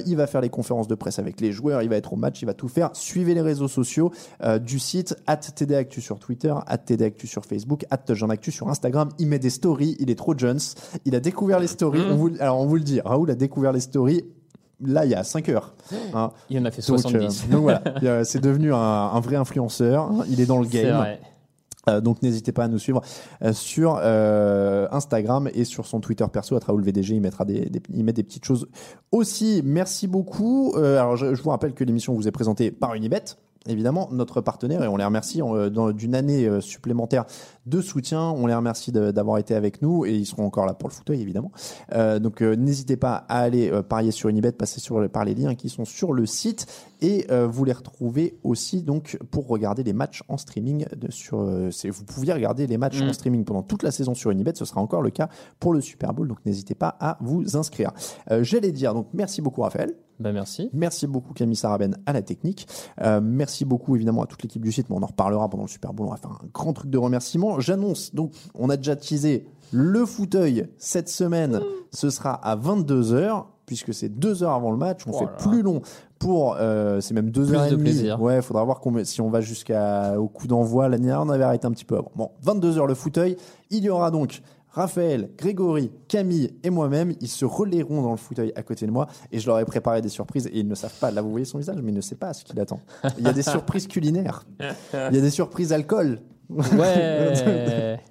Il 0.06 0.16
va 0.16 0.26
faire 0.26 0.40
les 0.40 0.50
conférences 0.50 0.88
de 0.88 0.94
presse 0.94 1.18
avec 1.18 1.40
les 1.40 1.52
joueurs, 1.52 1.82
il 1.82 1.88
va 1.88 1.96
être 1.96 2.12
au 2.12 2.16
match, 2.16 2.42
il 2.42 2.46
va 2.46 2.54
tout 2.54 2.68
faire. 2.72 2.90
Suivez 2.94 3.34
les 3.34 3.40
réseaux 3.40 3.68
sociaux 3.68 4.10
euh, 4.42 4.58
du 4.58 4.78
site, 4.78 5.16
at 5.26 5.36
TD 5.36 5.74
Actu 5.74 6.00
sur 6.00 6.18
Twitter, 6.18 6.54
at 6.66 6.78
TD 6.78 7.04
Actu 7.04 7.26
sur 7.26 7.44
Facebook, 7.44 7.84
at 7.90 7.98
sur 8.50 8.68
Instagram. 8.68 9.10
Il 9.18 9.28
met 9.28 9.38
des 9.38 9.50
stories, 9.50 9.96
il 10.00 10.10
est 10.10 10.14
trop 10.14 10.36
Jones. 10.36 10.60
Il 11.04 11.14
a 11.14 11.20
découvert 11.20 11.60
les 11.60 11.66
stories. 11.66 12.00
Mmh. 12.00 12.10
On 12.12 12.16
vous, 12.16 12.30
alors, 12.40 12.60
on 12.60 12.66
vous 12.66 12.76
le 12.76 12.82
dit, 12.82 13.00
Raoul 13.00 13.30
a 13.30 13.34
découvert 13.34 13.72
les 13.72 13.80
stories 13.80 14.24
là, 14.84 15.04
il 15.04 15.10
y 15.10 15.14
a 15.14 15.22
5 15.22 15.48
heures. 15.48 15.74
Hein. 16.14 16.32
Il 16.50 16.58
en 16.58 16.64
a 16.64 16.70
fait 16.70 16.86
Donc, 16.86 17.00
70. 17.00 17.44
euh, 17.48 17.52
donc 17.52 17.62
voilà, 17.62 17.82
Il, 18.02 18.24
c'est 18.24 18.40
devenu 18.40 18.72
un, 18.72 18.76
un 18.78 19.20
vrai 19.20 19.36
influenceur. 19.36 20.10
Il 20.28 20.40
est 20.40 20.46
dans 20.46 20.58
le 20.58 20.66
game. 20.66 21.06
Euh, 21.88 22.00
donc 22.00 22.22
n'hésitez 22.22 22.52
pas 22.52 22.64
à 22.64 22.68
nous 22.68 22.78
suivre 22.78 23.02
euh, 23.42 23.52
sur 23.52 23.98
euh, 24.00 24.86
Instagram 24.92 25.48
et 25.52 25.64
sur 25.64 25.86
son 25.86 26.00
Twitter 26.00 26.24
perso 26.32 26.56
à 26.56 26.60
Raoul 26.60 26.82
VDG. 26.82 27.14
Il 27.14 27.20
mettra 27.20 27.44
des, 27.44 27.70
il 27.92 28.04
met 28.04 28.12
des 28.12 28.22
petites 28.22 28.44
choses 28.44 28.68
aussi. 29.10 29.62
Merci 29.64 30.06
beaucoup. 30.06 30.74
Alors 30.76 31.16
je, 31.16 31.26
vous 31.26 31.50
rappelle 31.50 31.74
que 31.74 31.84
l'émission 31.84 32.14
vous 32.14 32.28
est 32.28 32.32
présentée 32.32 32.70
par 32.70 32.94
Unibet. 32.94 33.24
Évidemment, 33.68 34.08
notre 34.10 34.40
partenaire, 34.40 34.82
et 34.82 34.88
on 34.88 34.96
les 34.96 35.04
remercie 35.04 35.40
d'une 35.94 36.14
année 36.16 36.60
supplémentaire 36.60 37.26
de 37.64 37.80
soutien. 37.80 38.20
On 38.20 38.48
les 38.48 38.54
remercie 38.56 38.90
d'avoir 38.90 39.38
été 39.38 39.54
avec 39.54 39.82
nous 39.82 40.04
et 40.04 40.12
ils 40.12 40.26
seront 40.26 40.44
encore 40.44 40.66
là 40.66 40.74
pour 40.74 40.88
le 40.88 40.94
fauteuil, 40.94 41.20
évidemment. 41.20 41.52
Donc 41.94 42.40
n'hésitez 42.40 42.96
pas 42.96 43.24
à 43.28 43.38
aller 43.38 43.70
parier 43.88 44.10
sur 44.10 44.28
Unibet, 44.28 44.50
passer 44.50 44.80
par 45.12 45.24
les 45.24 45.36
liens 45.36 45.54
qui 45.54 45.68
sont 45.68 45.84
sur 45.84 46.12
le 46.12 46.26
site 46.26 46.66
et 47.02 47.26
euh, 47.30 47.46
vous 47.46 47.64
les 47.64 47.72
retrouvez 47.72 48.38
aussi 48.42 48.82
donc 48.82 49.18
pour 49.30 49.48
regarder 49.48 49.82
les 49.82 49.92
matchs 49.92 50.22
en 50.28 50.38
streaming. 50.38 50.86
De, 50.96 51.10
sur, 51.10 51.40
euh, 51.40 51.68
vous 51.90 52.04
pouviez 52.04 52.32
regarder 52.32 52.66
les 52.66 52.78
matchs 52.78 53.00
Mm. 53.02 53.08
en 53.08 53.12
streaming 53.12 53.44
pendant 53.44 53.62
toute 53.62 53.82
la 53.82 53.90
saison 53.90 54.14
sur 54.14 54.30
Unibet, 54.30 54.52
ce 54.54 54.64
sera 54.64 54.80
encore 54.80 55.02
le 55.02 55.10
cas 55.10 55.28
pour 55.60 55.74
le 55.74 55.80
Super 55.80 56.14
Bowl, 56.14 56.28
donc 56.28 56.38
n'hésitez 56.46 56.74
pas 56.74 56.96
à 57.00 57.18
vous 57.20 57.56
inscrire. 57.56 57.90
Euh, 58.30 58.42
J'allais 58.42 58.72
dire 58.72 58.94
donc 58.94 59.08
merci 59.12 59.42
beaucoup 59.42 59.62
Raphaël. 59.62 59.94
Bah, 60.20 60.30
merci. 60.32 60.70
Merci 60.72 61.08
beaucoup 61.08 61.32
Camille 61.34 61.56
Saraben 61.56 61.96
à 62.06 62.12
la 62.12 62.22
technique. 62.22 62.68
Euh, 63.00 63.20
merci 63.20 63.64
beaucoup 63.64 63.96
évidemment 63.96 64.22
à 64.22 64.26
toute 64.26 64.42
l'équipe 64.42 64.62
du 64.62 64.70
site, 64.70 64.88
mais 64.88 64.94
on 64.96 65.02
en 65.02 65.06
reparlera 65.06 65.48
pendant 65.48 65.64
le 65.64 65.68
Super 65.68 65.92
Bowl. 65.92 66.06
On 66.06 66.10
va 66.10 66.16
faire 66.16 66.30
un 66.30 66.46
grand 66.54 66.72
truc 66.72 66.90
de 66.90 66.98
remerciement. 66.98 67.58
J'annonce 67.58 68.14
donc, 68.14 68.32
on 68.54 68.70
a 68.70 68.76
déjà 68.76 68.94
teasé 68.94 69.46
le 69.72 70.06
fauteuil 70.06 70.68
cette 70.78 71.08
semaine. 71.08 71.60
Ce 71.90 72.10
sera 72.10 72.34
à 72.34 72.56
22h 72.56 73.46
puisque 73.66 73.92
c'est 73.94 74.08
deux 74.08 74.42
heures 74.42 74.52
avant 74.52 74.70
le 74.70 74.76
match. 74.76 75.00
On 75.06 75.10
Oh 75.14 75.18
fait 75.18 75.28
plus 75.48 75.62
long 75.62 75.80
pour, 76.18 76.56
euh, 76.58 77.00
c'est 77.00 77.14
même 77.14 77.30
deux 77.30 77.46
Plus 77.46 77.56
heures 77.56 77.64
et 77.64 77.70
de 77.70 77.76
demie. 77.76 77.84
plaisir. 77.90 78.20
Ouais, 78.20 78.40
faudra 78.42 78.64
voir 78.64 78.80
combien- 78.80 79.04
si 79.04 79.20
on 79.20 79.30
va 79.30 79.40
jusqu'au 79.40 80.28
coup 80.32 80.46
d'envoi. 80.46 80.88
L'année 80.88 81.06
dernière, 81.06 81.26
on 81.26 81.30
avait 81.30 81.44
arrêté 81.44 81.66
un 81.66 81.72
petit 81.72 81.84
peu 81.84 81.96
avant. 81.96 82.12
Bon, 82.16 82.30
22h 82.44 82.86
le 82.86 82.94
fauteuil. 82.94 83.36
Il 83.70 83.82
y 83.84 83.88
aura 83.90 84.10
donc 84.10 84.40
Raphaël, 84.74 85.28
Grégory, 85.36 85.92
Camille 86.08 86.54
et 86.62 86.70
moi-même. 86.70 87.12
Ils 87.20 87.28
se 87.28 87.44
relayeront 87.44 88.00
dans 88.02 88.10
le 88.12 88.16
fauteuil 88.16 88.52
à 88.56 88.62
côté 88.62 88.86
de 88.86 88.90
moi 88.90 89.06
et 89.30 89.38
je 89.38 89.46
leur 89.46 89.58
ai 89.58 89.64
préparé 89.66 90.00
des 90.00 90.08
surprises 90.08 90.46
et 90.46 90.60
ils 90.60 90.66
ne 90.68 90.74
savent 90.74 90.98
pas. 90.98 91.10
Là, 91.10 91.20
vous 91.20 91.30
voyez 91.30 91.44
son 91.44 91.58
visage, 91.58 91.76
mais 91.82 91.92
il 91.92 91.94
ne 91.94 92.00
sait 92.00 92.14
pas 92.14 92.32
ce 92.32 92.42
qu'il 92.44 92.58
attend. 92.58 92.80
Il 93.18 93.24
y 93.24 93.28
a 93.28 93.32
des 93.34 93.42
surprises 93.42 93.86
culinaires. 93.86 94.44
Il 94.60 95.14
y 95.14 95.18
a 95.18 95.20
des 95.20 95.30
surprises 95.30 95.72
alcool. 95.74 96.20
Ouais. 96.78 98.00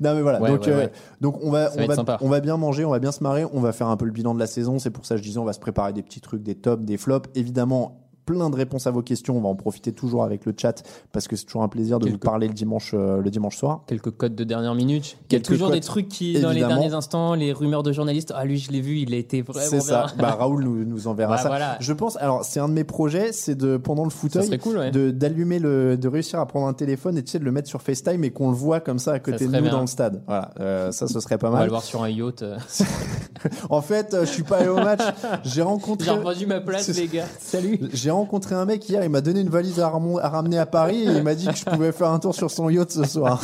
Non 0.00 0.14
mais 0.14 0.22
voilà, 0.22 0.40
Ouais, 0.40 0.48
donc, 0.48 0.62
ouais, 0.62 0.72
euh, 0.72 0.78
ouais. 0.78 0.92
donc 1.20 1.38
on 1.42 1.50
va 1.50 1.70
on 1.76 1.86
va, 1.86 2.18
on 2.22 2.28
va 2.30 2.40
bien 2.40 2.56
manger, 2.56 2.86
on 2.86 2.90
va 2.90 2.98
bien 2.98 3.12
se 3.12 3.22
marrer, 3.22 3.44
on 3.52 3.60
va 3.60 3.72
faire 3.72 3.88
un 3.88 3.96
peu 3.98 4.06
le 4.06 4.10
bilan 4.10 4.34
de 4.34 4.38
la 4.38 4.46
saison. 4.46 4.78
C'est 4.78 4.88
pour 4.90 5.04
ça 5.04 5.16
que 5.16 5.18
je 5.20 5.26
disais 5.26 5.38
on 5.38 5.44
va 5.44 5.52
se 5.52 5.60
préparer 5.60 5.92
des 5.92 6.02
petits 6.02 6.22
trucs, 6.22 6.42
des 6.42 6.54
tops, 6.54 6.82
des 6.82 6.96
flops. 6.96 7.28
Évidemment, 7.34 8.00
plein 8.32 8.50
de 8.50 8.56
réponses 8.56 8.86
à 8.86 8.90
vos 8.90 9.02
questions. 9.02 9.36
On 9.36 9.40
va 9.40 9.48
en 9.48 9.54
profiter 9.54 9.92
toujours 9.92 10.24
avec 10.24 10.44
le 10.46 10.54
chat 10.56 10.82
parce 11.12 11.26
que 11.28 11.36
c'est 11.36 11.44
toujours 11.44 11.62
un 11.62 11.68
plaisir 11.68 11.98
de 11.98 12.08
vous 12.08 12.18
parler 12.18 12.46
le 12.48 12.54
dimanche 12.54 12.92
le 12.94 13.28
dimanche 13.30 13.56
soir. 13.56 13.82
Quelques 13.86 14.10
codes 14.10 14.34
de 14.34 14.44
dernière 14.44 14.74
minute. 14.74 15.16
Il 15.30 15.34
y 15.34 15.36
a 15.36 15.40
toujours 15.40 15.70
des 15.70 15.80
trucs 15.80 16.08
qui, 16.08 16.40
dans 16.40 16.50
les 16.50 16.60
derniers 16.60 16.94
instants, 16.94 17.34
les 17.34 17.52
rumeurs 17.52 17.82
de 17.82 17.92
journalistes. 17.92 18.32
Ah, 18.36 18.44
lui, 18.44 18.58
je 18.58 18.70
l'ai 18.70 18.80
vu, 18.80 18.98
il 18.98 19.12
a 19.14 19.16
été 19.16 19.42
vraiment 19.42 19.66
C'est 19.68 19.80
ça. 19.80 20.06
Bah, 20.18 20.36
Raoul 20.38 20.62
nous, 20.64 20.84
nous 20.84 21.08
enverra 21.08 21.36
Bah, 21.36 21.42
ça. 21.42 21.48
voilà. 21.48 21.76
Je 21.80 21.92
pense. 21.92 22.16
Alors 22.18 22.44
c'est 22.44 22.60
un 22.60 22.68
de 22.68 22.74
mes 22.74 22.84
projets, 22.84 23.32
c'est 23.32 23.54
de 23.54 23.76
pendant 23.76 24.04
le 24.04 24.10
fauteuil. 24.10 24.44
serait 24.46 24.58
cool, 24.58 24.78
ouais. 24.78 24.90
de 24.90 25.10
d'allumer 25.10 25.58
le 25.58 25.96
de 25.96 26.08
réussir 26.08 26.38
à 26.40 26.46
prendre 26.46 26.66
un 26.66 26.72
téléphone 26.74 27.16
et 27.18 27.22
tu 27.22 27.30
sais 27.30 27.38
de 27.38 27.44
le 27.44 27.52
mettre 27.52 27.68
sur 27.68 27.82
FaceTime 27.82 28.22
et 28.24 28.30
qu'on 28.30 28.50
le 28.50 28.56
voit 28.56 28.80
comme 28.80 28.98
ça 28.98 29.12
à 29.12 29.18
côté 29.18 29.46
de 29.46 29.52
nous 29.52 29.60
bien. 29.62 29.70
dans 29.72 29.80
le 29.80 29.86
stade. 29.86 30.22
Voilà, 30.26 30.50
Euh, 30.60 30.92
ça 30.92 31.06
ce 31.08 31.18
serait 31.20 31.38
pas 31.38 31.48
On 31.48 31.52
va 31.52 31.58
mal. 31.58 31.66
le 31.66 31.70
voir 31.70 31.82
sur 31.82 32.02
un 32.02 32.08
yacht. 32.08 32.42
euh. 32.42 32.56
En 33.70 33.80
fait, 33.80 34.12
euh, 34.14 34.26
je 34.26 34.30
suis 34.30 34.42
pas 34.42 34.58
allé 34.58 34.68
au 34.68 34.76
match. 34.76 35.00
J'ai 35.44 35.62
rencontré 35.62 36.10
J'ai 36.38 36.46
ma 36.46 36.60
place, 36.60 36.88
les 36.96 37.06
gars. 37.08 37.24
Salut. 37.38 37.80
J'ai 37.92 38.10
rencontré 38.20 38.54
un 38.54 38.64
mec 38.64 38.88
hier, 38.88 39.02
il 39.02 39.10
m'a 39.10 39.20
donné 39.20 39.40
une 39.40 39.48
valise 39.48 39.80
à, 39.80 39.86
à 39.86 40.28
ramener 40.28 40.58
à 40.58 40.66
Paris 40.66 41.02
et 41.02 41.16
il 41.16 41.22
m'a 41.22 41.34
dit 41.34 41.46
que 41.46 41.56
je 41.56 41.64
pouvais 41.64 41.92
faire 41.92 42.10
un 42.10 42.18
tour 42.18 42.34
sur 42.34 42.50
son 42.50 42.68
yacht 42.68 42.90
ce 42.90 43.04
soir. 43.04 43.42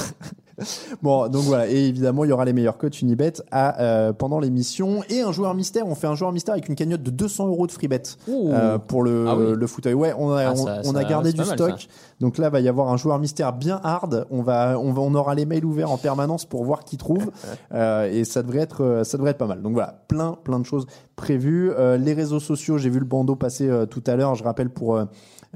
bon, 1.02 1.28
donc 1.28 1.42
voilà, 1.42 1.68
et 1.68 1.86
évidemment, 1.88 2.24
il 2.24 2.28
y 2.28 2.32
aura 2.32 2.44
les 2.44 2.52
meilleurs 2.52 2.78
coachs 2.78 3.00
Unibet 3.02 3.34
à, 3.50 3.80
euh, 3.82 4.12
pendant 4.12 4.40
l'émission 4.40 5.02
et 5.10 5.20
un 5.20 5.32
joueur 5.32 5.54
mystère. 5.54 5.86
On 5.86 5.94
fait 5.94 6.06
un 6.06 6.14
joueur 6.14 6.32
mystère 6.32 6.54
avec 6.54 6.68
une 6.68 6.74
cagnotte 6.74 7.02
de 7.02 7.10
200 7.10 7.48
euros 7.48 7.66
de 7.66 7.72
free 7.72 7.88
bet 7.88 8.02
euh, 8.28 8.78
pour 8.78 9.02
le, 9.02 9.26
Ah 9.28 9.36
oui. 9.36 9.54
le 9.54 9.66
fauteuil. 9.66 9.94
Ouais, 9.94 10.14
on 10.18 10.32
a, 10.32 10.46
Ah, 10.46 10.52
on, 10.52 10.56
ça- 10.56 10.80
on 10.86 10.94
a 10.94 11.04
gardé 11.04 11.32
du 11.32 11.38
mal, 11.42 11.46
stock. 11.48 11.80
ça. 11.80 11.86
Donc 12.20 12.38
là, 12.38 12.48
va 12.48 12.60
y 12.60 12.68
avoir 12.68 12.88
un 12.88 12.96
joueur 12.96 13.18
mystère 13.18 13.52
bien 13.52 13.80
hard. 13.84 14.26
On 14.30 14.42
va, 14.42 14.78
on 14.80 14.92
va, 14.92 15.02
on 15.02 15.14
aura 15.14 15.34
les 15.34 15.44
mails 15.44 15.64
ouverts 15.66 15.90
en 15.90 15.98
permanence 15.98 16.44
pour 16.46 16.64
voir 16.64 16.84
qui 16.84 16.96
trouve. 16.96 17.30
Euh, 17.74 18.10
et 18.10 18.24
ça 18.24 18.42
devrait 18.42 18.60
être, 18.60 19.02
ça 19.04 19.16
devrait 19.18 19.32
être 19.32 19.38
pas 19.38 19.46
mal. 19.46 19.60
Donc 19.60 19.72
voilà, 19.72 20.04
plein, 20.08 20.36
plein 20.44 20.58
de 20.60 20.64
choses 20.64 20.86
prévues. 21.16 21.70
Les 21.98 22.12
réseaux 22.14 22.40
sociaux, 22.40 22.78
j'ai 22.78 22.88
vu 22.90 22.98
le 23.00 23.04
bandeau 23.04 23.34
passer 23.36 23.68
tout 23.90 24.02
à 24.06 24.16
l'heure. 24.16 24.34
Je 24.34 24.44
rappelle 24.44 24.70
pour. 24.70 24.98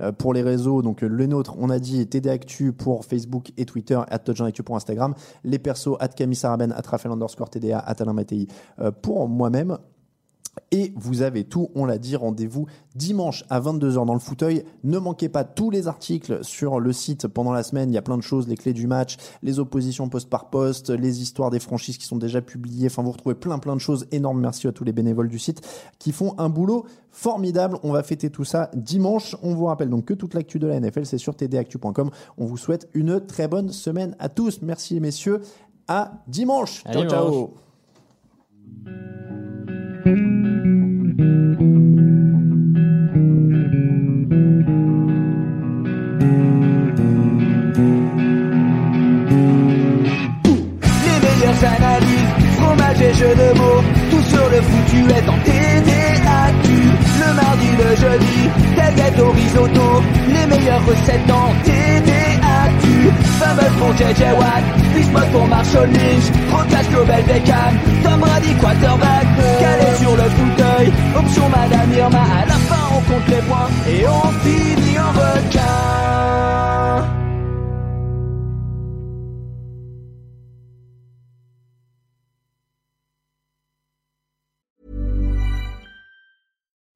Euh, 0.00 0.12
pour 0.12 0.34
les 0.34 0.42
réseaux, 0.42 0.82
donc 0.82 1.02
euh, 1.02 1.08
le 1.08 1.26
nôtre, 1.26 1.54
on 1.58 1.70
a 1.70 1.78
dit 1.78 2.06
TD 2.06 2.28
Actu 2.30 2.72
pour 2.72 3.04
Facebook 3.04 3.52
et 3.56 3.64
Twitter, 3.64 4.00
at 4.08 4.18
pour 4.64 4.76
Instagram, 4.76 5.14
les 5.44 5.58
persos, 5.58 5.96
at 6.00 6.08
Camille 6.08 6.36
Saraben, 6.36 6.72
at 6.72 6.82
Alain 8.00 8.16
euh, 8.80 8.90
pour 8.90 9.28
moi-même. 9.28 9.78
Et 10.72 10.92
vous 10.96 11.22
avez 11.22 11.44
tout, 11.44 11.70
on 11.74 11.84
l'a 11.84 11.98
dit, 11.98 12.16
rendez-vous 12.16 12.66
dimanche 12.94 13.44
à 13.50 13.60
22h 13.60 14.04
dans 14.04 14.14
le 14.14 14.20
fauteuil. 14.20 14.64
Ne 14.84 14.98
manquez 14.98 15.28
pas 15.28 15.44
tous 15.44 15.70
les 15.70 15.88
articles 15.88 16.44
sur 16.44 16.80
le 16.80 16.92
site 16.92 17.28
pendant 17.28 17.52
la 17.52 17.62
semaine. 17.62 17.90
Il 17.90 17.94
y 17.94 17.98
a 17.98 18.02
plein 18.02 18.16
de 18.16 18.22
choses, 18.22 18.48
les 18.48 18.56
clés 18.56 18.72
du 18.72 18.86
match, 18.86 19.16
les 19.42 19.58
oppositions 19.58 20.08
poste 20.08 20.28
par 20.28 20.50
poste, 20.50 20.90
les 20.90 21.22
histoires 21.22 21.50
des 21.50 21.60
franchises 21.60 21.98
qui 21.98 22.06
sont 22.06 22.18
déjà 22.18 22.40
publiées. 22.40 22.86
Enfin, 22.86 23.02
vous 23.02 23.12
retrouvez 23.12 23.34
plein 23.34 23.58
plein 23.58 23.74
de 23.74 23.80
choses. 23.80 24.06
Énorme 24.12 24.40
merci 24.40 24.66
à 24.68 24.72
tous 24.72 24.84
les 24.84 24.92
bénévoles 24.92 25.28
du 25.28 25.38
site 25.38 25.60
qui 25.98 26.12
font 26.12 26.34
un 26.38 26.48
boulot 26.48 26.86
formidable. 27.10 27.78
On 27.82 27.92
va 27.92 28.02
fêter 28.02 28.30
tout 28.30 28.44
ça 28.44 28.70
dimanche. 28.74 29.36
On 29.42 29.54
vous 29.54 29.66
rappelle 29.66 29.90
donc 29.90 30.04
que 30.04 30.14
toute 30.14 30.34
l'actu 30.34 30.58
de 30.58 30.66
la 30.66 30.78
NFL, 30.78 31.06
c'est 31.06 31.18
sur 31.18 31.34
tdactu.com. 31.34 32.10
On 32.38 32.46
vous 32.46 32.56
souhaite 32.56 32.88
une 32.94 33.24
très 33.24 33.48
bonne 33.48 33.70
semaine 33.70 34.16
à 34.18 34.28
tous. 34.28 34.62
Merci 34.62 35.00
messieurs. 35.00 35.40
À 35.88 36.22
dimanche. 36.28 36.84
Ciao, 36.84 37.08
ciao. 37.08 37.54
dimanche. 38.66 39.49
Tout 54.10 54.22
sur 54.22 54.50
le 54.50 54.60
foutu 54.60 55.10
est 55.10 55.28
en 55.28 55.38
TDAQ. 55.44 56.68
Le 57.20 57.34
mardi, 57.34 57.66
le 57.78 57.96
jeudi, 57.96 58.50
tel 58.76 58.94
gâteau 58.94 59.30
risotto, 59.30 60.02
les 60.28 60.46
meilleures 60.46 60.84
recettes 60.86 61.30
en 61.30 61.52
TDAQ. 61.64 63.10
Fameux 63.38 63.70
pour 63.78 63.92
JJ 63.96 64.22
Watt, 64.38 64.64
Bismuth 64.94 65.32
pour 65.32 65.46
Marshall 65.46 65.90
Lynch, 65.92 66.26
Rocas 66.50 66.88
Global 66.90 67.22
Beckham, 67.22 67.78
Tom 68.02 68.20
Brady 68.20 68.54
quarterback, 68.60 69.26
calé 69.60 69.96
sur 69.98 70.16
le 70.16 70.22
fauteuil, 70.22 70.92
option 71.16 71.48
Madame 71.48 71.92
Irma, 71.96 72.22
à 72.42 72.46
la 72.46 72.54
fin 72.54 72.88
on 72.96 73.00
compte 73.12 73.28
les 73.28 73.42
points 73.42 73.70
et 73.88 74.06
on 74.08 74.30
finit 74.42 74.98
en 74.98 75.12
requin. 75.12 76.59